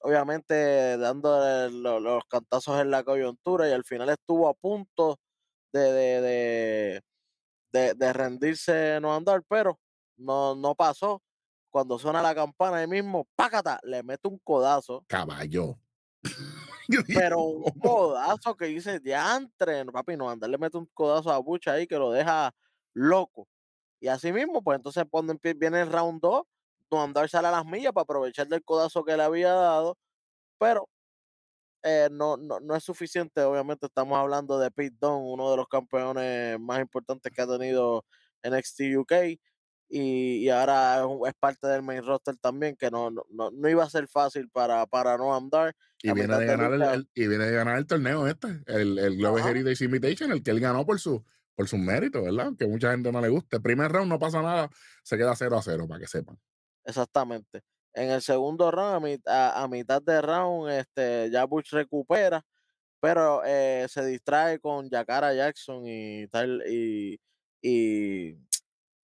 obviamente 0.01 0.97
dando 0.99 1.69
lo- 1.71 2.01
los 2.01 2.25
cantazos 2.29 2.81
en 2.81 2.91
la 2.91 3.03
coyuntura 3.05 3.69
y 3.69 3.73
al 3.73 3.85
final 3.85 4.09
estuvo 4.11 4.49
a 4.49 4.55
punto 4.55 5.19
de, 5.73 5.81
de, 5.81 6.21
de, 6.21 7.03
de- 7.79 7.95
de 7.95 8.13
rendirse 8.13 8.99
no 9.01 9.15
andar, 9.15 9.43
pero 9.49 9.79
no, 10.17 10.55
no 10.55 10.75
pasó. 10.75 11.23
Cuando 11.71 11.99
suena 11.99 12.23
la 12.23 12.35
campana 12.35 12.79
ahí 12.79 12.87
mismo, 12.87 13.27
pácata, 13.37 13.79
le 13.83 14.03
mete 14.03 14.27
un 14.29 14.39
codazo, 14.43 15.05
Caballo. 15.07 15.79
Pero 17.29 17.41
un 17.41 17.71
codazo 17.81 18.57
que 18.57 18.67
dice 18.67 18.99
diantre, 19.01 19.85
papi, 19.87 20.17
no 20.17 20.31
andar 20.31 20.49
le 20.49 20.57
mete 20.59 20.79
un 20.79 20.89
codazo 20.95 21.31
a 21.31 21.39
Bucha 21.39 21.73
ahí 21.73 21.87
que 21.87 21.99
lo 21.99 22.11
deja 22.11 22.51
loco. 22.95 23.47
Y 24.01 24.09
así 24.09 24.33
mismo, 24.33 24.63
pues 24.63 24.77
entonces 24.77 25.05
cuando 25.11 25.35
empie- 25.35 25.57
viene 25.59 25.83
el 25.83 25.93
round 25.93 26.21
2, 26.23 26.43
no 26.91 27.03
andar 27.03 27.29
sale 27.29 27.49
a 27.49 27.51
las 27.51 27.65
millas 27.67 27.93
para 27.93 28.05
aprovechar 28.05 28.49
del 28.49 28.65
codazo 28.65 29.05
que 29.05 29.17
le 29.17 29.23
había 29.23 29.53
dado, 29.53 29.99
pero 30.59 30.89
eh, 31.83 32.09
no, 32.11 32.37
no, 32.37 32.61
no 32.61 32.77
es 32.77 32.85
suficiente. 32.85 33.43
Obviamente 33.43 33.87
estamos 33.87 34.19
hablando 34.19 34.59
de 34.59 34.71
Pete 34.71 34.97
Dunne, 35.01 35.33
uno 35.33 35.51
de 35.51 35.57
los 35.57 35.69
campeones 35.69 36.59
más 36.61 36.81
importantes 36.81 37.33
que 37.33 37.43
ha 37.43 37.47
tenido 37.47 38.05
NXT 38.43 38.81
UK. 38.97 39.13
Y, 39.91 40.45
y 40.45 40.49
ahora 40.51 41.03
es, 41.27 41.35
parte 41.41 41.67
del 41.67 41.83
main 41.83 42.05
roster 42.05 42.37
también, 42.37 42.77
que 42.77 42.91
no, 42.91 43.11
no, 43.11 43.25
no, 43.31 43.51
no 43.51 43.69
iba 43.71 43.85
a 43.85 43.91
ser 43.91 44.07
fácil 44.07 44.51
para, 44.51 44.87
para 44.87 45.17
no 45.17 45.35
andar. 45.35 45.75
Y 46.03 46.13
viene, 46.13 46.37
de 46.37 46.47
ganar 46.47 46.95
el, 46.95 47.09
y 47.15 47.27
viene 47.27 47.47
de 47.47 47.53
ganar 47.53 47.79
el 47.79 47.87
torneo 47.87 48.27
este, 48.27 48.49
el, 48.67 48.99
el 48.99 49.17
Global 49.17 49.41
Ajá. 49.41 49.51
Heritage 49.51 49.85
Invitation, 49.85 50.31
el 50.31 50.43
que 50.43 50.51
él 50.51 50.61
ganó 50.61 50.85
por 50.85 51.01
su 51.01 51.25
por 51.59 51.67
sus 51.67 51.81
méritos, 51.81 52.23
¿verdad? 52.23 52.53
Que 52.57 52.69
mucha 52.69 52.93
gente 52.93 53.11
no 53.11 53.21
le 53.21 53.29
guste. 53.29 53.59
Primer 53.59 53.91
round 53.91 54.09
no 54.09 54.17
pasa 54.17 54.41
nada, 54.41 54.71
se 55.03 55.17
queda 55.17 55.35
0 55.35 55.59
a 55.59 55.63
0, 55.63 55.89
para 55.89 55.99
que 55.99 56.07
sepan. 56.07 56.39
Exactamente. 56.85 57.65
En 57.99 58.11
el 58.11 58.23
segundo 58.23 58.71
round, 58.71 58.95
a, 58.97 59.01
mit- 59.01 59.29
a- 59.29 59.63
a 59.63 59.69
mitad 59.69 60.01
de 60.03 60.21
round, 60.23 60.71
este, 60.71 61.31
ya 61.31 61.45
Bush 61.45 61.71
recupera, 61.73 62.45
pero 63.01 63.43
eh, 63.45 63.87
se 63.89 64.05
distrae 64.07 64.59
con 64.61 64.89
Yakara 64.89 65.35
Jackson 65.35 65.83
y 65.87 66.27
tal 66.29 66.63
y, 66.69 67.21
y, 67.61 67.71
y 68.31 68.39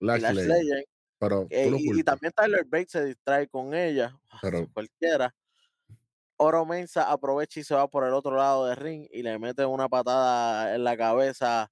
Lash 0.00 0.22
Legend. 0.32 0.84
pero 1.18 1.46
Eh, 1.50 1.70
y, 1.76 2.02
también 2.02 2.32
Tyler 2.36 2.64
Bates 2.64 2.92
se 2.92 3.04
distrae 3.04 3.48
con 3.48 3.74
ella, 3.74 4.16
Pero- 4.42 4.68
cualquiera. 4.72 5.34
Oro 6.36 6.66
Mensa 6.66 7.10
aprovecha 7.10 7.60
y 7.60 7.64
se 7.64 7.74
va 7.76 7.86
por 7.88 8.04
el 8.04 8.12
otro 8.12 8.36
lado 8.36 8.66
del 8.66 8.76
ring 8.76 9.06
y 9.12 9.22
le 9.22 9.38
mete 9.38 9.64
una 9.64 9.88
patada 9.88 10.74
en 10.74 10.82
la 10.82 10.96
cabeza 10.96 11.70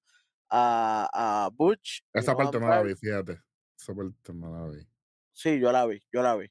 a, 0.49 1.09
a 1.45 1.49
Butch. 1.53 2.01
Esa 2.13 2.35
parte 2.35 2.59
no 2.59 2.69
la 2.69 2.81
vi, 2.81 2.95
fíjate. 2.95 3.41
Esa 3.77 3.93
parte 3.93 4.33
no 4.33 4.49
la 4.57 4.69
vi. 4.73 4.87
Sí, 5.33 5.59
yo 5.59 5.69
la 5.73 5.85
vi, 5.85 6.01
yo 6.13 6.21
la 6.23 6.35
vi. 6.37 6.49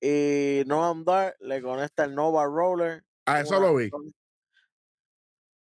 Y 0.00 0.62
Noam 0.66 1.04
Dar 1.04 1.36
le 1.40 1.60
conecta 1.62 2.04
el 2.04 2.14
Nova 2.14 2.44
Roller. 2.44 3.04
Ah, 3.26 3.40
eso 3.40 3.58
lo 3.60 3.74
vi. 3.74 3.90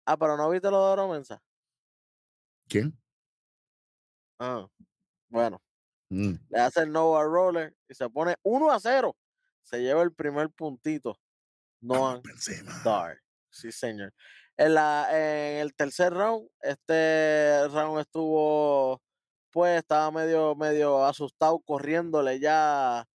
Ah, 0.05 0.17
pero 0.17 0.35
no 0.37 0.49
viste 0.49 0.69
lo 0.69 0.85
de 0.85 0.91
Oro 0.93 1.07
Mensa. 1.07 1.41
¿Quién? 2.67 2.97
Ah, 4.39 4.67
bueno, 5.29 5.61
Mm. 6.09 6.33
le 6.49 6.59
hace 6.59 6.81
el 6.81 6.91
Nova 6.91 7.23
Roller 7.23 7.75
y 7.89 7.93
se 7.95 8.09
pone 8.09 8.35
1 8.43 8.71
a 8.71 8.79
0. 8.79 9.15
Se 9.63 9.81
lleva 9.81 10.01
el 10.03 10.13
primer 10.13 10.49
puntito. 10.51 11.17
Vamos 11.81 12.21
Noam. 12.23 12.83
Dar. 12.83 13.17
Sí, 13.49 13.71
señor. 13.71 14.13
En, 14.57 14.73
la, 14.75 15.07
en 15.11 15.57
el 15.61 15.73
tercer 15.75 16.13
round, 16.13 16.49
este 16.61 17.67
round 17.69 17.99
estuvo, 18.01 19.01
pues 19.51 19.79
estaba 19.79 20.11
medio, 20.11 20.55
medio 20.55 21.03
asustado, 21.05 21.59
corriéndole 21.61 22.39
ya 22.39 23.05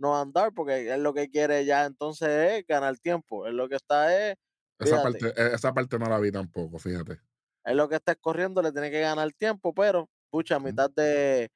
no 0.00 0.18
andar, 0.20 0.52
porque 0.54 0.92
él 0.92 1.02
lo 1.02 1.14
que 1.14 1.30
quiere 1.30 1.64
ya 1.64 1.84
entonces 1.86 2.28
es 2.60 2.66
ganar 2.66 2.98
tiempo. 2.98 3.46
Él 3.46 3.56
lo 3.56 3.68
que 3.68 3.76
está 3.76 4.30
es, 4.30 4.36
Esa 4.78 5.02
parte, 5.02 5.28
eh, 5.28 5.50
esa 5.54 5.72
parte 5.72 5.98
no 5.98 6.06
la 6.06 6.18
vi 6.18 6.32
tampoco, 6.32 6.78
fíjate. 6.78 7.20
él 7.64 7.76
lo 7.76 7.88
que 7.88 7.96
está 7.96 8.12
es 8.12 8.18
corriendo, 8.20 8.62
le 8.62 8.72
tiene 8.72 8.90
que 8.90 9.00
ganar 9.00 9.30
tiempo, 9.32 9.72
pero, 9.74 10.08
pucha, 10.30 10.56
a 10.56 10.60
mitad 10.60 10.90
de, 10.90 11.48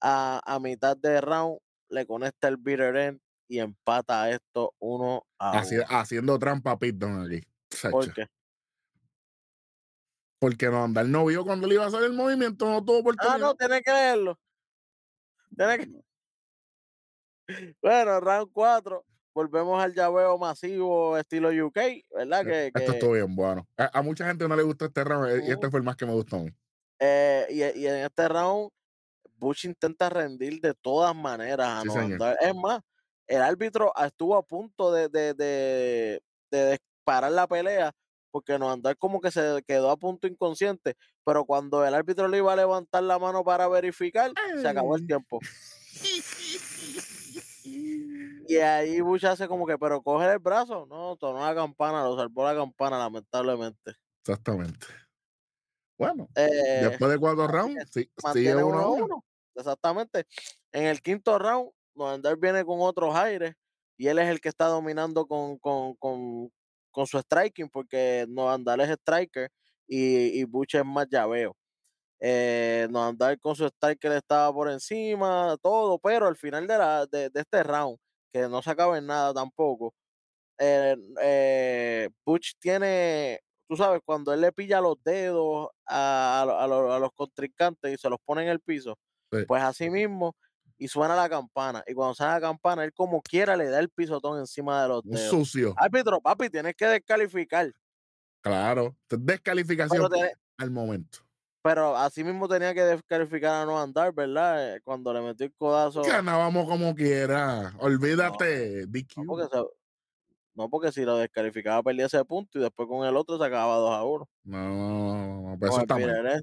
a, 0.00 0.40
a 0.44 0.58
mitad 0.60 0.96
de 0.96 1.20
round, 1.20 1.58
le 1.90 2.06
conecta 2.06 2.48
el 2.48 2.56
bitter 2.56 2.96
end 2.96 3.20
y 3.48 3.58
empata 3.58 4.30
esto 4.30 4.74
uno 4.78 5.24
a 5.38 5.66
uno. 5.66 5.84
haciendo 5.88 6.38
trampa 6.38 6.72
a 6.72 6.78
Dunne 6.80 7.26
aquí. 7.38 7.46
¿Por 7.88 8.12
qué? 8.12 8.26
Porque 10.38 10.66
no 10.68 10.82
andar 10.84 11.06
no 11.06 11.24
vio 11.26 11.44
cuando 11.44 11.66
le 11.66 11.74
iba 11.74 11.84
a 11.84 11.88
hacer 11.88 12.02
el 12.02 12.12
movimiento, 12.14 12.66
no 12.66 12.84
tuvo 12.84 12.96
Ah, 12.96 13.00
oportunidad. 13.00 13.38
no, 13.38 13.54
tiene 13.54 13.82
que 13.82 13.92
leerlo. 13.92 14.38
Tiene 15.56 15.78
que... 15.78 16.00
Bueno, 17.82 18.20
round 18.20 18.50
4. 18.52 19.04
Volvemos 19.34 19.82
al 19.82 19.94
llaveo 19.94 20.36
masivo 20.38 21.16
estilo 21.16 21.50
UK, 21.66 21.78
¿verdad? 22.14 22.44
Que, 22.44 22.72
Esto 22.74 22.80
que, 22.80 22.90
estuvo 22.92 23.12
bien 23.12 23.34
bueno. 23.36 23.66
A, 23.76 23.98
a 23.98 24.02
mucha 24.02 24.26
gente 24.26 24.48
no 24.48 24.56
le 24.56 24.62
gustó 24.62 24.86
este 24.86 25.04
round 25.04 25.28
eh, 25.30 25.42
y 25.46 25.50
este 25.52 25.66
Ujú. 25.66 25.70
fue 25.70 25.80
el 25.80 25.84
más 25.84 25.96
que 25.96 26.06
me 26.06 26.12
gustó 26.12 26.36
a 26.36 26.40
mí. 26.40 26.50
eh, 26.98 27.46
y, 27.50 27.80
y 27.80 27.86
en 27.86 27.96
este 27.96 28.28
round, 28.28 28.70
Bush 29.36 29.66
intenta 29.66 30.10
rendir 30.10 30.60
de 30.60 30.74
todas 30.74 31.14
maneras 31.16 31.68
a 31.68 31.82
Sí, 31.82 31.88
no. 31.88 32.32
Es 32.40 32.54
más, 32.56 32.80
el 33.26 33.42
árbitro 33.42 33.92
estuvo 34.04 34.36
a 34.36 34.42
punto 34.42 34.92
de, 34.92 35.08
de, 35.08 35.34
de, 35.34 36.22
de 36.50 36.78
parar 37.04 37.32
la 37.32 37.46
pelea 37.48 37.92
porque 38.30 38.58
no 38.58 38.70
andar 38.70 38.96
como 38.98 39.20
que 39.20 39.30
se 39.30 39.62
quedó 39.66 39.90
a 39.90 39.96
punto 39.96 40.26
inconsciente, 40.28 40.94
pero 41.24 41.44
cuando 41.44 41.84
el 41.86 41.94
árbitro 41.94 42.28
le 42.28 42.38
iba 42.38 42.52
a 42.52 42.56
levantar 42.56 43.02
la 43.02 43.18
mano 43.18 43.44
para 43.44 43.68
verificar, 43.68 44.32
se 44.54 44.68
acabó 44.68 44.96
el 44.96 45.02
tiempo. 45.06 45.40
Y 48.50 48.56
ahí 48.56 49.00
Bush 49.00 49.24
hace 49.26 49.46
como 49.46 49.64
que, 49.64 49.78
pero 49.78 50.02
coge 50.02 50.26
el 50.32 50.40
brazo. 50.40 50.84
No, 50.86 51.16
sonó 51.20 51.38
la 51.46 51.54
campana, 51.54 52.02
lo 52.02 52.16
salvó 52.16 52.44
la 52.44 52.56
campana, 52.56 52.98
lamentablemente. 52.98 53.92
Exactamente. 54.24 54.86
Bueno, 55.96 56.28
Eh, 56.34 56.80
después 56.88 57.12
de 57.12 57.18
cuatro 57.18 57.46
rounds, 57.46 57.90
sí, 57.92 58.10
sigue 58.32 58.56
uno 58.56 58.66
uno 58.68 58.80
a 58.80 58.88
uno. 58.90 59.24
Exactamente. 59.54 60.26
En 60.72 60.86
el 60.86 61.00
quinto 61.00 61.38
round, 61.38 61.70
Noandar 61.94 62.36
viene 62.38 62.64
con 62.64 62.78
otros 62.80 63.14
aires 63.14 63.54
y 63.96 64.08
él 64.08 64.18
es 64.18 64.28
el 64.28 64.40
que 64.40 64.48
está 64.48 64.66
dominando 64.66 65.26
con, 65.26 65.58
con, 65.58 65.94
con, 65.96 66.50
con 66.90 67.06
su 67.06 67.18
striking, 67.20 67.68
porque 67.68 68.26
Noandar 68.28 68.80
es 68.80 68.90
striker 68.90 69.48
y, 69.86 70.40
y 70.40 70.44
Bush 70.44 70.74
es 70.76 70.84
más 70.84 71.06
llaveo. 71.08 71.56
Eh, 72.18 72.88
Noandar 72.90 73.38
con 73.38 73.54
su 73.54 73.66
striker 73.66 74.12
estaba 74.12 74.52
por 74.52 74.70
encima, 74.70 75.56
todo, 75.62 75.98
pero 76.00 76.26
al 76.26 76.36
final 76.36 76.66
de, 76.66 76.78
la, 76.78 77.06
de, 77.06 77.30
de 77.30 77.40
este 77.40 77.62
round, 77.62 77.96
que 78.32 78.48
no 78.48 78.62
se 78.62 78.70
acaba 78.70 78.98
en 78.98 79.06
nada 79.06 79.32
tampoco, 79.34 79.94
eh, 80.58 80.96
eh, 81.22 82.08
Butch 82.24 82.52
tiene, 82.58 83.40
tú 83.68 83.76
sabes, 83.76 84.00
cuando 84.04 84.32
él 84.32 84.40
le 84.42 84.52
pilla 84.52 84.80
los 84.80 85.02
dedos 85.02 85.68
a, 85.86 86.42
a 86.42 86.46
lo- 86.46 86.58
a 86.58 86.66
lo- 86.66 86.92
a 86.94 86.98
los 86.98 87.10
contrincantes 87.14 87.94
y 87.94 87.96
se 87.98 88.08
los 88.10 88.18
pone 88.24 88.42
en 88.42 88.48
el 88.48 88.60
piso, 88.60 88.96
Sí. 89.32 89.44
pues 89.46 89.62
así 89.62 89.88
mismo 89.90 90.34
y 90.76 90.88
suena 90.88 91.14
la 91.14 91.28
campana. 91.28 91.82
Y 91.86 91.94
cuando 91.94 92.14
suena 92.14 92.34
la 92.34 92.40
campana, 92.40 92.84
él 92.84 92.92
como 92.92 93.20
quiera 93.22 93.56
le 93.56 93.68
da 93.68 93.78
el 93.80 93.90
pisotón 93.90 94.38
encima 94.40 94.82
de 94.82 94.88
los 94.88 95.04
Un 95.04 95.12
dedos. 95.12 95.30
sucio. 95.30 95.74
Árbitro, 95.76 96.20
papi, 96.20 96.50
tienes 96.50 96.74
que 96.74 96.86
descalificar. 96.86 97.72
Claro. 98.42 98.96
Descalificación 99.08 100.10
al 100.58 100.70
momento. 100.70 101.18
Pero 101.62 101.96
así 101.96 102.24
mismo 102.24 102.48
tenía 102.48 102.72
que 102.74 102.82
descalificar 102.82 103.62
a 103.62 103.64
no 103.66 103.80
andar, 103.80 104.12
¿verdad? 104.14 104.76
Eh, 104.76 104.80
Cuando 104.82 105.12
le 105.12 105.20
metió 105.20 105.46
el 105.46 105.52
codazo. 105.54 106.02
Ganábamos 106.02 106.66
como 106.68 106.94
quiera. 106.94 107.74
Olvídate. 107.78 108.86
No 109.16 109.24
porque, 109.26 109.44
se- 109.50 109.64
no, 110.54 110.68
porque 110.68 110.92
si 110.92 111.04
lo 111.04 111.16
descalificaba 111.18 111.82
perdía 111.82 112.06
ese 112.06 112.24
punto 112.24 112.58
y 112.58 112.62
después 112.62 112.88
con 112.88 113.06
el 113.06 113.16
otro 113.16 113.38
se 113.38 113.44
acababa 113.44 113.76
2 113.76 113.90
a 113.94 114.04
1. 114.04 114.28
No, 114.44 114.58
no, 114.68 115.50
no, 115.50 115.56
pero 115.58 115.72
eso 115.72 115.80
está 115.82 115.98
mal. 115.98 116.42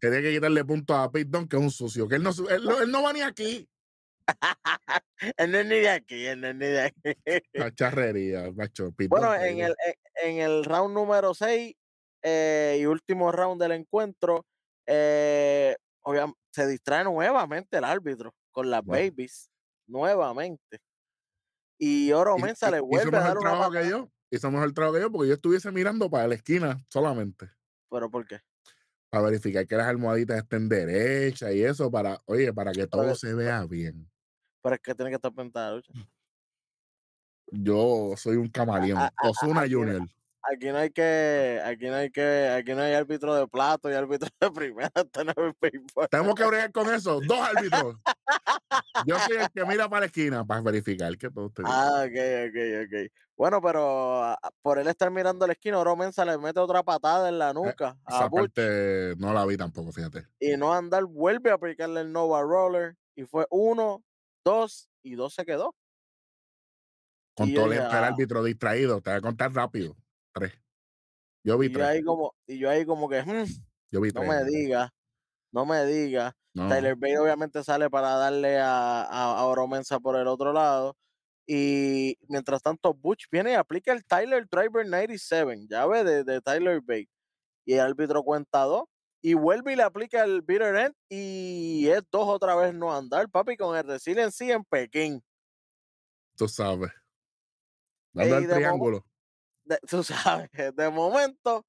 Tenía 0.00 0.20
que 0.22 0.32
quitarle 0.32 0.64
puntos 0.64 0.96
a 0.96 1.10
Pete 1.10 1.30
Dunne, 1.30 1.48
que 1.48 1.56
es 1.56 1.62
un 1.62 1.70
sucio. 1.70 2.08
Que 2.08 2.16
él 2.16 2.22
no, 2.22 2.30
él, 2.30 2.64
no- 2.64 2.80
él 2.80 2.90
no 2.90 3.02
va 3.02 3.12
ni 3.12 3.20
aquí. 3.22 3.68
Él 5.36 5.50
no 5.50 5.58
es 5.58 5.66
ni 5.66 5.76
de 5.76 5.88
aquí, 5.88 6.26
él 6.26 6.40
no 6.40 6.48
es 6.48 6.54
ni 6.54 6.66
de 6.66 6.80
aquí. 6.82 7.42
La 7.54 7.74
charrería, 7.74 8.52
macho. 8.54 8.92
Pete 8.92 9.08
Bueno, 9.08 9.34
en 9.34 9.60
el, 9.60 9.74
en, 10.22 10.30
en 10.30 10.38
el 10.50 10.64
round 10.64 10.94
número 10.94 11.32
6 11.34 11.74
y 12.80 12.86
último 12.86 13.32
round 13.32 13.60
del 13.62 13.72
encuentro, 13.72 14.44
eh, 14.86 15.76
obviam- 16.04 16.34
se 16.52 16.66
distrae 16.66 17.04
nuevamente 17.04 17.78
el 17.78 17.84
árbitro 17.84 18.34
con 18.52 18.70
las 18.70 18.82
Wow. 18.84 18.96
babies. 18.96 19.50
Nuevamente. 19.86 20.78
Y 21.80 22.12
Oro 22.12 22.36
Mensa 22.38 22.70
le 22.70 22.80
vuelve 22.80 23.16
a 23.16 23.20
dar 23.20 23.38
una 23.38 23.50
trabajo 23.50 23.72
que 23.72 23.88
yo. 23.88 24.08
Hizo 24.30 24.50
mejor 24.50 24.72
trabajo 24.72 24.96
que 24.96 25.00
yo 25.02 25.12
porque 25.12 25.28
yo 25.28 25.34
estuviese 25.34 25.70
mirando 25.72 26.10
para 26.10 26.28
la 26.28 26.34
esquina 26.34 26.84
solamente. 26.90 27.50
¿Pero 27.90 28.10
por 28.10 28.26
qué? 28.26 28.40
Para 29.10 29.24
verificar 29.24 29.66
que 29.66 29.76
las 29.76 29.86
almohaditas 29.86 30.38
estén 30.38 30.68
derechas 30.68 31.54
y 31.54 31.64
eso. 31.64 31.90
para 31.90 32.20
Oye, 32.26 32.52
para 32.52 32.72
que 32.72 32.86
todo 32.86 33.14
se 33.14 33.32
vea 33.32 33.64
bien. 33.64 34.10
Pero 34.62 34.74
es 34.74 34.80
que 34.82 34.94
tiene 34.94 35.10
que 35.10 35.16
estar 35.16 35.32
la 35.34 35.72
lucha. 35.72 35.92
Yo 37.50 38.14
soy 38.16 38.36
un 38.36 38.48
camaleón. 38.48 38.98
Osuna 39.22 39.62
Junior. 39.70 40.06
Aquí 40.42 40.66
no 40.68 40.78
hay 40.78 40.90
que, 40.90 41.60
aquí 41.64 41.86
no 41.86 41.96
hay 41.96 42.10
que, 42.10 42.48
aquí 42.48 42.72
no 42.74 42.82
hay 42.82 42.94
árbitro 42.94 43.34
de 43.34 43.46
plato 43.48 43.90
y 43.90 43.94
árbitro 43.94 44.28
de 44.40 44.50
primera. 44.52 44.90
Tenemos 46.10 46.34
que 46.34 46.44
bregar 46.46 46.72
con 46.72 46.88
eso. 46.92 47.20
Dos 47.20 47.38
árbitros. 47.40 47.96
Yo 49.00 49.20
soy 49.20 49.36
el 49.36 49.50
que 49.50 49.64
mira 49.64 49.88
para 49.88 50.00
la 50.00 50.06
esquina 50.06 50.44
para 50.44 50.60
verificar 50.62 51.16
que 51.16 51.30
todo 51.30 51.46
esté 51.46 51.62
bien. 51.62 51.74
Ah, 51.74 52.04
ok, 52.06 52.16
ok, 52.48 52.56
ok. 52.86 53.12
Bueno, 53.36 53.60
pero 53.62 54.22
ah, 54.24 54.38
por 54.62 54.78
él 54.78 54.88
estar 54.88 55.10
mirando 55.10 55.46
la 55.46 55.52
esquina, 55.52 55.78
Oro 55.78 55.96
Mensa 55.96 56.24
le 56.24 56.38
mete 56.38 56.58
otra 56.60 56.82
patada 56.82 57.28
en 57.28 57.38
la 57.38 57.52
nuca 57.52 57.96
a 58.04 58.10
Esa 58.14 58.28
parte 58.30 59.14
no 59.18 59.32
la 59.32 59.46
vi 59.46 59.56
tampoco, 59.56 59.92
fíjate. 59.92 60.26
y 60.40 60.56
no 60.56 60.72
andar 60.72 61.04
vuelve 61.04 61.50
a 61.50 61.54
aplicarle 61.54 62.00
el 62.00 62.12
Nova 62.12 62.42
Roller 62.42 62.96
y 63.14 63.24
fue 63.24 63.46
uno, 63.50 64.02
dos 64.44 64.88
y 65.02 65.14
dos 65.14 65.34
se 65.34 65.44
quedó. 65.44 65.74
Con 67.34 67.48
Y 67.48 67.54
todo 67.54 67.66
el, 67.66 67.74
el 67.74 67.80
"Ah". 67.84 68.06
árbitro 68.08 68.42
distraído. 68.44 69.00
Te 69.00 69.10
voy 69.10 69.18
a 69.18 69.22
contar 69.22 69.52
rápido. 69.52 69.96
Tres. 70.38 70.52
Yo 71.44 71.56
vi 71.58 71.66
Y 71.68 71.72
yo 71.72 71.86
ahí 71.86 72.02
como, 72.02 72.34
y 72.46 72.58
yo 72.58 72.70
ahí 72.70 72.84
como 72.84 73.08
que, 73.08 73.22
"Hmm, 73.22 73.44
Yo 73.90 74.00
vi 74.00 74.10
no 74.10 74.20
tres. 74.20 74.28
me 74.28 74.44
diga, 74.44 74.92
no 75.52 75.64
me 75.66 75.84
diga. 75.86 76.34
No. 76.54 76.68
Tyler 76.68 76.96
Bate 76.96 77.18
obviamente 77.18 77.62
sale 77.62 77.88
para 77.88 78.14
darle 78.16 78.58
a, 78.58 79.02
a, 79.02 79.40
a 79.42 79.98
por 80.00 80.16
el 80.16 80.26
otro 80.26 80.52
lado. 80.52 80.96
Y 81.46 82.16
mientras 82.28 82.60
tanto, 82.62 82.92
Butch 82.92 83.26
viene 83.30 83.52
y 83.52 83.54
aplica 83.54 83.92
el 83.92 84.04
Tyler 84.04 84.46
Driver 84.50 84.84
97, 84.86 85.66
llave 85.68 86.04
de, 86.04 86.24
de 86.24 86.40
Tyler 86.42 86.80
Bate. 86.82 87.08
Y 87.64 87.74
el 87.74 87.80
árbitro 87.80 88.22
cuenta 88.22 88.62
dos. 88.64 88.84
Y 89.22 89.34
vuelve 89.34 89.72
y 89.72 89.76
le 89.76 89.82
aplica 89.82 90.22
el 90.24 90.42
bitter 90.42 90.74
end. 90.76 90.94
Y 91.08 91.88
es 91.88 92.02
dos 92.10 92.28
otra 92.28 92.54
vez 92.56 92.74
no 92.74 92.94
andar, 92.94 93.28
papi, 93.30 93.56
con 93.56 93.76
el 93.76 93.84
Resiliency 93.84 94.50
en 94.50 94.64
Pekín. 94.64 95.22
Tú 96.36 96.48
sabes. 96.48 96.90
Ey, 98.14 98.30
el 98.32 98.42
momo- 98.42 98.54
triángulo. 98.54 99.06
De- 99.68 99.78
tú 99.88 100.02
sabes, 100.02 100.50
de 100.74 100.90
momento 100.90 101.64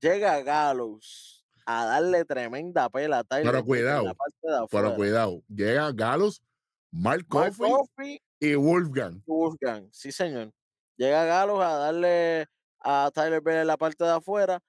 llega 0.00 0.40
Gallows 0.42 1.46
a 1.64 1.84
darle 1.84 2.24
tremenda 2.24 2.88
pela 2.88 3.18
a 3.18 3.24
Tyler 3.24 3.52
Pero 3.52 3.64
cuidado, 3.64 4.04
la 4.04 4.14
parte 4.14 4.38
de 4.42 4.66
Pero 4.70 4.94
cuidado. 4.96 5.42
Llega 5.48 5.92
Galus, 5.92 6.42
Mark 6.90 7.26
Mark 7.30 7.54
Coffey 7.56 7.70
Coffey 7.70 8.22
y 8.40 8.54
Wolfgang. 8.54 9.22
Wolfgang, 9.26 9.88
sí 9.92 10.10
señor. 10.10 10.52
Llega 10.96 11.24
Gallows 11.24 11.62
a 11.62 11.74
darle 11.76 12.46
a 12.80 13.10
Tyler 13.14 13.40
Bate 13.40 13.60
en 13.60 13.66
la 13.66 13.76
parte 13.76 14.02
de 14.04 14.10
afuera. 14.10 14.60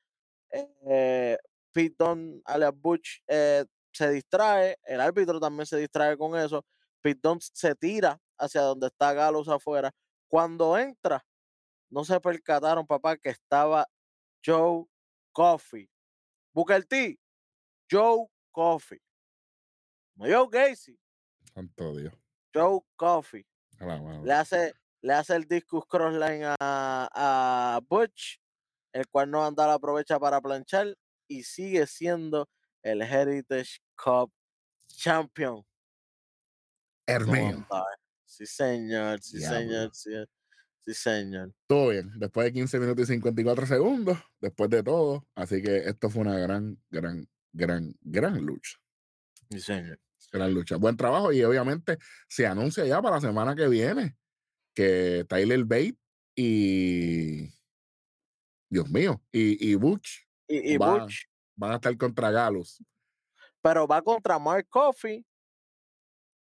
Eh, 0.52 1.38
Pete 1.72 1.96
Dunne, 1.98 2.42
alias 2.46 2.74
Butch, 2.76 3.22
eh, 3.28 3.66
se 3.92 4.10
distrae. 4.12 4.78
El 4.84 5.02
árbitro 5.02 5.40
también 5.40 5.66
se 5.66 5.78
distrae 5.78 6.18
con 6.18 6.38
eso. 6.38 6.64
Pete 7.02 7.20
Dunne 7.24 7.40
se 7.42 7.74
tira 7.76 8.20
hacia 8.38 8.62
donde 8.62 8.88
está 8.88 9.14
Gallows 9.14 9.48
afuera. 9.48 9.92
Cuando 10.28 10.78
entra, 10.78 11.26
no 11.92 12.04
se 12.06 12.20
percataron, 12.20 12.88
papá, 12.88 13.18
que 13.18 13.30
estaba 13.30 13.88
Joe 14.44 14.86
Coffey. 15.32 15.90
Booker 16.54 16.84
T, 16.86 17.20
Joe 17.90 18.28
Coffey. 18.52 19.00
No 20.16 20.26
Joe 20.26 20.48
Gacy, 20.52 20.98
Santo 21.54 21.96
Dios. 21.96 22.14
Joe 22.54 22.82
Coffey. 22.96 23.46
A 23.80 23.86
la 23.86 24.02
madre. 24.02 24.24
le 24.24 24.34
hace, 24.34 24.74
le 25.02 25.14
hace 25.14 25.36
el 25.36 25.48
discus 25.48 25.86
crossline 25.88 26.44
a, 26.44 26.56
a 26.60 27.80
Butch, 27.88 28.40
el 28.94 29.08
cual 29.08 29.30
no 29.32 29.46
anda 29.46 29.72
aprovecha 29.74 30.20
para 30.20 30.42
planchar 30.42 30.96
y 31.28 31.44
sigue 31.44 31.88
siendo 31.88 32.50
el 32.84 33.02
Heritage 33.02 33.80
Cup 33.96 34.32
Champion. 34.88 35.66
Hermío. 37.06 37.42
No 37.44 37.48
andar. 37.50 37.86
Sí, 38.26 38.46
señor, 38.46 39.22
sí, 39.22 39.40
Diablo. 39.40 39.60
señor, 39.60 39.96
sí, 39.96 40.12
sí, 40.86 40.94
señor. 40.94 41.54
Todo 41.68 41.90
bien. 41.90 42.12
Después 42.18 42.46
de 42.46 42.54
15 42.54 42.80
minutos 42.80 43.04
y 43.10 43.14
54 43.14 43.66
segundos, 43.66 44.18
después 44.42 44.70
de 44.70 44.84
todo. 44.84 45.28
Así 45.36 45.62
que 45.62 45.78
esto 45.78 46.10
fue 46.10 46.22
una 46.24 46.38
gran, 46.38 46.82
gran, 46.90 47.28
gran, 47.54 47.96
gran 48.02 48.38
lucha. 48.46 48.78
Sí, 49.50 49.60
señor. 49.60 50.00
Gran 50.32 50.54
lucha. 50.54 50.78
Buen 50.78 50.98
trabajo. 50.98 51.32
Y 51.32 51.44
obviamente 51.44 51.98
se 52.28 52.46
anuncia 52.48 52.86
ya 52.86 53.02
para 53.02 53.16
la 53.16 53.22
semana 53.22 53.56
que 53.56 53.68
viene 53.68 54.18
que 54.74 55.26
Tyler 55.30 55.64
Bate 55.66 55.98
y. 56.36 57.52
Dios 58.70 58.90
mío. 58.90 59.22
Y, 59.32 59.72
y 59.72 59.76
Butch 59.76 60.28
Y, 60.48 60.74
y 60.74 60.78
Va. 60.78 61.04
Butch, 61.04 61.26
van 61.56 61.72
a 61.74 61.76
estar 61.76 61.96
contra 61.98 62.32
Galus. 62.32 62.84
pero 63.62 63.88
va 63.88 64.02
contra 64.02 64.40
Mark 64.40 64.68
Coffey 64.70 65.26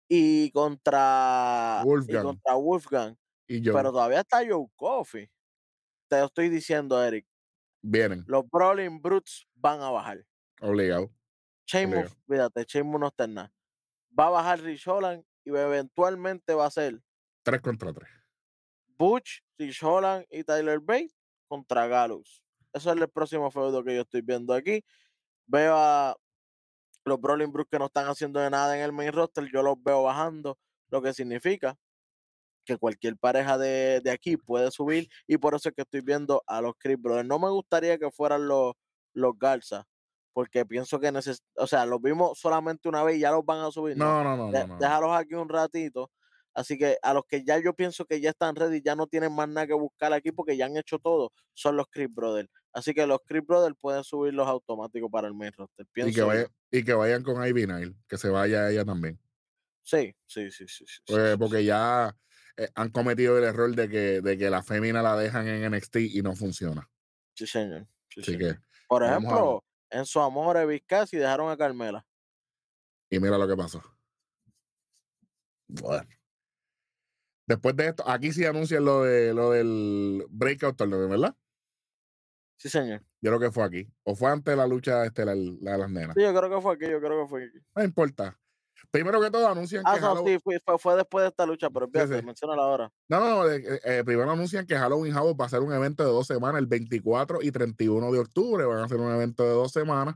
y 0.08 0.52
contra 0.52 1.82
y 1.84 1.86
Wolfgang. 1.86 2.24
contra 2.24 2.56
Wolfgang. 2.56 3.16
Y 3.50 3.62
yo. 3.62 3.74
Pero 3.74 3.92
todavía 3.92 4.20
está 4.22 4.38
Joe 4.48 4.68
Coffey. 4.76 5.28
Te 6.08 6.20
lo 6.20 6.26
estoy 6.26 6.50
diciendo, 6.50 7.04
Eric. 7.04 7.26
vienen. 7.82 8.24
Los 8.28 8.48
Brawling 8.50 9.02
Brutes 9.02 9.48
van 9.56 9.82
a 9.82 9.90
bajar. 9.90 10.24
Obligado. 10.62 11.10
Sheamus, 11.66 12.16
fíjate, 12.28 12.64
Sheamus 12.64 13.00
no 13.00 13.08
está 13.08 13.24
en 13.26 13.34
nada. 13.34 13.54
Va 14.18 14.28
a 14.28 14.30
bajar 14.30 14.62
Rich 14.62 14.88
Holland 14.88 15.24
y 15.44 15.50
eventualmente 15.50 16.54
va 16.54 16.66
a 16.68 16.72
ser 16.72 17.02
Tres 17.44 17.62
contra 17.62 17.92
tres. 17.94 18.10
Butch, 18.98 19.42
Rich 19.58 19.82
Holland 19.84 20.26
y 20.30 20.44
Tyler 20.44 20.80
Bate 20.80 21.12
contra 21.48 21.88
Gallows. 21.88 22.44
Eso 22.74 22.92
es 22.92 23.02
el 23.02 23.10
próximo 23.10 23.50
feudo 23.50 23.84
que 23.84 23.96
yo 23.96 24.02
estoy 24.02 24.22
viendo 24.22 24.54
aquí. 24.54 24.84
Veo 25.48 25.76
a 25.76 26.16
los 27.06 27.20
Brawling 27.20 27.52
Brutes 27.52 27.70
que 27.72 27.80
no 27.80 27.86
están 27.86 28.08
haciendo 28.08 28.40
de 28.40 28.50
nada 28.50 28.78
en 28.78 28.84
el 28.84 28.92
main 28.92 29.12
roster, 29.12 29.50
yo 29.52 29.64
los 29.64 29.82
veo 29.82 30.04
bajando, 30.04 30.60
lo 30.90 31.02
que 31.02 31.14
significa 31.14 31.76
que 32.66 32.78
cualquier 32.78 33.18
pareja 33.18 33.58
de, 33.58 34.02
de 34.04 34.12
aquí 34.12 34.38
puede 34.38 34.70
subir 34.72 35.10
y 35.28 35.38
por 35.38 35.56
eso 35.56 35.70
es 35.70 35.76
que 35.76 35.82
estoy 35.84 36.02
viendo 36.02 36.44
a 36.48 36.62
los 36.62 36.74
Chris 36.78 36.98
Brothers. 37.00 37.28
No 37.28 37.40
me 37.40 37.50
gustaría 37.50 37.98
que 37.98 38.12
fueran 38.12 38.48
los, 38.48 38.74
los 39.14 39.34
Garza, 39.40 39.86
porque 40.34 40.66
pienso 40.66 41.00
que 41.00 41.12
neces 41.12 41.42
o 41.56 41.66
sea, 41.68 41.86
los 41.86 42.02
vimos 42.02 42.38
solamente 42.40 42.88
una 42.88 43.04
vez 43.04 43.18
y 43.18 43.22
ya 43.22 43.32
los 43.32 43.44
van 43.46 43.60
a 43.66 43.72
subir. 43.72 43.98
No, 43.98 44.24
no, 44.24 44.38
no, 44.38 44.52
no. 44.52 44.68
no. 44.68 44.78
déjalos 44.78 45.12
aquí 45.12 45.34
un 45.36 45.50
ratito. 45.50 46.12
Así 46.54 46.78
que 46.78 46.98
a 47.04 47.14
los 47.14 47.24
que 47.28 47.44
ya 47.46 47.60
yo 47.60 47.74
pienso 47.74 48.06
que 48.06 48.20
ya 48.20 48.32
están 48.32 48.56
ready, 48.56 48.82
ya 48.84 48.96
no 48.96 49.08
tienen 49.08 49.34
más 49.34 49.48
nada 49.48 49.68
que 49.68 49.74
buscar 49.74 50.12
aquí 50.14 50.32
porque 50.32 50.58
ya 50.58 50.66
han 50.66 50.76
hecho 50.78 50.98
todo, 51.00 51.32
son 51.54 51.78
los 51.78 51.86
Chris 51.90 52.08
Brothers. 52.12 52.50
Así 52.74 52.94
que 52.94 53.06
los 53.08 53.20
Chris 53.26 53.46
Brothers 53.46 53.76
pueden 53.80 54.04
subirlos 54.04 54.48
automáticos 54.48 55.10
para 55.12 55.28
el 55.28 55.34
main 55.36 55.52
roster. 55.56 55.86
Y 55.86 55.88
que, 55.88 55.92
Pienso 55.94 56.12
yo. 56.18 56.28
vaya- 56.28 56.48
y 56.72 56.84
que 56.84 56.94
vayan 56.94 57.24
con 57.24 57.46
Ivy 57.46 57.66
Nile, 57.68 57.96
que 58.08 58.18
se 58.18 58.30
vaya 58.30 58.70
ella 58.70 58.84
también. 58.84 59.20
Sí, 59.84 60.14
sí, 60.26 60.52
sí, 60.52 60.68
sí. 60.68 60.86
sí, 60.86 60.86
sí, 60.88 61.02
Pues, 61.08 61.32
sí, 61.32 61.38
porque 61.38 61.58
sí. 61.60 61.66
ya 61.66 62.16
eh, 62.60 62.70
han 62.76 62.90
cometido 62.90 63.38
el 63.38 63.44
error 63.46 63.74
de 63.76 63.90
que, 63.90 64.22
de 64.22 64.38
que 64.38 64.50
la 64.50 64.62
fémina 64.64 65.02
la 65.02 65.16
dejan 65.18 65.48
en 65.48 65.72
NXT 65.74 65.96
y 65.98 66.22
no 66.22 66.36
funciona. 66.36 66.90
Sí, 67.36 67.48
señor. 67.48 67.88
sí, 68.10 68.22
Así 68.22 68.34
señor. 68.34 68.56
que, 68.56 68.62
Por 68.88 69.04
a- 69.04 69.12
ejemplo, 69.12 69.64
en 69.90 70.06
su 70.06 70.20
amor, 70.20 70.66
Vizcasi 70.68 71.18
dejaron 71.18 71.50
a 71.50 71.58
Carmela. 71.58 72.06
y 73.10 73.20
mira 73.20 73.38
lo 73.38 73.48
que 73.48 73.56
pasó. 73.56 73.82
Bueno. 75.68 76.08
Después 77.48 77.76
de 77.76 77.88
esto, 77.88 78.08
aquí 78.08 78.32
sí 78.32 78.46
anuncian 78.46 78.86
lo, 78.86 79.04
de, 79.04 79.34
lo 79.34 79.52
del 79.52 80.24
Breakout 80.30 80.78
Tournament, 80.78 81.10
¿verdad? 81.10 81.36
Sí, 82.58 82.70
señor. 82.70 83.02
Yo 83.22 83.32
creo 83.32 83.40
que 83.40 83.52
fue 83.52 83.64
aquí. 83.64 83.88
O 84.04 84.16
fue 84.16 84.30
antes 84.32 84.52
de 84.52 84.58
la 84.58 84.68
lucha 84.68 85.06
estelar, 85.06 85.36
la 85.36 85.72
de 85.72 85.78
las 85.78 85.90
nenas. 85.90 86.14
Sí, 86.16 86.22
yo 86.22 86.34
creo 86.36 86.50
que 86.50 86.62
fue 86.62 86.74
aquí, 86.76 86.86
yo 86.90 87.00
creo 87.00 87.24
que 87.24 87.28
fue 87.30 87.44
aquí. 87.46 87.58
No 87.76 87.84
importa. 87.84 88.40
Primero 88.92 89.22
que 89.22 89.30
todo, 89.30 89.48
anuncian 89.48 89.84
Ah, 89.86 89.96
que 89.96 90.02
no, 90.02 90.08
Halloween. 90.08 90.40
sí, 90.40 90.60
fue, 90.80 90.96
después 90.96 91.24
de 91.24 91.28
esta 91.30 91.46
lucha, 91.46 91.70
pero 91.70 91.88
fíjate, 91.88 92.20
sí. 92.20 92.26
menciónala 92.26 92.62
ahora. 92.64 92.92
No, 93.08 93.20
no, 93.20 93.30
no, 93.30 93.50
eh, 93.52 93.80
eh, 93.84 94.04
primero 94.06 94.32
anuncian 94.32 94.66
que 94.66 94.76
Halloween 94.76 95.14
House 95.14 95.36
va 95.40 95.46
a 95.46 95.50
ser 95.50 95.60
un 95.62 95.74
evento 95.74 96.04
de 96.04 96.10
dos 96.12 96.28
semanas, 96.28 96.60
el 96.60 96.68
24 96.68 97.40
y 97.42 97.52
31 97.52 98.12
de 98.12 98.20
octubre. 98.20 98.66
Van 98.66 98.80
a 98.80 98.86
hacer 98.86 98.98
un 98.98 99.12
evento 99.14 99.44
de 99.44 99.50
dos 99.52 99.72
semanas. 99.72 100.16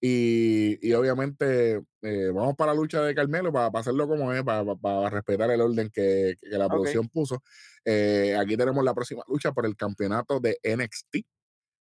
Y, 0.00 0.78
y 0.86 0.92
obviamente 0.92 1.82
eh, 2.02 2.30
vamos 2.32 2.54
para 2.54 2.72
la 2.74 2.78
lucha 2.80 3.00
de 3.02 3.14
Carmelo 3.14 3.50
para, 3.50 3.70
para 3.70 3.80
hacerlo 3.80 4.06
como 4.06 4.30
es, 4.32 4.42
para, 4.42 4.62
para- 4.64 4.76
para 4.78 5.10
respetar 5.10 5.50
el 5.50 5.60
orden 5.62 5.90
que, 5.90 6.34
que 6.40 6.58
la 6.58 6.68
producción 6.68 7.08
puso. 7.08 7.42
Aquí 8.38 8.56
tenemos 8.56 8.84
la 8.84 8.92
próxima 8.94 9.22
lucha 9.28 9.52
por 9.52 9.64
el 9.64 9.74
campeonato 9.76 10.38
de 10.40 10.58
NXT. 10.62 11.24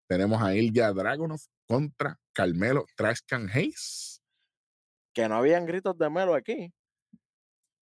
Tenemos 0.08 0.42
a 0.42 0.54
Ilya 0.56 0.92
Dragunov 0.92 1.38
contra 1.68 2.18
Carmelo 2.32 2.84
Trash 2.96 3.20
Can 3.28 3.48
Hayes. 3.48 4.09
Que 5.12 5.28
no 5.28 5.36
habían 5.36 5.66
gritos 5.66 5.96
de 5.98 6.08
Melo 6.10 6.34
aquí. 6.34 6.72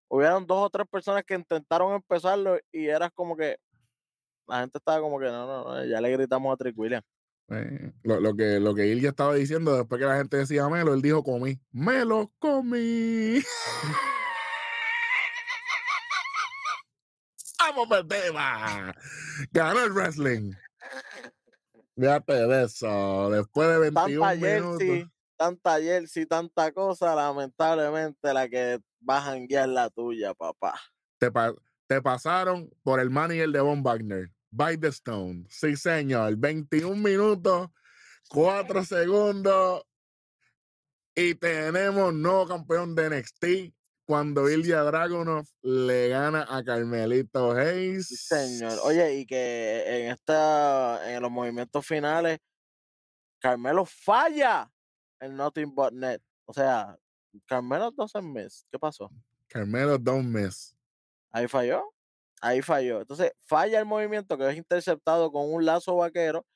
Hubieron 0.08 0.46
dos 0.46 0.66
o 0.66 0.70
tres 0.70 0.86
personas 0.90 1.22
que 1.24 1.34
intentaron 1.34 1.94
empezarlo 1.94 2.58
y 2.72 2.86
eras 2.86 3.10
como 3.14 3.36
que 3.36 3.58
la 4.46 4.60
gente 4.60 4.78
estaba 4.78 5.00
como 5.00 5.18
que 5.18 5.26
no, 5.26 5.46
no, 5.46 5.64
no, 5.64 5.84
ya 5.84 6.00
le 6.00 6.10
gritamos 6.10 6.52
a 6.52 6.56
Trick 6.56 6.78
William. 6.78 7.02
Eh, 7.50 7.92
lo, 8.02 8.20
lo 8.20 8.34
que, 8.34 8.58
lo 8.60 8.74
que 8.74 8.86
Ilya 8.86 9.10
estaba 9.10 9.34
diciendo 9.34 9.76
después 9.76 9.98
que 9.98 10.06
la 10.06 10.16
gente 10.16 10.36
decía 10.38 10.68
Melo, 10.68 10.94
él 10.94 11.02
dijo 11.02 11.22
comí. 11.22 11.60
Me 11.70 12.04
lo 12.04 12.32
comí. 12.38 13.42
Vamos 17.58 17.88
por 17.88 17.98
el 17.98 18.08
tema. 18.08 18.94
Ganó 19.52 19.84
el 19.84 19.92
wrestling. 19.92 20.52
Fíjate 21.96 22.32
de 22.46 22.64
eso. 22.64 23.30
Después 23.30 23.68
de 23.68 23.78
21 23.78 24.20
Tanta 24.20 24.34
minutos. 24.34 24.78
jersey, 24.78 25.10
tanta 25.38 25.80
jersey, 25.80 26.26
tanta 26.26 26.72
cosa, 26.72 27.14
lamentablemente 27.14 28.34
la 28.34 28.48
que 28.48 28.78
va 29.08 29.18
a 29.18 29.22
janguear 29.22 29.68
la 29.68 29.88
tuya, 29.88 30.34
papá. 30.34 30.78
Te, 31.18 31.30
pa- 31.30 31.54
te 31.86 32.02
pasaron 32.02 32.68
por 32.82 33.00
el 33.00 33.08
manager 33.10 33.48
de 33.50 33.60
Von 33.60 33.82
Wagner. 33.82 34.30
By 34.50 34.76
the 34.78 34.88
Stone. 34.88 35.44
Sí, 35.48 35.76
señor. 35.76 36.36
21 36.36 36.96
minutos, 36.96 37.68
4 38.30 38.84
segundos. 38.84 39.82
Y 41.14 41.34
tenemos 41.34 42.14
nuevo 42.14 42.46
campeón 42.46 42.94
de 42.94 43.10
NXT 43.10 43.74
cuando 44.06 44.48
Ilya 44.48 44.82
Dragunov 44.84 45.44
le 45.62 46.08
gana 46.08 46.46
a 46.48 46.62
Carmelito 46.64 47.52
Hayes. 47.52 48.06
Sí, 48.06 48.16
señor. 48.16 48.78
Oye, 48.84 49.16
y 49.16 49.26
que 49.26 49.84
en 50.06 50.12
esta, 50.12 51.12
en 51.12 51.20
los 51.20 51.30
movimientos 51.30 51.84
finales, 51.86 52.38
Carmelo 53.40 53.84
falla 53.84 54.70
el 55.20 55.36
Nothing 55.36 55.74
But 55.74 55.92
Net. 55.92 56.20
O 56.46 56.52
sea, 56.52 56.96
Carmelo 57.46 57.90
doesn't 57.90 58.24
miss. 58.24 58.66
¿Qué 58.70 58.78
pasó? 58.78 59.10
Carmelo 59.48 59.98
don't 59.98 60.26
miss. 60.26 60.76
Ahí 61.30 61.46
falló. 61.48 61.82
Ahí 62.40 62.62
falló. 62.62 63.00
Entonces, 63.00 63.32
falla 63.40 63.80
el 63.80 63.86
movimiento 63.86 64.38
que 64.38 64.48
es 64.48 64.56
interceptado 64.56 65.30
con 65.30 65.52
un 65.52 65.64
lazo 65.64 65.96
vaquero. 65.96 66.46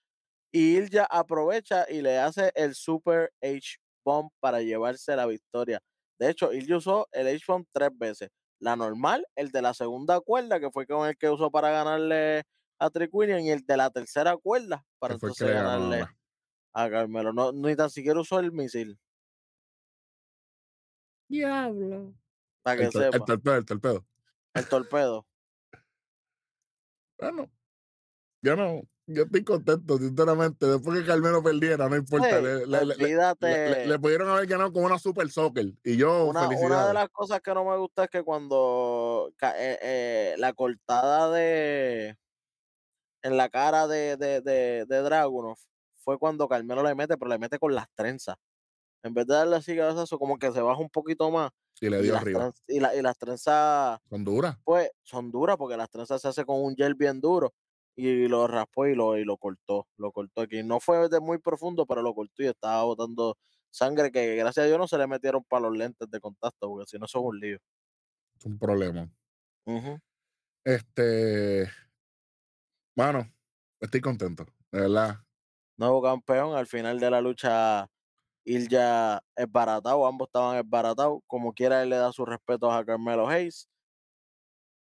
Y 0.52 0.76
Ilya 0.76 1.06
aprovecha 1.10 1.86
y 1.88 2.02
le 2.02 2.18
hace 2.18 2.52
el 2.54 2.74
Super 2.74 3.32
H-Bomb 3.42 4.30
para 4.38 4.60
llevarse 4.60 5.16
la 5.16 5.26
victoria. 5.26 5.80
De 6.18 6.28
hecho, 6.30 6.52
Ilya 6.52 6.76
usó 6.76 7.08
el 7.12 7.26
H-Bomb 7.26 7.66
tres 7.72 7.90
veces. 7.96 8.28
La 8.60 8.76
normal, 8.76 9.26
el 9.34 9.50
de 9.50 9.62
la 9.62 9.74
segunda 9.74 10.20
cuerda, 10.20 10.60
que 10.60 10.70
fue 10.70 10.86
con 10.86 11.08
el 11.08 11.16
que 11.16 11.30
usó 11.30 11.50
para 11.50 11.70
ganarle 11.70 12.44
a 12.78 12.90
Trick 12.90 13.12
William, 13.12 13.40
y 13.40 13.50
el 13.50 13.64
de 13.64 13.76
la 13.76 13.90
tercera 13.90 14.36
cuerda 14.36 14.84
para 14.98 15.14
entonces 15.14 15.48
ganó 15.48 15.70
ganarle. 15.70 16.06
A 16.74 16.90
Carmelo. 16.90 17.32
No, 17.32 17.52
ni 17.52 17.76
tan 17.76 17.90
siquiera 17.90 18.20
usó 18.20 18.38
el 18.40 18.52
misil, 18.52 18.98
Diablo. 21.28 22.14
para 22.62 22.76
que 22.78 22.84
El, 22.84 22.90
tor- 22.92 23.04
el 23.06 23.12
sepa. 23.12 23.24
torpedo, 23.24 23.56
el 23.56 23.64
torpedo. 23.64 24.06
El 24.54 24.68
torpedo. 24.68 25.26
Bueno, 27.18 27.50
yo 28.42 28.56
no, 28.56 28.82
yo 29.06 29.22
estoy 29.22 29.44
contento, 29.44 29.96
sinceramente. 29.98 30.66
Después 30.66 30.98
que 31.00 31.06
Carmelo 31.06 31.42
perdiera, 31.42 31.88
no 31.88 31.96
importa. 31.96 32.28
Sí, 32.28 32.34
le, 32.34 32.42
le- 32.42 32.66
le- 32.66 32.84
le- 32.86 32.94
olvídate. 33.04 33.46
le- 33.46 33.70
le- 33.70 33.86
le 33.86 33.98
pudieron 33.98 34.28
haber 34.28 34.46
ganado 34.46 34.72
con 34.72 34.84
una 34.84 34.98
Super 34.98 35.30
Soccer. 35.30 35.72
Y 35.84 35.96
yo, 35.96 36.26
Una, 36.26 36.48
una 36.48 36.88
de 36.88 36.94
las 36.94 37.08
cosas 37.10 37.40
que 37.40 37.54
no 37.54 37.64
me 37.64 37.76
gusta 37.78 38.04
es 38.04 38.10
que 38.10 38.22
cuando 38.22 39.32
eh, 39.40 39.78
eh, 39.82 40.34
la 40.38 40.52
cortada 40.52 41.30
de 41.30 42.18
en 43.22 43.36
la 43.36 43.48
cara 43.48 43.86
de, 43.86 44.16
de, 44.16 44.40
de, 44.40 44.84
de 44.86 45.02
Dragunov 45.02 45.56
fue 46.02 46.18
cuando 46.18 46.48
Carmelo 46.48 46.82
le 46.82 46.94
mete, 46.94 47.16
pero 47.16 47.30
le 47.30 47.38
mete 47.38 47.58
con 47.58 47.74
las 47.74 47.86
trenzas. 47.94 48.36
En 49.04 49.14
vez 49.14 49.26
de 49.26 49.34
darle 49.34 49.56
así 49.56 49.76
cabezazo, 49.76 50.18
como 50.18 50.38
que 50.38 50.52
se 50.52 50.60
baja 50.60 50.80
un 50.80 50.90
poquito 50.90 51.30
más. 51.30 51.50
Y 51.80 51.88
le 51.90 52.00
dio 52.02 52.16
arriba. 52.16 52.52
y, 52.68 52.80
la- 52.80 52.94
y 52.94 53.02
las 53.02 53.18
trenzas, 53.18 53.98
Son 54.08 54.24
duras. 54.24 54.56
pues, 54.64 54.90
son 55.02 55.30
duras 55.32 55.56
porque 55.56 55.76
las 55.76 55.90
trenzas 55.90 56.22
se 56.22 56.28
hace 56.28 56.44
con 56.44 56.62
un 56.62 56.76
gel 56.76 56.94
bien 56.94 57.20
duro. 57.20 57.52
Y 57.96 58.28
lo 58.28 58.46
raspó 58.46 58.86
y 58.86 58.94
lo, 58.94 59.18
y 59.18 59.24
lo 59.24 59.36
cortó. 59.36 59.86
Lo 59.98 60.12
cortó 60.12 60.42
aquí. 60.42 60.62
No 60.62 60.80
fue 60.80 61.08
de 61.08 61.20
muy 61.20 61.38
profundo, 61.38 61.84
pero 61.86 62.00
lo 62.02 62.14
cortó 62.14 62.42
y 62.42 62.46
estaba 62.46 62.84
botando 62.84 63.36
sangre 63.70 64.10
que 64.12 64.36
gracias 64.36 64.64
a 64.64 64.66
Dios 64.66 64.78
no 64.78 64.86
se 64.88 64.98
le 64.98 65.06
metieron 65.06 65.44
para 65.44 65.62
los 65.68 65.76
lentes 65.76 66.08
de 66.10 66.20
contacto, 66.20 66.68
porque 66.68 66.86
si 66.88 66.98
no 66.98 67.06
son 67.08 67.24
un 67.24 67.40
lío. 67.40 67.58
Es 68.38 68.46
un 68.46 68.58
problema. 68.58 69.10
Ujú. 69.66 69.98
Este. 70.64 71.68
Mano, 72.96 73.30
estoy 73.80 74.00
contento. 74.00 74.46
De 74.70 74.80
verdad. 74.80 75.16
Nuevo 75.82 76.00
campeón. 76.00 76.56
Al 76.56 76.68
final 76.68 77.00
de 77.00 77.10
la 77.10 77.20
lucha, 77.20 77.88
Ilya 78.44 79.20
es 79.34 79.50
baratado. 79.50 80.06
Ambos 80.06 80.28
estaban 80.28 80.56
esbaratados. 80.56 81.18
Como 81.26 81.52
quiera, 81.52 81.82
él 81.82 81.88
le 81.90 81.96
da 81.96 82.12
sus 82.12 82.28
respetos 82.28 82.72
a 82.72 82.84
Carmelo 82.84 83.26
Hayes. 83.28 83.68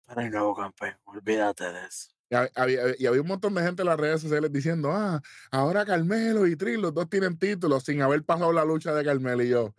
Pero 0.06 0.20
hay 0.20 0.30
nuevo 0.30 0.54
campeón. 0.54 0.98
Olvídate 1.06 1.72
de 1.72 1.86
eso. 1.86 2.10
Y 2.30 2.36
hab- 2.36 2.52
había, 2.54 2.82
y 2.98 3.06
había 3.06 3.22
un 3.22 3.28
montón 3.30 3.56
de 3.56 3.62
gente 3.62 3.82
en 3.82 3.88
las 3.88 3.98
redes 3.98 4.22
sociales 4.22 4.52
diciendo, 4.52 4.92
ah, 4.92 5.22
ahora 5.52 5.86
Carmelo 5.86 6.46
y 6.48 6.58
Trill, 6.58 6.82
los 6.82 6.94
dos 6.94 7.10
tienen 7.10 7.40
títulos 7.40 7.84
sin 7.86 8.02
haber 8.02 8.26
pasado 8.26 8.52
la 8.52 8.66
lucha 8.66 8.94
de 8.94 9.06
Carmelo 9.06 9.42
y 9.42 9.50
yo. 9.50 9.74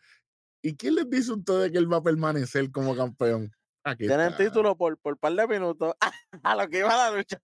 ¿Y 0.63 0.75
quién 0.75 0.95
les 0.95 1.11
dice 1.11 1.33
a 1.33 1.35
ustedes 1.35 1.71
que 1.71 1.77
él 1.79 1.93
va 1.93 1.99
a 1.99 2.03
permanecer 2.03 2.71
como 2.73 2.97
campeón? 2.97 3.53
Aquí 3.85 4.07
Tienen 4.07 4.31
está. 4.33 4.39
título 4.45 4.75
por, 4.75 4.97
por 4.99 5.19
par 5.19 5.35
de 5.35 5.47
minutos. 5.47 5.95
a 6.43 6.57
lo 6.57 6.67
que 6.69 6.79
iba 6.79 6.89
la 6.97 7.11
lucha. 7.17 7.39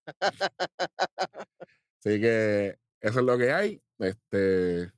Así 1.98 2.20
que 2.20 2.78
eso 3.00 3.20
es 3.20 3.24
lo 3.24 3.38
que 3.38 3.52
hay. 3.52 3.82
Este, 3.98 4.90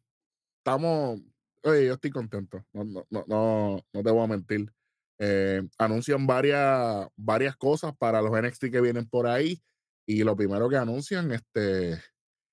estamos, 0.59 1.21
oye, 1.63 1.87
yo 1.87 1.95
estoy 1.95 2.11
contento. 2.11 2.65
No, 2.73 2.85
no, 2.85 3.07
no, 3.11 3.25
no, 3.27 3.81
no 3.93 4.03
te 4.03 4.11
voy 4.11 4.25
a 4.25 4.27
mentir. 4.27 4.73
Eh, 5.19 5.63
anuncian 5.79 6.27
varias, 6.27 7.09
varias 7.17 7.57
cosas 7.57 7.93
para 7.97 8.23
los 8.23 8.31
NXT 8.31 8.71
que 8.71 8.81
vienen 8.81 9.09
por 9.09 9.27
ahí. 9.27 9.61
Y 10.07 10.23
lo 10.25 10.37
primero 10.37 10.69
que 10.69 10.77
anuncian 10.77 11.33
este, 11.33 12.01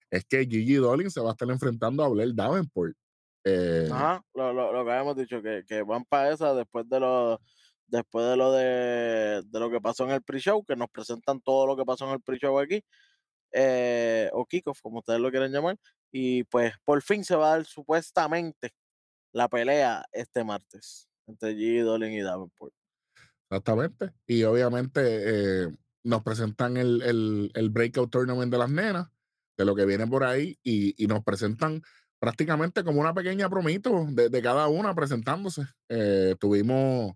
es 0.09 0.25
que 0.25 0.45
Gigi 0.45 0.75
Dolin 0.75 1.09
se 1.09 1.21
va 1.21 1.29
a 1.29 1.31
estar 1.31 1.49
enfrentando 1.49 2.03
a 2.03 2.09
Blair 2.09 2.33
Davenport. 2.33 2.95
Eh, 3.45 3.87
Ajá, 3.91 4.23
lo, 4.33 4.51
lo, 4.51 4.73
lo 4.73 4.83
que 4.83 4.91
habíamos 4.91 5.15
dicho, 5.15 5.41
que, 5.41 5.63
que 5.67 5.83
van 5.83 6.03
para 6.05 6.31
esa 6.31 6.53
después 6.53 6.89
de 6.89 6.99
lo 6.99 7.39
después 7.87 8.25
de 8.27 8.35
lo 8.35 8.51
de, 8.51 9.43
de 9.45 9.59
lo 9.59 9.69
que 9.69 9.79
pasó 9.79 10.05
en 10.05 10.11
el 10.11 10.23
pre-show, 10.23 10.63
que 10.65 10.75
nos 10.75 10.89
presentan 10.89 11.39
todo 11.41 11.67
lo 11.67 11.77
que 11.77 11.85
pasó 11.85 12.05
en 12.05 12.13
el 12.13 12.21
pre-show 12.21 12.57
aquí, 12.59 12.83
eh, 13.55 14.29
o 14.33 14.45
kickoff, 14.45 14.81
como 14.81 14.99
ustedes 14.99 15.19
lo 15.19 15.31
quieren 15.31 15.51
llamar, 15.51 15.77
y 16.11 16.43
pues 16.43 16.73
por 16.83 17.01
fin 17.01 17.23
se 17.23 17.35
va 17.35 17.47
a 17.47 17.55
dar 17.57 17.65
supuestamente 17.65 18.71
la 19.33 19.47
pelea 19.47 20.05
este 20.11 20.43
martes 20.43 21.07
entre 21.27 21.55
G. 21.55 21.83
Dolin 21.83 22.13
y 22.13 22.21
Davenport. 22.21 22.73
Exactamente. 23.49 24.11
Y 24.27 24.43
obviamente 24.43 25.01
eh, 25.03 25.67
nos 26.03 26.23
presentan 26.23 26.77
el, 26.77 27.01
el, 27.01 27.51
el 27.53 27.69
Breakout 27.69 28.11
Tournament 28.11 28.51
de 28.51 28.57
las 28.57 28.69
nenas, 28.69 29.07
de 29.57 29.65
lo 29.65 29.75
que 29.75 29.85
viene 29.85 30.05
por 30.07 30.23
ahí, 30.23 30.57
y, 30.63 31.01
y 31.01 31.07
nos 31.07 31.23
presentan 31.23 31.81
prácticamente 32.19 32.83
como 32.83 33.01
una 33.01 33.13
pequeña 33.13 33.49
promito 33.49 34.05
de, 34.09 34.29
de 34.29 34.41
cada 34.41 34.67
una 34.67 34.95
presentándose. 34.95 35.63
Eh, 35.89 36.35
tuvimos, 36.39 37.13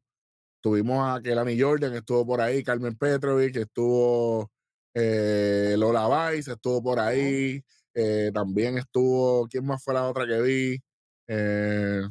tuvimos 0.61 1.07
a 1.07 1.21
Kelani 1.21 1.59
Jordan, 1.59 1.95
estuvo 1.95 2.25
por 2.25 2.41
ahí, 2.41 2.63
Carmen 2.63 2.95
Petrovic, 2.95 3.55
estuvo 3.55 4.51
eh, 4.93 5.75
Lola 5.77 6.29
Vice, 6.31 6.53
estuvo 6.53 6.81
por 6.83 6.99
ahí, 6.99 7.63
eh, 7.93 8.31
también 8.33 8.77
estuvo, 8.77 9.47
¿quién 9.47 9.65
más 9.65 9.83
fue 9.83 9.93
la 9.93 10.07
otra 10.07 10.25
que 10.25 10.41
vi? 10.41 10.79
Eh, 11.27 12.01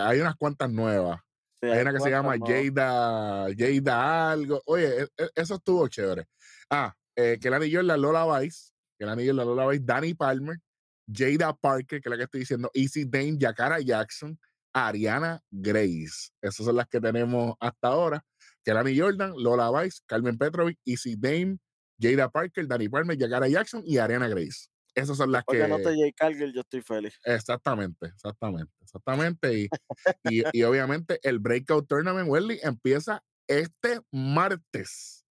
hay 0.00 0.20
unas 0.20 0.36
cuantas 0.36 0.70
nuevas. 0.70 1.20
Sí, 1.60 1.68
Hay 1.68 1.80
una 1.80 1.92
que 1.92 2.00
se 2.00 2.10
llama. 2.10 2.36
Jada, 2.38 3.46
Jada 3.56 4.30
algo. 4.32 4.62
Oye, 4.66 5.02
e- 5.02 5.08
e- 5.16 5.30
eso 5.34 5.56
estuvo 5.56 5.88
chévere. 5.88 6.26
Ah, 6.70 6.94
eh, 7.16 7.38
anillo 7.52 7.80
es 7.80 7.86
la 7.86 7.96
Lola 7.96 8.38
Vice, 8.38 8.70
anillo 9.00 9.32
es 9.32 9.36
la 9.36 9.44
Lola 9.44 9.66
Vice, 9.66 9.82
Danny 9.84 10.14
Palmer, 10.14 10.58
Jada 11.12 11.52
Parker, 11.54 12.00
que 12.00 12.08
es 12.08 12.10
la 12.10 12.16
que 12.16 12.24
estoy 12.24 12.40
diciendo, 12.40 12.70
Easy 12.74 13.04
Dane, 13.06 13.38
Yakara 13.38 13.80
Jackson, 13.80 14.38
Ariana 14.72 15.40
Grace. 15.50 16.30
Esas 16.40 16.66
son 16.66 16.76
las 16.76 16.86
que 16.86 17.00
tenemos 17.00 17.54
hasta 17.58 17.88
ahora. 17.88 18.24
Kelani 18.68 18.98
Jordan, 18.98 19.32
Lola 19.36 19.70
Vice, 19.82 20.00
Carmen 20.06 20.36
Petrovic, 20.36 20.78
Easy 20.84 21.16
Dame, 21.16 21.56
Jada 21.98 22.28
Parker, 22.28 22.66
Danny 22.66 22.88
Palmer, 22.88 23.16
Yakara 23.16 23.48
Jackson 23.48 23.82
y 23.86 23.96
Ariana 23.96 24.28
Grace. 24.28 24.68
esas 24.94 25.16
son 25.16 25.32
las 25.32 25.42
Porque 25.44 25.66
no 25.66 25.78
que... 25.78 25.84
te 25.84 25.94
Jay 25.96 26.12
Cargill, 26.12 26.52
yo 26.52 26.60
estoy 26.60 26.82
feliz. 26.82 27.18
Exactamente, 27.24 28.06
exactamente, 28.06 28.72
exactamente. 28.82 29.58
Y, 29.58 29.68
y, 30.30 30.42
y 30.52 30.62
obviamente 30.64 31.18
el 31.22 31.38
Breakout 31.38 31.88
Tournament, 31.88 32.28
Welly, 32.28 32.60
empieza 32.62 33.22
este 33.46 34.00
martes. 34.12 35.24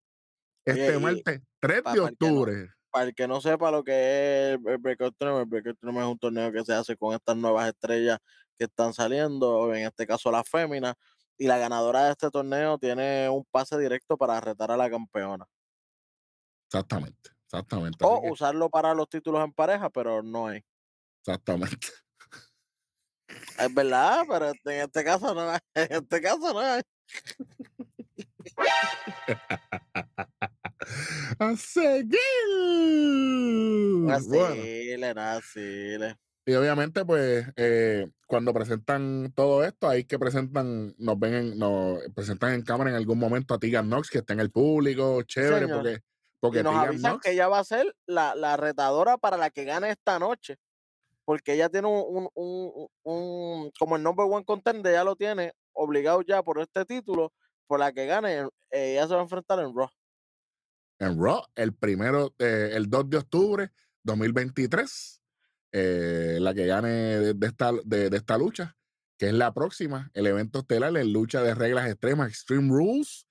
Este 0.66 0.98
martes, 1.00 1.42
3 1.62 1.82
pa- 1.84 1.92
de 1.94 1.98
no- 2.00 2.06
octubre. 2.06 2.70
Para 2.90 3.06
el 3.10 3.14
que 3.14 3.28
no 3.28 3.40
sepa 3.42 3.70
lo 3.70 3.84
que 3.84 3.92
es 3.94 4.60
el 4.66 4.78
Breakout 4.80 5.16
Tournament, 5.18 5.44
el 5.44 5.50
Breakout 5.50 5.78
Tournament 5.80 6.08
es 6.08 6.12
un 6.14 6.20
torneo 6.20 6.52
que 6.52 6.64
se 6.66 6.74
hace 6.74 6.96
con 6.98 7.14
estas 7.14 7.38
nuevas 7.38 7.68
estrellas 7.68 8.18
que 8.58 8.64
están 8.66 8.94
saliendo, 8.94 9.72
en 9.76 9.86
este 9.86 10.08
caso 10.08 10.32
las 10.32 10.50
féminas, 10.50 10.96
y 11.38 11.48
la 11.48 11.58
ganadora 11.58 12.06
de 12.06 12.12
este 12.12 12.30
torneo 12.30 12.78
tiene 12.78 13.30
un 13.30 13.46
pase 13.52 13.78
directo 13.78 14.18
para 14.18 14.40
retar 14.42 14.72
a 14.72 14.78
la 14.78 14.90
campeona. 14.90 15.46
Exactamente, 16.68 17.30
exactamente. 17.46 17.98
O 18.04 18.22
que- 18.22 18.32
usarlo 18.32 18.70
para 18.70 18.94
los 18.94 19.08
títulos 19.10 19.44
en 19.44 19.54
pareja, 19.54 19.90
pero 19.90 20.22
no 20.24 20.48
hay. 20.48 20.62
exactamente. 21.22 21.88
Es 23.60 23.74
verdad, 23.74 24.24
pero 24.30 24.50
en 24.50 24.82
este 24.82 25.04
caso 25.04 25.34
no 25.34 25.50
hay. 25.50 25.60
En 25.76 25.94
este 26.04 26.22
caso 26.22 26.54
no 26.54 26.60
hay. 26.60 26.82
A 31.40 31.56
seguir. 31.56 32.20
Bueno, 34.28 34.56
le. 35.58 36.18
Y 36.48 36.56
obviamente, 36.56 37.04
pues, 37.06 37.46
eh, 37.58 38.08
cuando 38.26 38.54
presentan 38.54 39.32
todo 39.36 39.64
esto, 39.64 39.88
ahí 39.90 40.06
que 40.06 40.18
presentan, 40.18 40.96
nos 40.98 41.20
ven, 41.20 41.34
en- 41.34 41.60
nos 41.60 42.00
presentan 42.16 42.54
en 42.54 42.62
cámara 42.64 42.90
en 42.90 42.96
algún 42.96 43.20
momento 43.20 43.54
a 43.54 43.60
Tegan 43.60 43.88
Knox, 43.88 44.10
que 44.10 44.20
está 44.20 44.34
en 44.34 44.40
el 44.40 44.50
público, 44.50 45.22
chévere, 45.24 45.66
señor. 45.66 45.82
porque, 45.84 46.00
porque 46.40 46.60
Y 46.60 46.64
nos 46.64 46.72
Tegan 46.74 46.88
avisan 46.88 47.12
Knox, 47.12 47.24
que 47.26 47.32
ella 47.34 47.48
va 47.50 47.60
a 47.60 47.64
ser 47.64 47.94
la, 48.06 48.34
la 48.36 48.56
retadora 48.58 49.18
para 49.18 49.38
la 49.38 49.50
que 49.50 49.66
gane 49.66 49.90
esta 49.92 50.18
noche. 50.20 50.58
Porque 51.26 51.54
ella 51.56 51.68
tiene 51.68 51.90
un, 51.90 52.04
un, 52.08 52.30
un- 52.34 52.88
un- 53.04 53.72
como 53.78 53.98
el 53.98 54.04
number 54.04 54.26
one 54.30 54.46
contender, 54.46 54.94
ya 54.94 55.04
lo 55.04 55.16
tiene 55.18 55.52
obligado 55.74 56.22
ya 56.22 56.42
por 56.42 56.60
este 56.62 56.86
título, 56.86 57.34
por 57.68 57.80
la 57.80 57.92
que 57.92 58.06
gane, 58.06 58.40
eh, 58.72 58.94
ella 58.94 59.06
se 59.08 59.14
va 59.14 59.20
a 59.20 59.24
enfrentar 59.24 59.60
en 59.60 59.76
Raw. 59.76 59.90
en 61.00 61.22
Raw, 61.22 61.44
el 61.56 61.76
primero, 61.76 62.34
eh, 62.40 62.72
el 62.74 62.90
2 62.90 63.10
de 63.10 63.18
octubre 63.18 63.70
2023, 64.04 65.22
eh, 65.78 66.40
la 66.40 66.54
que 66.54 66.66
gane 66.66 66.90
de, 66.90 67.34
de 67.34 67.48
esta, 67.48 67.72
de, 67.86 68.10
de 68.10 68.18
esta 68.18 68.38
lucha, 68.38 68.76
que 69.20 69.28
es 69.28 69.34
la 69.34 69.54
próxima, 69.54 70.10
el 70.14 70.28
evento 70.28 70.60
estelar 70.60 70.96
en 70.98 71.14
lucha 71.14 71.42
de 71.44 71.56
reglas 71.56 71.90
extremas, 71.90 72.30
Extreme 72.30 72.70
Rules, 72.70 73.28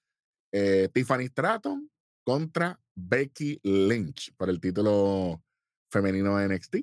eh, 0.52 0.88
Tiffany 0.92 1.26
Stratton 1.28 1.90
contra 2.24 2.80
Becky 2.94 3.60
Lynch 3.62 4.34
por 4.36 4.50
el 4.50 4.60
título 4.60 5.42
femenino 5.90 6.36
de 6.38 6.46
NXT. 6.46 6.76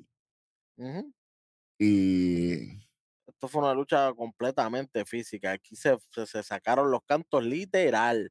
Ujú. 0.78 1.12
Y 1.78 2.78
Esto 3.26 3.48
fue 3.48 3.62
una 3.62 3.74
lucha 3.74 4.12
completamente 4.14 5.04
física. 5.04 5.52
Aquí 5.52 5.76
se, 5.76 5.96
se- 6.10 6.26
se 6.26 6.42
sacaron 6.42 6.90
los 6.90 7.00
cantos 7.06 7.44
literal. 7.44 8.30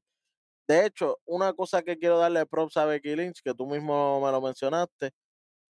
De 0.68 0.86
hecho, 0.86 1.20
una 1.26 1.54
cosa 1.54 1.84
que 1.84 1.98
quiero 1.98 2.20
darle 2.20 2.46
props 2.46 2.78
a 2.78 2.86
Becky 2.86 3.16
Lynch, 3.16 3.42
que 3.44 3.54
tú 3.54 3.68
mismo 3.68 4.22
me 4.26 4.32
lo 4.32 4.42
mencionaste, 4.42 5.12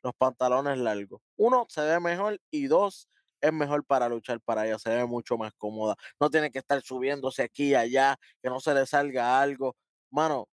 los 0.03 0.15
pantalones 0.15 0.79
largos. 0.79 1.21
Uno, 1.37 1.67
se 1.69 1.81
ve 1.83 2.01
mejor 2.01 2.41
y 2.51 2.67
dos, 2.67 3.09
es 3.41 3.53
mejor 3.53 3.85
para 3.85 4.09
luchar 4.09 4.41
para 4.41 4.67
ella, 4.67 4.79
se 4.79 4.91
ve 4.91 5.05
mucho 5.07 5.37
más 5.39 5.53
cómoda. 5.55 5.97
No 6.21 6.31
tiene 6.31 6.51
que 6.51 6.59
estar 6.61 6.81
subiéndose 6.83 7.43
aquí 7.43 7.71
y 7.71 7.75
allá, 7.75 8.17
que 8.43 8.49
no 8.51 8.61
se 8.61 8.75
le 8.75 8.87
salga 8.87 9.41
algo. 9.41 9.77
Mano, 10.11 10.49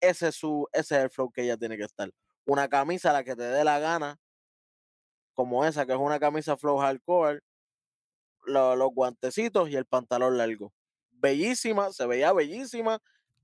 ese 0.00 0.28
es, 0.28 0.36
su, 0.36 0.68
ese 0.72 0.96
es 0.98 1.02
el 1.04 1.10
flow 1.10 1.30
que 1.32 1.42
ella 1.44 1.56
tiene 1.58 1.76
que 1.76 1.84
estar. 1.84 2.10
Una 2.46 2.68
camisa, 2.68 3.12
la 3.12 3.24
que 3.24 3.36
te 3.36 3.44
dé 3.44 3.64
la 3.64 3.78
gana, 3.80 4.16
como 5.34 5.64
esa, 5.64 5.86
que 5.86 5.92
es 5.92 5.98
una 5.98 6.18
camisa 6.18 6.56
flow 6.56 6.78
hardcore, 6.78 7.40
lo- 8.46 8.76
los 8.76 8.90
guantecitos 8.92 9.68
y 9.70 9.76
el 9.76 9.86
pantalón 9.86 10.38
largo. 10.38 10.72
Bellísima, 11.10 11.92
se 11.92 12.06
veía 12.06 12.32
bellísima 12.32 12.98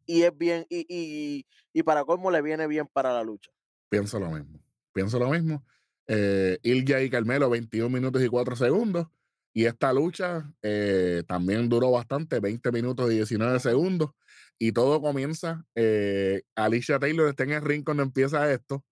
y 0.06 0.22
es 0.22 0.36
bien, 0.36 0.66
y, 0.68 0.84
y, 0.88 1.46
y 1.72 1.82
para 1.82 2.04
colmo 2.04 2.30
le 2.30 2.42
viene 2.42 2.66
bien 2.66 2.86
para 2.92 3.12
la 3.12 3.22
lucha. 3.22 3.50
pienso 3.88 4.18
lo 4.18 4.30
mismo. 4.30 4.61
Pienso 4.92 5.18
lo 5.18 5.30
mismo. 5.30 5.64
Eh, 6.06 6.58
Ilja 6.62 7.00
y 7.02 7.10
Carmelo, 7.10 7.48
21 7.50 7.88
minutos 7.90 8.22
y 8.22 8.28
4 8.28 8.56
segundos. 8.56 9.06
Y 9.54 9.66
esta 9.66 9.92
lucha 9.92 10.50
eh, 10.62 11.22
también 11.26 11.68
duró 11.68 11.90
bastante, 11.90 12.40
20 12.40 12.72
minutos 12.72 13.10
y 13.12 13.16
19 13.16 13.60
segundos. 13.60 14.10
Y 14.58 14.72
todo 14.72 15.00
comienza. 15.00 15.64
eh, 15.74 16.42
Alicia 16.54 16.98
Taylor 16.98 17.28
está 17.28 17.44
en 17.44 17.52
el 17.52 17.62
ring 17.62 17.84
cuando 17.84 18.02
empieza 18.02 18.50
esto, 18.52 18.84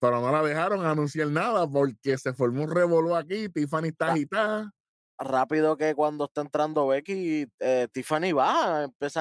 pero 0.00 0.20
no 0.20 0.30
la 0.32 0.42
dejaron 0.42 0.84
anunciar 0.84 1.28
nada 1.28 1.66
porque 1.68 2.18
se 2.18 2.32
formó 2.34 2.64
un 2.64 2.74
revolú 2.74 3.14
aquí. 3.14 3.48
Tiffany 3.48 3.88
está 3.88 4.08
Ah. 4.08 4.12
agitada. 4.12 4.70
Rápido 5.18 5.76
que 5.76 5.94
cuando 5.94 6.24
está 6.24 6.40
entrando 6.40 6.88
Becky, 6.88 7.46
eh, 7.60 7.86
Tiffany 7.92 8.32
baja, 8.32 8.84
empieza 8.84 9.20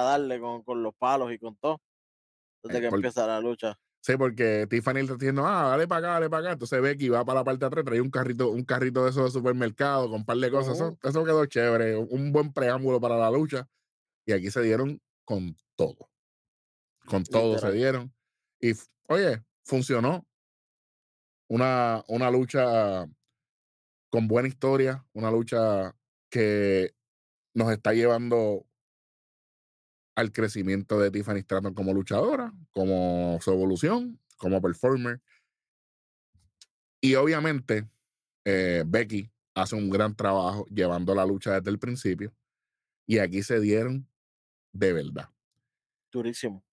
a 0.00 0.02
darle 0.04 0.38
con, 0.38 0.62
con 0.62 0.82
los 0.82 0.92
palos 0.94 1.32
y 1.32 1.38
con 1.38 1.56
todo. 1.56 1.80
Desde 2.62 2.80
que 2.82 2.88
por- 2.90 2.98
empieza 2.98 3.26
la 3.26 3.40
lucha. 3.40 3.74
Sí, 4.04 4.16
porque 4.16 4.66
Tiffany 4.68 4.98
está 5.02 5.14
diciendo, 5.14 5.46
ah, 5.46 5.68
dale 5.68 5.86
para 5.86 5.98
acá, 6.00 6.14
dale 6.14 6.28
para 6.28 6.40
acá. 6.42 6.52
Entonces 6.54 6.82
Becky 6.82 7.08
va 7.08 7.24
para 7.24 7.40
la 7.40 7.44
parte 7.44 7.60
de 7.60 7.66
atrás, 7.66 7.84
trae 7.84 8.00
un 8.00 8.10
carrito, 8.10 8.50
un 8.50 8.64
carrito 8.64 9.04
de 9.04 9.10
esos 9.10 9.24
de 9.26 9.30
supermercado 9.38 10.06
con 10.10 10.20
un 10.20 10.24
par 10.24 10.38
de 10.38 10.50
cosas. 10.50 10.74
Eso, 10.74 10.88
Ujú. 10.88 11.08
eso 11.08 11.24
quedó 11.24 11.46
chévere, 11.46 11.96
un- 11.96 12.32
buen 12.32 12.52
preámbulo 12.52 13.00
para 13.00 13.16
la 13.16 13.30
lucha. 13.30 13.68
Y 14.26 14.32
aquí 14.32 14.50
se 14.50 14.60
dieron 14.62 15.00
con 15.24 15.56
todo. 15.76 16.10
Con 17.06 17.22
todo 17.24 17.58
se 17.58 17.70
dieron. 17.72 18.12
Y 18.60 18.72
oye, 19.08 19.42
funcionó. 19.64 20.26
Una, 21.48 22.02
una 22.08 22.30
lucha 22.30 23.06
con 24.10 24.26
buena 24.26 24.48
historia, 24.48 25.06
una 25.12 25.30
lucha 25.30 25.94
que 26.30 26.94
nos 27.54 27.70
está 27.72 27.92
llevando 27.92 28.66
al 30.14 30.32
crecimiento 30.32 30.98
de 30.98 31.10
Tiffany 31.10 31.40
Stratton 31.40 31.74
como 31.74 31.92
luchadora, 31.94 32.52
como 32.72 33.38
su 33.40 33.50
evolución, 33.52 34.18
como 34.36 34.60
performer. 34.60 35.20
Y 37.00 37.14
obviamente, 37.16 37.88
eh, 38.44 38.84
Becky 38.86 39.30
hace 39.54 39.74
un 39.76 39.90
gran 39.90 40.14
trabajo 40.14 40.66
llevando 40.66 41.14
la 41.14 41.26
lucha 41.26 41.54
desde 41.58 41.70
el 41.70 41.78
principio. 41.78 42.32
Y 43.06 43.18
aquí 43.18 43.42
se 43.42 43.60
dieron 43.60 44.06
de 44.72 44.92
verdad. 44.92 45.28
Durísimo. 46.12 46.64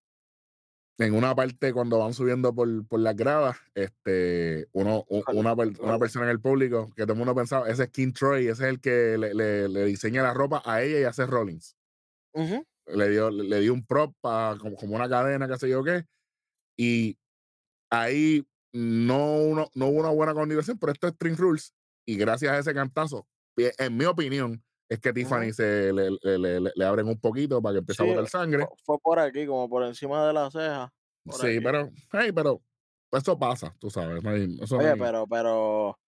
En 0.99 1.13
una 1.13 1.33
parte, 1.33 1.71
cuando 1.71 1.97
van 1.97 2.13
subiendo 2.13 2.53
por, 2.53 2.85
por 2.85 2.99
las 2.99 3.15
gradas, 3.15 3.57
este, 3.73 4.67
uno, 4.73 5.05
una, 5.07 5.55
una 5.79 5.97
persona 5.97 6.25
en 6.25 6.31
el 6.31 6.41
público 6.41 6.89
que 6.93 7.03
todo 7.03 7.13
el 7.13 7.17
mundo 7.19 7.33
pensaba, 7.33 7.69
ese 7.69 7.83
es 7.83 7.89
King 7.89 8.11
Troy, 8.11 8.47
ese 8.49 8.63
es 8.63 8.69
el 8.69 8.81
que 8.81 9.17
le, 9.17 9.33
le- 9.33 9.69
le 9.69 9.85
diseña 9.85 10.21
la 10.23 10.33
ropa 10.33 10.61
a 10.65 10.81
ella 10.83 11.09
y 11.09 11.13
Seth 11.13 11.29
Rollins. 11.29 11.77
Ujú. 12.33 12.65
Le 12.95 13.09
dio, 13.09 13.29
le 13.29 13.59
dio 13.59 13.73
un 13.73 13.85
prop 13.85 14.13
como, 14.21 14.75
como 14.75 14.95
una 14.95 15.09
cadena, 15.09 15.47
qué 15.47 15.57
sé 15.57 15.69
yo 15.69 15.83
qué. 15.83 16.05
Y 16.77 17.17
ahí 17.91 18.45
no, 18.73 19.35
uno- 19.41 19.69
no 19.75 19.87
hubo 19.87 19.99
una 19.99 20.09
buena 20.09 20.33
coordinación, 20.33 20.77
pero 20.77 20.91
esto 20.93 21.07
es 21.07 21.13
String 21.13 21.35
Rules. 21.37 21.73
Y 22.07 22.15
gracias 22.17 22.51
a 22.51 22.59
ese 22.59 22.73
cantazo, 22.73 23.27
pi- 23.55 23.69
en 23.77 23.97
mi 23.97 24.05
opinión, 24.05 24.63
es 24.89 24.99
que 24.99 25.13
Tiffany 25.13 25.53
se 25.53 25.93
le, 25.93 26.09
le- 26.23 26.37
le- 26.39 26.59
le- 26.75 26.85
abren 26.85 27.07
un 27.07 27.19
poquito 27.19 27.61
para 27.61 27.73
que 27.73 27.79
empiece 27.79 28.03
Sí, 28.03 28.09
a 28.09 28.13
botar 28.15 28.29
sangre. 28.29 28.67
Fue, 28.83 28.97
por 28.99 29.19
aquí, 29.19 29.45
como 29.45 29.69
por 29.69 29.83
encima 29.83 30.25
de 30.27 30.33
la 30.33 30.49
ceja. 30.49 30.91
Sí, 31.31 31.47
aquí. 31.47 31.59
pero, 31.61 31.89
hey, 32.13 32.31
pero 32.33 32.61
eso 33.11 33.37
pasa, 33.37 33.75
tú 33.79 33.89
sabes. 33.91 34.23
no 34.23 34.31
hay- 34.31 34.57
eso 34.61 34.75
no 34.75 34.81
Oye, 34.81 34.91
hay- 34.93 34.99
pero, 34.99 35.27
pero 35.27 35.99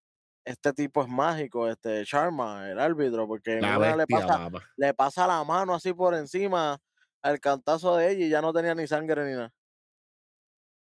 este 0.46 0.74
tipo 0.74 1.02
es 1.04 1.08
mágico, 1.08 1.68
este 1.70 2.04
Sharma, 2.04 2.70
el 2.70 2.80
árbitro, 2.80 3.28
porque 3.28 3.54
en 3.54 3.62
la 3.62 3.78
una 3.78 3.96
le 3.96 4.08
pasa, 4.08 4.50
le 4.78 4.94
pasa 4.94 5.28
la 5.28 5.44
mano 5.44 5.74
así 5.76 5.94
por 5.94 6.16
encima 6.16 6.78
al 7.22 7.40
cantazo 7.40 7.96
de 7.98 8.12
ella 8.12 8.26
y 8.26 8.30
ya 8.30 8.42
no 8.42 8.52
tenía 8.54 8.74
ni 8.76 8.88
sangre 8.88 9.24
ni 9.26 9.32
nada. 9.34 9.52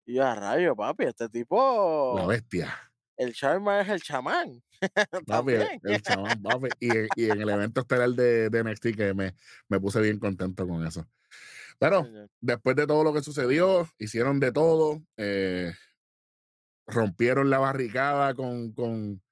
Y 0.07 0.15
yo, 0.15 0.25
a 0.27 0.35
rayo, 0.35 0.77
papi, 0.77 1.05
este 1.05 1.29
tipo, 1.29 2.15
La 2.17 2.27
bestia. 2.27 2.73
el 3.17 3.33
Sharma 3.33 3.81
es 3.81 3.89
el 3.89 4.01
chamán. 4.03 4.63
Papi, 5.27 5.55
el, 5.83 6.03
chamán, 6.03 6.41
papi. 6.43 6.69
Y, 6.79 6.91
en- 6.91 7.09
y 7.17 7.31
en 7.31 7.41
el 7.41 7.49
evento 7.49 7.81
estelar 7.81 8.11
de, 8.11 8.51
de 8.51 8.63
NXT 8.63 8.95
que 8.95 9.15
me, 9.15 9.35
me 9.69 9.81
puse 9.81 10.01
bien 10.01 10.19
contento 10.19 10.69
con 10.69 10.87
eso. 10.87 11.09
Pero 11.79 12.07
después 12.41 12.77
de 12.77 12.87
todo 12.87 13.03
lo 13.05 13.13
que 13.13 13.23
sucedió, 13.23 13.89
hicieron 13.99 14.39
de 14.39 14.53
todo, 14.53 15.03
eh, 15.17 15.73
rompieron 16.87 17.51
la 17.51 17.59
barricada 17.59 18.35
con, 18.35 18.73
con, 18.73 19.23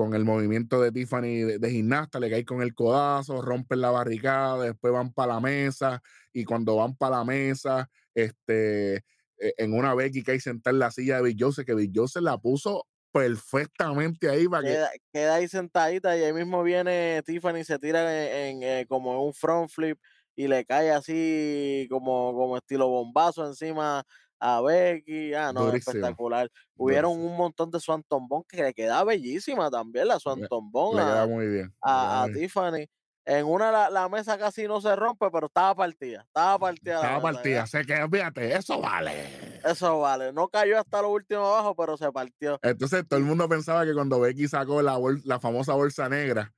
con 0.00 0.14
el 0.14 0.24
movimiento 0.24 0.80
de 0.80 0.92
Tiffany 0.92 1.44
de, 1.58 1.70
gimnasta, 1.70 2.18
le 2.18 2.30
caen 2.30 2.46
con 2.46 2.62
el 2.62 2.74
codazo, 2.74 3.42
rompen 3.42 3.82
la 3.82 3.90
barricada, 3.90 4.64
después 4.64 4.94
van 4.94 5.12
para 5.12 5.34
la 5.34 5.40
mesa 5.40 6.02
y 6.32 6.46
cuando 6.46 6.76
van 6.76 6.96
para 6.96 7.18
la 7.18 7.24
mesa, 7.24 7.86
este, 8.14 8.96
eh, 8.96 9.54
en 9.58 9.74
una 9.74 9.94
Becky 9.94 10.22
sentada 10.40 10.72
en 10.72 10.78
la 10.78 10.90
silla 10.90 11.16
de 11.16 11.24
Bill 11.24 11.36
Joseph, 11.38 11.66
que 11.66 11.74
Bill 11.74 11.92
Joseph 11.94 12.22
la 12.22 12.38
puso 12.38 12.86
perfectamente 13.12 14.30
ahí 14.30 14.48
para 14.48 14.62
que... 14.62 14.68
Queda, 14.70 14.90
queda 15.12 15.34
ahí 15.34 15.48
sentadita 15.48 16.16
y 16.16 16.22
ahí 16.22 16.32
mismo 16.32 16.62
viene 16.62 17.22
Tiffany, 17.26 17.62
se 17.62 17.78
tira 17.78 18.48
en, 18.48 18.62
eh, 18.62 18.86
como 18.88 19.22
un 19.22 19.34
front 19.34 19.68
flip 19.68 19.98
y 20.34 20.48
le 20.48 20.64
cae 20.64 20.92
así 20.92 21.86
como, 21.90 22.32
como 22.32 22.56
estilo 22.56 22.88
bombazo 22.88 23.46
encima 23.46 24.02
a 24.40 24.60
Becky, 24.62 25.34
ah, 25.34 25.52
no, 25.52 25.66
Durísimo, 25.66 25.92
espectacular. 25.92 26.50
Hubieron 26.76 27.12
durísimo. 27.12 27.30
un 27.32 27.36
montón 27.38 27.70
de 27.70 27.78
Swanton 27.78 28.26
Bone 28.26 28.44
que 28.48 28.62
le 28.62 28.72
queda 28.74 29.04
bellísima 29.04 29.70
también 29.70 30.08
la 30.08 30.18
Swanton 30.18 30.70
Bone 30.70 31.00
Le 31.00 31.06
queda 31.06 31.22
a, 31.22 31.26
muy 31.26 31.46
bien. 31.46 31.66
le 31.66 31.72
a, 31.82 32.22
a 32.22 32.26
muy 32.26 32.32
bien. 32.32 32.42
Tiffany. 32.46 32.86
En 33.26 33.44
una 33.44 33.70
la, 33.70 33.90
la 33.90 34.08
mesa 34.08 34.38
casi 34.38 34.66
no 34.66 34.80
se 34.80 34.96
rompe, 34.96 35.26
pero 35.30 35.46
estaba 35.46 35.74
partida. 35.74 36.22
Estaba 36.22 36.58
partida. 36.58 36.94
Estaba 36.96 37.20
partida, 37.20 37.66
sé 37.66 37.84
que 37.84 38.08
fíjate, 38.10 38.56
eso 38.56 38.80
vale. 38.80 39.60
Eso 39.62 40.00
vale. 40.00 40.32
No 40.32 40.48
cayó 40.48 40.80
hasta 40.80 41.02
lo 41.02 41.10
último 41.10 41.46
abajo, 41.46 41.76
pero 41.76 41.96
se 41.98 42.10
partió. 42.10 42.58
Entonces 42.62 43.06
todo 43.06 43.18
el 43.20 43.26
mundo 43.26 43.46
pensaba 43.48 43.84
que 43.84 43.92
cuando 43.92 44.18
Becky 44.20 44.48
sacó 44.48 44.80
la, 44.80 44.96
bol- 44.96 45.20
la 45.24 45.38
famosa 45.38 45.74
bolsa 45.74 46.08
negra, 46.08 46.52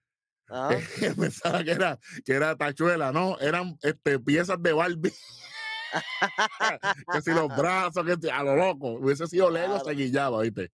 Ajá. 0.49 0.69
pensaba 1.19 1.65
que 1.65 1.73
era, 1.73 1.99
que 2.25 2.33
era 2.33 2.57
tachuela, 2.57 3.11
no, 3.13 3.39
eran 3.41 3.77
este, 3.83 4.21
piezas 4.21 4.63
de 4.63 4.73
Barbie. 4.73 5.13
que 7.13 7.21
si 7.23 7.31
los 7.31 7.49
brazos, 7.57 8.05
que 8.21 8.31
a 8.31 8.43
lo 8.43 8.57
loco. 8.57 8.93
Hubiese 8.93 9.27
sido 9.27 9.51
Lego, 9.51 9.75
Claro. 9.75 9.85
se 9.85 9.93
guillaba, 9.93 10.43
¿viste? 10.43 10.71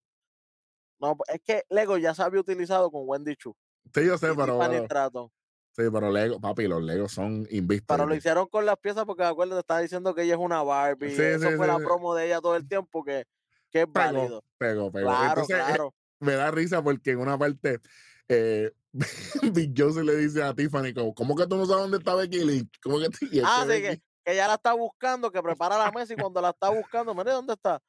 No, 1.00 1.16
es 1.32 1.40
que 1.44 1.62
Lego 1.70 1.96
ya 1.98 2.14
se 2.14 2.22
había 2.22 2.40
utilizado 2.40 2.90
con 2.90 3.02
Wendy 3.06 3.36
Chu. 3.36 3.54
Sí, 3.94 4.04
yo 4.04 4.18
sé, 4.18 4.34
pero, 4.34 4.60
Stratton. 4.84 5.28
sí, 5.72 5.82
pero 5.92 6.10
Lego, 6.10 6.40
papi, 6.40 6.66
los 6.66 6.82
Legos 6.82 7.12
son 7.12 7.46
invistos. 7.50 7.86
Pero 7.96 8.06
lo 8.06 8.14
hicieron 8.14 8.46
con 8.48 8.66
las 8.66 8.76
piezas 8.78 9.04
porque 9.04 9.22
acuérdate, 9.22 9.56
te 9.56 9.60
estaba 9.60 9.80
diciendo 9.80 10.14
que 10.14 10.22
ella 10.22 10.34
es 10.34 10.40
una 10.40 10.62
Barbie. 10.62 11.14
Sí, 11.14 11.22
Eso 11.22 11.50
sí, 11.50 11.56
fue 11.56 11.66
sí, 11.66 11.72
la 11.72 11.78
promo 11.78 12.14
de 12.14 12.26
ella 12.26 12.40
todo 12.40 12.56
el 12.56 12.66
tiempo 12.68 13.04
que, 13.04 13.24
que 13.70 13.82
es 13.82 13.86
válido. 13.90 14.42
Pegó, 14.58 14.90
pegó, 14.90 14.92
pegó. 14.92 15.08
Claro, 15.08 15.28
Entonces, 15.42 15.56
eh, 15.56 15.64
claro. 15.68 15.94
me 16.20 16.32
da 16.32 16.50
risa 16.50 16.82
porque 16.82 17.12
en 17.12 17.20
una 17.20 17.38
parte 17.38 17.80
eh, 18.28 18.72
Big 19.52 19.72
Joe 19.76 20.02
le 20.04 20.16
dice 20.16 20.42
a 20.42 20.52
Tiffany 20.54 20.92
como, 20.92 21.14
¿cómo 21.14 21.36
que 21.36 21.46
tú 21.46 21.56
no 21.56 21.64
sabes 21.64 21.82
dónde 21.82 21.98
está 21.98 22.14
Becky 22.16 22.44
Lynch? 22.44 22.80
¿Cómo 22.82 22.98
que, 22.98 23.06
y 23.30 23.38
es 23.38 23.44
Ah, 23.46 23.64
que 23.66 23.72
sí, 23.76 23.82
Becky- 23.82 24.02
que 24.28 24.34
ella 24.34 24.46
la 24.46 24.54
está 24.54 24.74
buscando, 24.74 25.30
que 25.30 25.42
prepara 25.42 25.78
la 25.78 25.90
mesa 25.90 26.12
y 26.12 26.16
cuando 26.16 26.40
la 26.40 26.50
está 26.50 26.68
buscando, 26.68 27.14
mire, 27.14 27.30
¿dónde 27.32 27.54
está? 27.54 27.80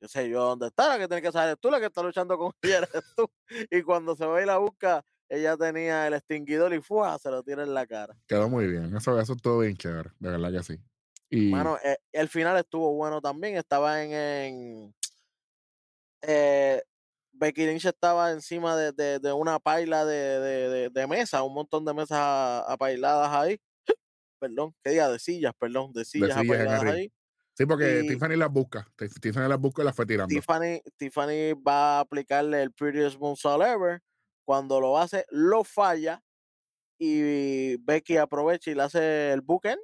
Yo 0.00 0.08
sé 0.08 0.28
yo 0.28 0.42
dónde 0.42 0.66
está, 0.66 0.88
la 0.88 0.98
que 0.98 1.06
tiene 1.06 1.22
que 1.22 1.30
saber 1.30 1.56
tú, 1.58 1.70
la 1.70 1.78
que 1.78 1.86
está 1.86 2.02
luchando 2.02 2.36
con 2.36 2.52
ella 2.62 2.78
eres 2.78 3.04
tú. 3.16 3.30
Y 3.70 3.82
cuando 3.82 4.16
se 4.16 4.26
va 4.26 4.42
y 4.42 4.46
la 4.46 4.58
busca, 4.58 5.04
ella 5.28 5.56
tenía 5.56 6.06
el 6.08 6.14
extinguidor 6.14 6.74
y 6.74 6.80
¡fua! 6.80 7.18
se 7.18 7.30
lo 7.30 7.42
tira 7.42 7.62
en 7.62 7.72
la 7.74 7.86
cara. 7.86 8.16
quedó 8.26 8.48
muy 8.48 8.66
bien. 8.66 8.96
Eso, 8.96 9.18
eso 9.20 9.34
estuvo 9.34 9.58
bien 9.60 9.76
chévere, 9.76 10.10
de 10.18 10.30
verdad 10.30 10.50
que 10.52 10.62
sí. 10.64 10.80
Y 11.28 11.50
Mano, 11.50 11.78
eh, 11.84 11.98
el 12.12 12.28
final 12.28 12.56
estuvo 12.56 12.92
bueno 12.94 13.20
también. 13.20 13.56
Estaba 13.56 14.02
en. 14.02 14.12
en 14.12 14.94
eh, 16.22 16.82
Becky 17.32 17.64
Lynch 17.66 17.84
estaba 17.86 18.32
encima 18.32 18.76
de, 18.76 18.92
de- 18.92 19.18
de 19.20 19.32
una 19.32 19.58
paila 19.60 20.04
de, 20.04 20.90
de, 20.90 21.06
mesa, 21.06 21.42
un 21.42 21.54
montón 21.54 21.84
de 21.84 21.94
mesas 21.94 22.64
apailadas 22.66 23.30
ahí. 23.32 23.60
Perdón, 24.40 24.74
¿qué 24.82 24.90
día? 24.90 25.08
De 25.08 25.18
sillas, 25.20 25.52
perdón, 25.58 25.92
de 25.92 26.04
sillas 26.04 26.30
sillas 26.32 26.44
apailadas 26.44 26.80
arriba. 26.80 26.94
ahí. 26.94 27.12
sí, 27.54 27.66
porque 27.66 28.00
y- 28.04 28.08
Tiffany 28.08 28.36
las 28.36 28.50
busca. 28.50 28.88
Tif- 28.96 29.20
Tiffany 29.20 29.48
las 29.48 29.60
busca 29.60 29.82
y 29.82 29.84
las 29.84 29.94
fue 29.94 30.06
tirando. 30.06 30.34
Tiffany, 30.34 30.80
Tiffany 30.96 31.52
va 31.54 31.98
a 31.98 32.00
aplicarle 32.00 32.62
el 32.62 32.72
Prettiest 32.72 33.18
Moonsault 33.18 33.62
Ever. 33.62 34.00
Cuando 34.44 34.80
lo 34.80 34.98
hace, 34.98 35.26
lo 35.30 35.62
falla. 35.62 36.22
Y 36.98 37.76
Becky 37.76 38.16
aprovecha 38.16 38.70
y 38.70 38.74
le 38.74 38.82
hace 38.82 39.32
el 39.32 39.40
bookend 39.42 39.78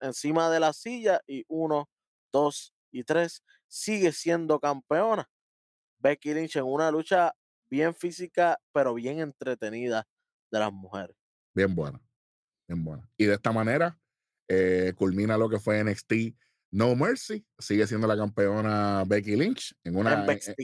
encima 0.00 0.50
de 0.50 0.60
la 0.60 0.72
silla. 0.72 1.20
Y 1.26 1.44
uno, 1.48 1.88
dos 2.32 2.72
y 2.92 3.02
tres. 3.04 3.42
Sigue 3.66 4.12
siendo 4.12 4.58
campeona. 4.60 5.28
Becky 5.98 6.32
Lynch 6.34 6.56
en 6.56 6.64
una 6.64 6.90
lucha 6.90 7.34
bien 7.70 7.94
física, 7.94 8.58
pero 8.72 8.94
bien 8.94 9.20
entretenida 9.20 10.06
de 10.50 10.58
las 10.58 10.72
mujeres. 10.72 11.14
Bien 11.54 11.74
buena. 11.74 12.00
Bien 12.70 12.84
buena. 12.84 13.02
Y 13.16 13.24
de 13.24 13.34
esta 13.34 13.50
manera 13.50 13.98
eh, 14.48 14.92
culmina 14.96 15.36
lo 15.36 15.48
que 15.48 15.58
fue 15.58 15.82
NXT 15.82 16.12
No 16.70 16.94
Mercy. 16.94 17.44
Sigue 17.58 17.84
siendo 17.88 18.06
la 18.06 18.16
campeona 18.16 19.02
Becky 19.04 19.34
Lynch 19.34 19.74
en 19.82 19.96
una 19.96 20.12
en 20.12 20.20
en- 20.20 20.36
NXT. 20.36 20.60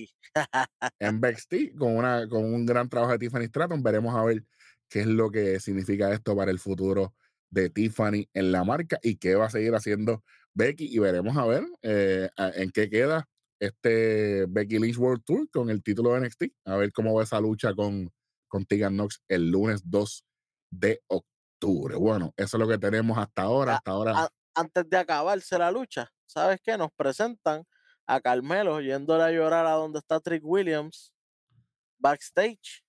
en 1.00 1.16
NXT 1.20 1.76
con, 1.76 1.96
una, 1.96 2.28
con 2.28 2.44
un 2.44 2.64
gran 2.64 2.88
trabajo 2.88 3.10
de 3.10 3.18
Tiffany 3.18 3.46
Stratton. 3.46 3.82
Veremos 3.82 4.14
a 4.14 4.24
ver 4.24 4.44
qué 4.88 5.00
es 5.00 5.08
lo 5.08 5.32
que 5.32 5.58
significa 5.58 6.12
esto 6.12 6.36
para 6.36 6.52
el 6.52 6.60
futuro 6.60 7.12
de 7.50 7.70
Tiffany 7.70 8.28
en 8.34 8.52
la 8.52 8.62
marca 8.62 9.00
y 9.02 9.16
qué 9.16 9.34
va 9.34 9.46
a 9.46 9.50
seguir 9.50 9.74
haciendo 9.74 10.22
Becky. 10.54 10.86
Y 10.86 11.00
veremos 11.00 11.36
a 11.36 11.44
ver 11.44 11.64
eh, 11.82 12.28
en 12.36 12.70
qué 12.70 12.88
queda 12.88 13.28
este 13.58 14.46
Becky 14.48 14.78
Lynch 14.78 14.96
World 14.96 15.24
Tour 15.24 15.50
con 15.50 15.70
el 15.70 15.82
título 15.82 16.14
de 16.14 16.20
NXT. 16.20 16.44
A 16.66 16.76
ver 16.76 16.92
cómo 16.92 17.14
va 17.14 17.24
esa 17.24 17.40
lucha 17.40 17.74
con, 17.74 18.12
con 18.46 18.64
Tegan 18.64 18.94
Knox 18.94 19.22
el 19.26 19.50
lunes 19.50 19.80
2 19.84 20.24
de 20.70 21.00
octubre. 21.08 21.35
Bueno, 21.60 22.32
eso 22.36 22.56
es 22.56 22.60
lo 22.60 22.68
que 22.68 22.78
tenemos 22.78 23.16
hasta 23.18 23.42
ahora. 23.42 23.72
Ah, 23.72 23.76
Hasta 23.76 23.90
ahora. 23.90 24.12
ah, 24.16 24.28
Antes 24.54 24.88
de 24.88 24.96
acabarse 24.96 25.58
la 25.58 25.70
lucha, 25.70 26.10
¿sabes 26.26 26.60
qué? 26.62 26.76
Nos 26.78 26.90
presentan 26.92 27.64
a 28.06 28.20
Carmelo 28.20 28.80
yéndole 28.80 29.24
a 29.24 29.30
llorar 29.30 29.66
a 29.66 29.72
donde 29.72 29.98
está 29.98 30.20
Trick 30.20 30.42
Williams 30.44 31.12
backstage. 31.98 32.84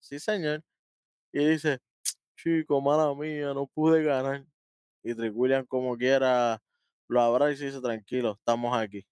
Sí, 0.00 0.18
señor. 0.20 0.62
Y 1.32 1.44
dice, 1.46 1.80
chico, 2.36 2.80
mala 2.80 3.14
mía, 3.14 3.54
no 3.54 3.66
pude 3.66 4.02
ganar. 4.04 4.46
Y 5.02 5.14
Trick 5.14 5.32
Williams 5.36 5.66
como 5.68 5.96
quiera 5.96 6.62
lo 7.08 7.20
abraza 7.22 7.62
y 7.62 7.66
dice, 7.66 7.80
tranquilo, 7.80 8.32
estamos 8.38 8.76
aquí. 8.76 9.06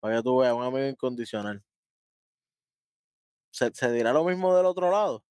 Para 0.00 0.16
que 0.16 0.22
tú 0.22 0.38
veas, 0.38 0.54
un 0.54 0.62
amigo 0.64 0.86
incondicional. 0.88 1.62
¿Se, 3.50 3.70
se 3.74 3.92
dirá 3.92 4.12
lo 4.12 4.24
mismo 4.24 4.54
del 4.56 4.66
otro 4.66 4.90
lado? 4.90 5.24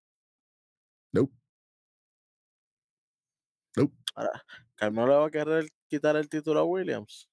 Ahora, 4.15 4.43
Carmelo 4.75 5.07
le 5.07 5.15
va 5.15 5.25
a 5.27 5.31
querer 5.31 5.69
quitar 5.87 6.15
el 6.15 6.29
título 6.29 6.59
a 6.59 6.63
Williams. 6.63 7.29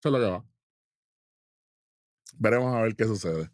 Eso 0.00 0.08
es 0.08 0.12
lo 0.12 0.18
que 0.18 0.30
va. 0.30 0.44
Veremos 2.38 2.74
a 2.74 2.82
ver 2.82 2.94
qué 2.94 3.04
sucede. 3.04 3.50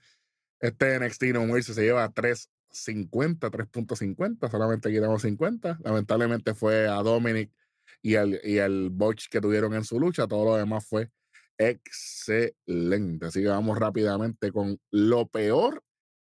Este 0.60 0.98
NXT 0.98 1.22
No 1.34 1.62
se 1.62 1.82
lleva 1.82 2.08
3.50, 2.12 3.50
3.50, 3.50 4.50
solamente 4.50 4.90
quitamos 4.90 5.22
50. 5.22 5.78
Lamentablemente 5.82 6.54
fue 6.54 6.88
a 6.88 6.96
Dominic 7.02 7.52
y 8.00 8.16
al, 8.16 8.40
y 8.44 8.58
al 8.58 8.90
Botch 8.90 9.28
que 9.28 9.40
tuvieron 9.40 9.74
en 9.74 9.84
su 9.84 9.98
lucha. 9.98 10.26
Todo 10.26 10.44
lo 10.44 10.56
demás 10.56 10.86
fue 10.86 11.10
excelente. 11.58 13.26
Así 13.26 13.40
que 13.40 13.48
vamos 13.48 13.78
rápidamente 13.78 14.52
con 14.52 14.80
lo 14.90 15.26
peor 15.26 15.82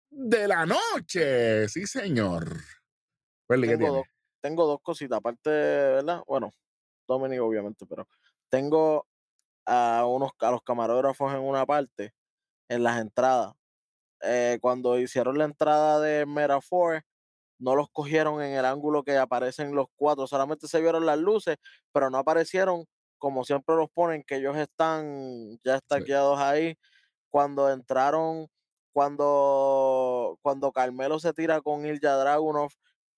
de 0.10 0.48
la 0.48 0.66
noche. 0.66 1.68
Sí, 1.68 1.86
señor. 1.86 2.58
Welly, 3.50 3.68
¿qué 3.68 3.78
tiene? 3.78 3.94
dos, 3.94 4.06
tengo 4.46 4.68
dos 4.68 4.80
cositas, 4.84 5.18
aparte, 5.18 5.50
¿verdad? 5.50 6.22
Bueno, 6.28 6.52
Dominic 7.08 7.42
obviamente, 7.42 7.84
pero 7.88 8.08
tengo 8.48 9.08
a 9.66 10.06
unos 10.06 10.32
a 10.40 10.52
los 10.52 10.62
camarógrafos 10.62 11.34
en 11.34 11.40
una 11.40 11.66
parte, 11.66 12.14
en 12.70 12.84
las 12.84 13.02
entradas. 13.02 13.54
Eh, 14.22 14.60
cuando 14.62 15.00
hicieron 15.00 15.40
la 15.40 15.46
entrada 15.46 16.00
de 16.00 16.28
Metaphor, 16.28 17.02
no 17.58 17.76
los 17.76 17.90
cogieron 17.92 18.40
en 18.44 18.54
el 18.54 18.66
ángulo 18.66 19.04
que 19.04 19.18
aparecen 19.18 19.74
los 19.74 19.88
cuatro, 19.96 20.28
solamente 20.28 20.68
se 20.68 20.80
vieron 20.80 21.08
las 21.08 21.18
luces, 21.18 21.58
pero 21.92 22.12
no 22.12 22.20
aparecieron 22.20 22.86
como 23.18 23.46
siempre 23.46 23.76
los 23.76 23.90
ponen, 23.90 24.24
que 24.24 24.36
ellos 24.36 24.56
están 24.58 25.58
ya 25.64 25.78
estaqueados 25.78 26.40
ahí. 26.40 26.78
Cuando 27.32 27.72
entraron, 27.72 28.48
cuando, 28.94 30.38
cuando 30.44 30.72
Carmelo 30.72 31.20
se 31.20 31.34
tira 31.34 31.62
con 31.62 31.86
Ilja 31.88 32.16
Dragunov, 32.18 32.70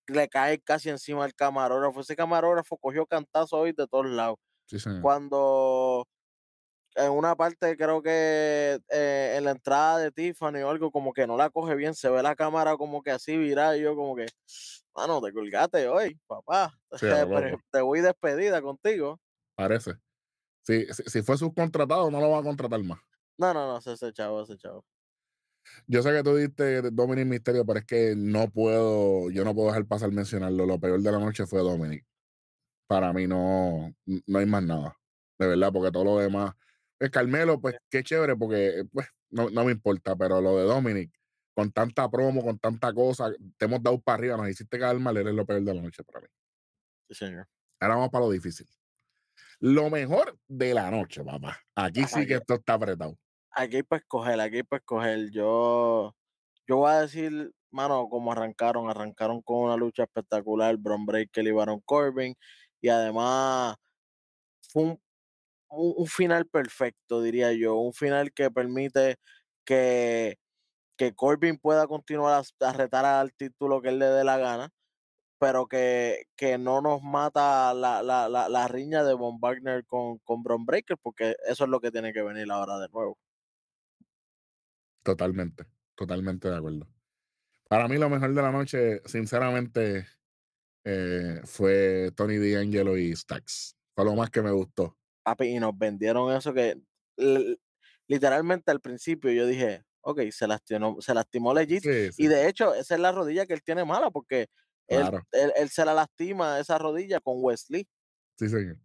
le 0.08 0.28
cae 0.30 0.60
casi 0.62 0.89
encima 0.89 1.24
al 1.26 1.34
camarógrafo. 1.36 2.01
Ese 2.01 2.16
camarógrafo 2.16 2.78
cogió 2.78 3.05
cantazo 3.05 3.58
hoy 3.58 3.74
de 3.74 3.88
todos 3.88 4.08
lados. 4.08 4.38
Sí, 4.66 4.80
señor. 4.80 5.01
Cuando 5.01 6.05
en 6.95 7.12
una 7.12 7.36
parte 7.36 7.78
creo 7.78 8.01
que 8.01 8.80
eh, 8.89 9.36
en 9.38 9.43
la 9.45 9.51
entrada 9.51 9.99
de 9.99 10.12
Tiffany 10.12 10.62
o 10.64 10.70
algo 10.70 10.91
como 10.91 11.14
que 11.14 11.28
no 11.28 11.38
la 11.38 11.49
coge 11.51 11.76
bien, 11.76 11.93
se 11.95 12.10
ve 12.10 12.24
la 12.24 12.36
cámara 12.36 12.76
como 12.78 13.03
que 13.03 13.12
así 13.12 13.38
virada 13.38 13.78
y 13.78 13.82
yo 13.82 13.95
como 13.95 14.16
que, 14.16 14.28
mano, 14.95 15.22
te 15.22 15.32
colgaste 15.34 15.88
hoy, 15.88 16.20
papá. 16.28 16.74
Sí, 16.93 17.08
te 17.72 17.82
voy 17.82 18.01
despedida 18.01 18.62
contigo. 18.62 19.20
Parece. 19.55 19.93
Si, 20.64 20.86
si, 20.93 21.03
si 21.05 21.24
fue 21.24 21.38
subcontratado, 21.38 22.12
no 22.12 22.22
lo 22.22 22.32
va 22.32 22.39
a 22.39 22.43
contratar 22.43 22.84
más. 22.84 22.99
No, 23.38 23.53
no, 23.53 23.68
no, 23.68 23.78
ese, 23.78 23.93
ese 23.93 24.12
chavo, 24.14 24.41
ese 24.43 24.58
chavo. 24.58 24.86
Yo 25.88 26.01
sé 26.03 26.11
que 26.11 26.24
tú 26.24 26.36
diste 26.36 26.82
Dominic 26.91 27.26
Misterio, 27.26 27.65
pero 27.65 27.80
es 27.80 27.86
que 27.86 28.13
no 28.15 28.49
puedo, 28.49 29.30
yo 29.30 29.45
no 29.45 29.55
puedo 29.55 29.70
dejar 29.70 29.86
pasar 29.86 30.11
mencionarlo. 30.11 30.65
Lo 30.65 30.80
peor 30.80 31.01
de 31.01 31.11
la 31.11 31.20
noche 31.20 31.45
fue 31.45 31.61
Dominic. 31.61 32.05
Para 32.88 33.13
mí 33.13 33.28
no, 33.28 33.93
no 34.05 34.39
hay 34.39 34.45
más 34.45 34.63
nada. 34.63 34.97
De 35.39 35.47
verdad, 35.47 35.72
porque 35.72 35.91
todo 35.91 36.03
lo 36.03 36.18
demás. 36.20 36.53
Pues 36.97 37.11
Carmelo, 37.11 37.61
pues 37.61 37.76
qué 37.89 38.03
chévere, 38.03 38.36
porque 38.36 38.84
pues 38.91 39.07
no, 39.30 39.49
no 39.49 39.65
me 39.65 39.72
importa, 39.72 40.15
pero 40.15 40.41
lo 40.41 40.57
de 40.57 40.63
Dominic, 40.63 41.11
con 41.53 41.72
tanta 41.72 42.09
promo, 42.09 42.43
con 42.43 42.57
tanta 42.59 42.93
cosa, 42.93 43.32
te 43.57 43.65
hemos 43.65 43.82
dado 43.84 43.99
para 44.01 44.18
arriba, 44.18 44.38
nos 44.38 44.49
hiciste 44.49 44.80
caer 44.80 44.99
mal, 44.99 45.15
eres 45.18 45.34
lo 45.34 45.45
peor 45.45 45.61
de 45.61 45.74
la 45.74 45.82
noche 45.82 46.03
para 46.03 46.22
mí. 46.22 46.28
Sí, 47.09 47.15
señor. 47.15 47.47
Ahora 47.80 47.95
vamos 47.95 48.09
para 48.09 48.26
lo 48.26 48.32
difícil. 48.32 48.68
Lo 49.59 49.89
mejor 49.89 50.38
de 50.47 50.74
la 50.74 50.91
noche, 50.91 51.24
papá. 51.24 51.59
Aquí 51.76 52.03
sí 52.05 52.26
que 52.26 52.36
esto 52.36 52.55
está 52.55 52.74
apretado. 52.74 53.18
Aquí 53.60 53.78
hay 53.78 53.84
para 53.84 53.99
escoger, 54.01 54.39
aquí 54.39 54.58
hay 54.58 54.64
para 54.64 54.80
escoger. 54.80 55.32
Yo, 55.32 56.16
yo 56.68 56.78
voy 56.78 56.91
a 56.91 57.01
decir, 57.01 57.51
mano, 57.72 58.08
como 58.10 58.32
arrancaron, 58.32 58.89
arrancaron 58.89 59.41
con 59.41 59.60
una 59.66 59.78
lucha 59.78 60.03
espectacular, 60.03 60.78
Bron 60.78 61.05
Breaker 61.05 61.45
y 61.47 61.51
Baron 61.51 61.82
Corbin, 61.86 62.36
y 62.82 62.89
además 62.89 63.76
fue 64.72 64.97
un 65.70 66.08
final 66.08 66.47
perfecto, 66.47 67.22
diría 67.22 67.53
yo. 67.53 67.76
Un 67.78 67.93
final 67.93 68.34
que 68.34 68.51
permite 68.51 69.18
que, 69.66 70.38
que 70.97 71.14
Corbin 71.16 71.58
pueda 71.60 71.88
continuar 71.88 72.43
a, 72.62 72.68
a 72.70 72.74
retar 72.74 73.05
al 73.05 73.34
título 73.34 73.82
que 73.82 73.89
él 73.89 73.99
le 73.99 74.08
dé 74.08 74.24
la 74.26 74.38
gana, 74.39 74.70
pero 75.39 75.68
que, 75.68 76.26
que 76.38 76.58
no 76.60 76.82
nos 76.82 77.03
mata 77.03 77.74
la, 77.76 78.03
la, 78.03 78.30
la, 78.30 78.49
la 78.49 78.68
riña 78.70 79.03
de 79.05 79.14
Von 79.16 79.39
Wagner 79.41 79.86
con, 79.88 80.20
con 80.20 80.43
Bron 80.43 80.66
Breaker, 80.66 80.97
porque 81.03 81.36
eso 81.47 81.66
es 81.66 81.72
lo 81.72 81.82
que 81.82 81.91
tiene 81.91 82.14
que 82.14 82.24
venir 82.24 82.51
ahora 82.51 82.80
de 82.80 82.89
nuevo. 82.89 83.18
Totalmente, 85.08 85.64
totalmente 85.95 86.49
de 86.49 86.58
acuerdo. 86.58 86.86
Para 87.70 87.88
mí 87.88 87.97
lo 87.97 88.10
mejor 88.10 88.34
de 88.34 88.41
la 88.41 88.51
noche, 88.51 89.01
sinceramente, 89.05 90.05
eh, 90.84 91.39
fue 91.45 92.12
Tony 92.14 92.38
D'Angelo 92.38 92.97
y 92.97 93.16
Stax. 93.16 93.78
Fue 93.95 94.03
lo 94.03 94.16
más 94.16 94.30
que 94.30 94.41
me 94.41 94.51
gustó. 94.51 94.97
Y 95.39 95.60
nos 95.60 95.78
vendieron 95.78 96.36
eso 96.36 96.53
que 96.53 96.76
literalmente 98.08 98.70
al 98.70 98.82
principio 98.82 99.32
yo 99.32 99.47
dije, 99.47 99.86
ok, 100.01 100.24
se 100.32 100.45
lastimó, 100.45 100.99
se 100.99 101.14
lastimó 101.14 101.53
legit. 101.53 101.84
Sí, 101.84 102.12
sí, 102.12 102.24
Y 102.24 102.28
de 102.28 102.49
hecho, 102.49 102.74
esa 102.74 102.95
es 102.95 102.99
la 102.99 103.14
rodilla 103.14 103.45
que 103.45 103.53
él 103.53 103.64
tiene 103.64 103.86
mala, 103.86 104.12
porque 104.12 104.47
él, 104.88 105.01
claro. 105.01 105.22
él, 105.32 105.53
él 105.55 105.70
se 105.70 105.86
la 105.86 105.93
lastima 105.93 106.60
esa 106.60 106.78
rodilla 106.78 107.22
con 107.22 107.36
Wesley, 107.38 107.88
Sí, 108.38 108.49
señor. 108.49 108.78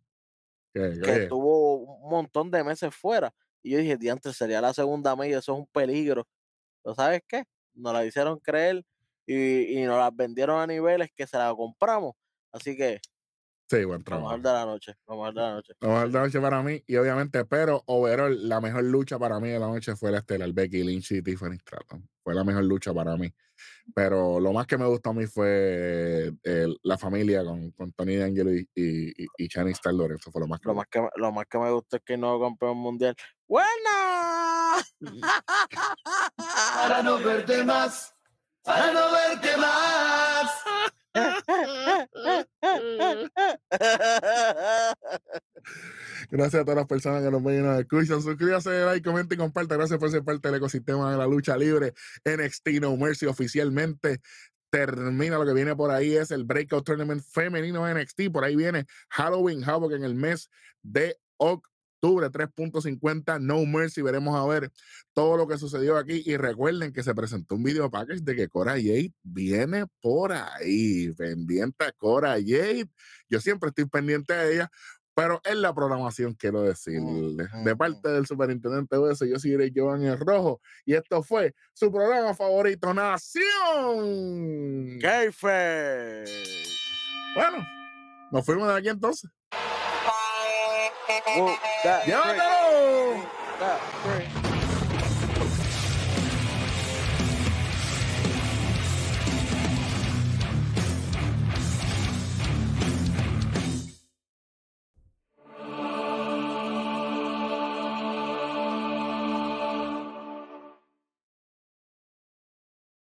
Que, 0.72 1.24
estuvo 1.24 1.76
un 1.76 2.10
montón 2.10 2.50
de 2.50 2.64
meses 2.64 2.94
fuera. 2.94 3.34
Y 3.62 3.70
yo 3.72 3.78
dije, 3.78 3.96
diantre, 3.96 4.32
sería 4.32 4.60
la 4.60 4.74
segunda 4.74 5.16
media, 5.16 5.38
eso 5.38 5.52
es 5.54 5.58
un 5.60 5.66
peligro. 5.66 6.26
Pero 6.82 6.94
¿sabes 6.96 7.22
qué? 7.28 7.44
Nos 7.74 7.92
la 7.92 8.04
hicieron 8.06 8.38
creer 8.40 8.84
y, 9.26 9.80
y 9.80 9.84
nos 9.84 9.98
las 9.98 10.14
vendieron 10.16 10.60
a 10.60 10.66
niveles 10.66 11.10
que 11.14 11.26
se 11.26 11.38
la 11.38 11.54
compramos. 11.54 12.14
Así 12.52 12.76
que 12.76 13.00
sí, 13.68 13.84
buen 13.84 14.02
lo 14.08 14.18
trabajo. 14.18 14.22
mejor 14.22 14.40
de 14.42 14.52
la 14.52 14.64
noche, 14.66 14.94
mejor 15.08 15.34
de 15.34 15.40
la 15.40 15.52
noche. 15.54 15.74
Mejor 15.80 16.06
de 16.06 16.12
la 16.12 16.20
noche 16.20 16.40
para 16.40 16.62
mí, 16.62 16.82
y 16.86 16.96
obviamente, 16.96 17.44
pero 17.44 17.82
overall, 17.86 18.48
la 18.48 18.60
mejor 18.60 18.84
lucha 18.84 19.18
para 19.18 19.40
mí 19.40 19.48
de 19.50 19.58
la 19.58 19.66
noche 19.66 19.96
fue 19.96 20.12
la 20.12 20.18
estelar 20.18 20.52
Becky 20.52 20.84
Lynch 20.84 21.12
y 21.12 21.22
Tiffany 21.22 21.58
Stratton. 21.58 22.08
Fue 22.22 22.34
la 22.34 22.44
mejor 22.44 22.64
lucha 22.64 22.94
para 22.94 23.16
mí. 23.16 23.32
Pero 23.94 24.38
lo 24.40 24.52
más 24.52 24.66
que 24.66 24.78
me 24.78 24.86
gustó 24.86 25.10
a 25.10 25.14
mí 25.14 25.26
fue 25.26 26.32
eh, 26.44 26.66
la 26.82 26.96
familia 26.98 27.44
con, 27.44 27.70
con 27.72 27.92
Tony 27.92 28.16
D'Angelo 28.16 28.52
y, 28.54 28.68
y, 28.74 29.12
y, 29.36 29.48
Shani 29.48 29.72
Starr 29.72 29.94
Eso 30.12 30.30
fue 30.30 30.40
lo 30.40 30.46
más 30.46 30.60
que 30.60 30.68
Lo 30.68 30.74
me 30.74 30.78
más 30.78 30.86
que, 30.88 31.00
me- 31.00 31.08
lo 31.16 31.32
más 31.32 31.46
que 31.46 31.58
me 31.58 31.70
gusta 31.72 31.96
es 31.96 32.02
que 32.04 32.14
el 32.14 32.20
nuevo 32.20 32.40
campeón 32.42 32.76
mundial. 32.78 33.14
¡Buena! 33.48 34.82
para 36.74 37.02
no 37.02 37.18
verte 37.18 37.64
más, 37.64 38.14
para 38.62 38.92
no 38.92 39.12
verte 39.12 39.56
más. 39.56 40.50
Gracias 46.30 46.62
a 46.62 46.64
todas 46.64 46.76
las 46.76 46.86
personas 46.86 47.22
que 47.22 47.30
nos 47.30 47.44
ven 47.44 47.60
y 47.60 47.62
nos 47.62 47.78
escuchan. 47.78 48.22
Suscríbase, 48.22 48.84
like, 48.84 49.08
comenta 49.08 49.34
y 49.34 49.38
comparte. 49.38 49.76
Gracias 49.76 49.98
por 49.98 50.10
ser 50.10 50.24
parte 50.24 50.48
del 50.48 50.56
ecosistema 50.56 51.12
de 51.12 51.18
la 51.18 51.26
lucha 51.26 51.56
libre. 51.56 51.92
NXT 52.24 52.68
No 52.80 52.96
Mercy 52.96 53.26
oficialmente 53.26 54.20
termina. 54.70 55.38
Lo 55.38 55.44
que 55.44 55.52
viene 55.52 55.76
por 55.76 55.90
ahí 55.90 56.16
es 56.16 56.30
el 56.30 56.44
Breakout 56.44 56.84
Tournament 56.84 57.22
femenino 57.22 57.86
NXT. 57.92 58.30
Por 58.32 58.44
ahí 58.44 58.56
viene 58.56 58.86
Halloween 59.10 59.62
Havoc 59.64 59.92
en 59.92 60.04
el 60.04 60.14
mes 60.14 60.48
de 60.82 61.18
octubre. 61.36 61.71
3.50 62.02 63.40
No 63.40 63.64
Mercy. 63.64 64.02
Veremos 64.02 64.36
a 64.36 64.46
ver 64.46 64.70
todo 65.12 65.36
lo 65.36 65.46
que 65.46 65.58
sucedió 65.58 65.96
aquí. 65.96 66.22
Y 66.26 66.36
recuerden 66.36 66.92
que 66.92 67.02
se 67.02 67.14
presentó 67.14 67.54
un 67.54 67.62
video 67.62 67.90
package 67.90 68.22
de 68.22 68.36
que 68.36 68.48
Cora 68.48 68.72
Jade 68.72 69.12
viene 69.22 69.86
por 70.00 70.32
ahí. 70.32 71.12
Pendiente 71.12 71.84
a 71.84 71.92
Cora 71.92 72.32
Jade. 72.32 72.88
Yo 73.28 73.40
siempre 73.40 73.68
estoy 73.68 73.86
pendiente 73.86 74.34
de 74.34 74.54
ella. 74.54 74.70
Pero 75.14 75.42
en 75.44 75.60
la 75.60 75.74
programación 75.74 76.32
quiero 76.32 76.62
decirle, 76.62 77.46
de 77.64 77.76
parte 77.76 78.08
del 78.08 78.26
superintendente 78.26 78.96
de 78.96 79.12
eso, 79.12 79.26
yo 79.26 79.38
soy 79.38 79.70
Giovanni 79.70 80.06
el 80.06 80.18
Rojo 80.18 80.62
y 80.86 80.94
esto 80.94 81.22
fue 81.22 81.54
su 81.74 81.92
programa 81.92 82.32
favorito, 82.32 82.94
Nación. 82.94 83.42
Kayfabe. 85.02 86.24
Bueno, 87.34 87.58
nos 88.30 88.46
fuimos 88.46 88.68
de 88.68 88.74
aquí 88.74 88.88
entonces. 88.88 89.30
Whoop, 91.12 91.58
that, 91.84 92.04
¡Llévatelo! 92.06 93.22
that, 93.60 93.80
that. 93.92 94.31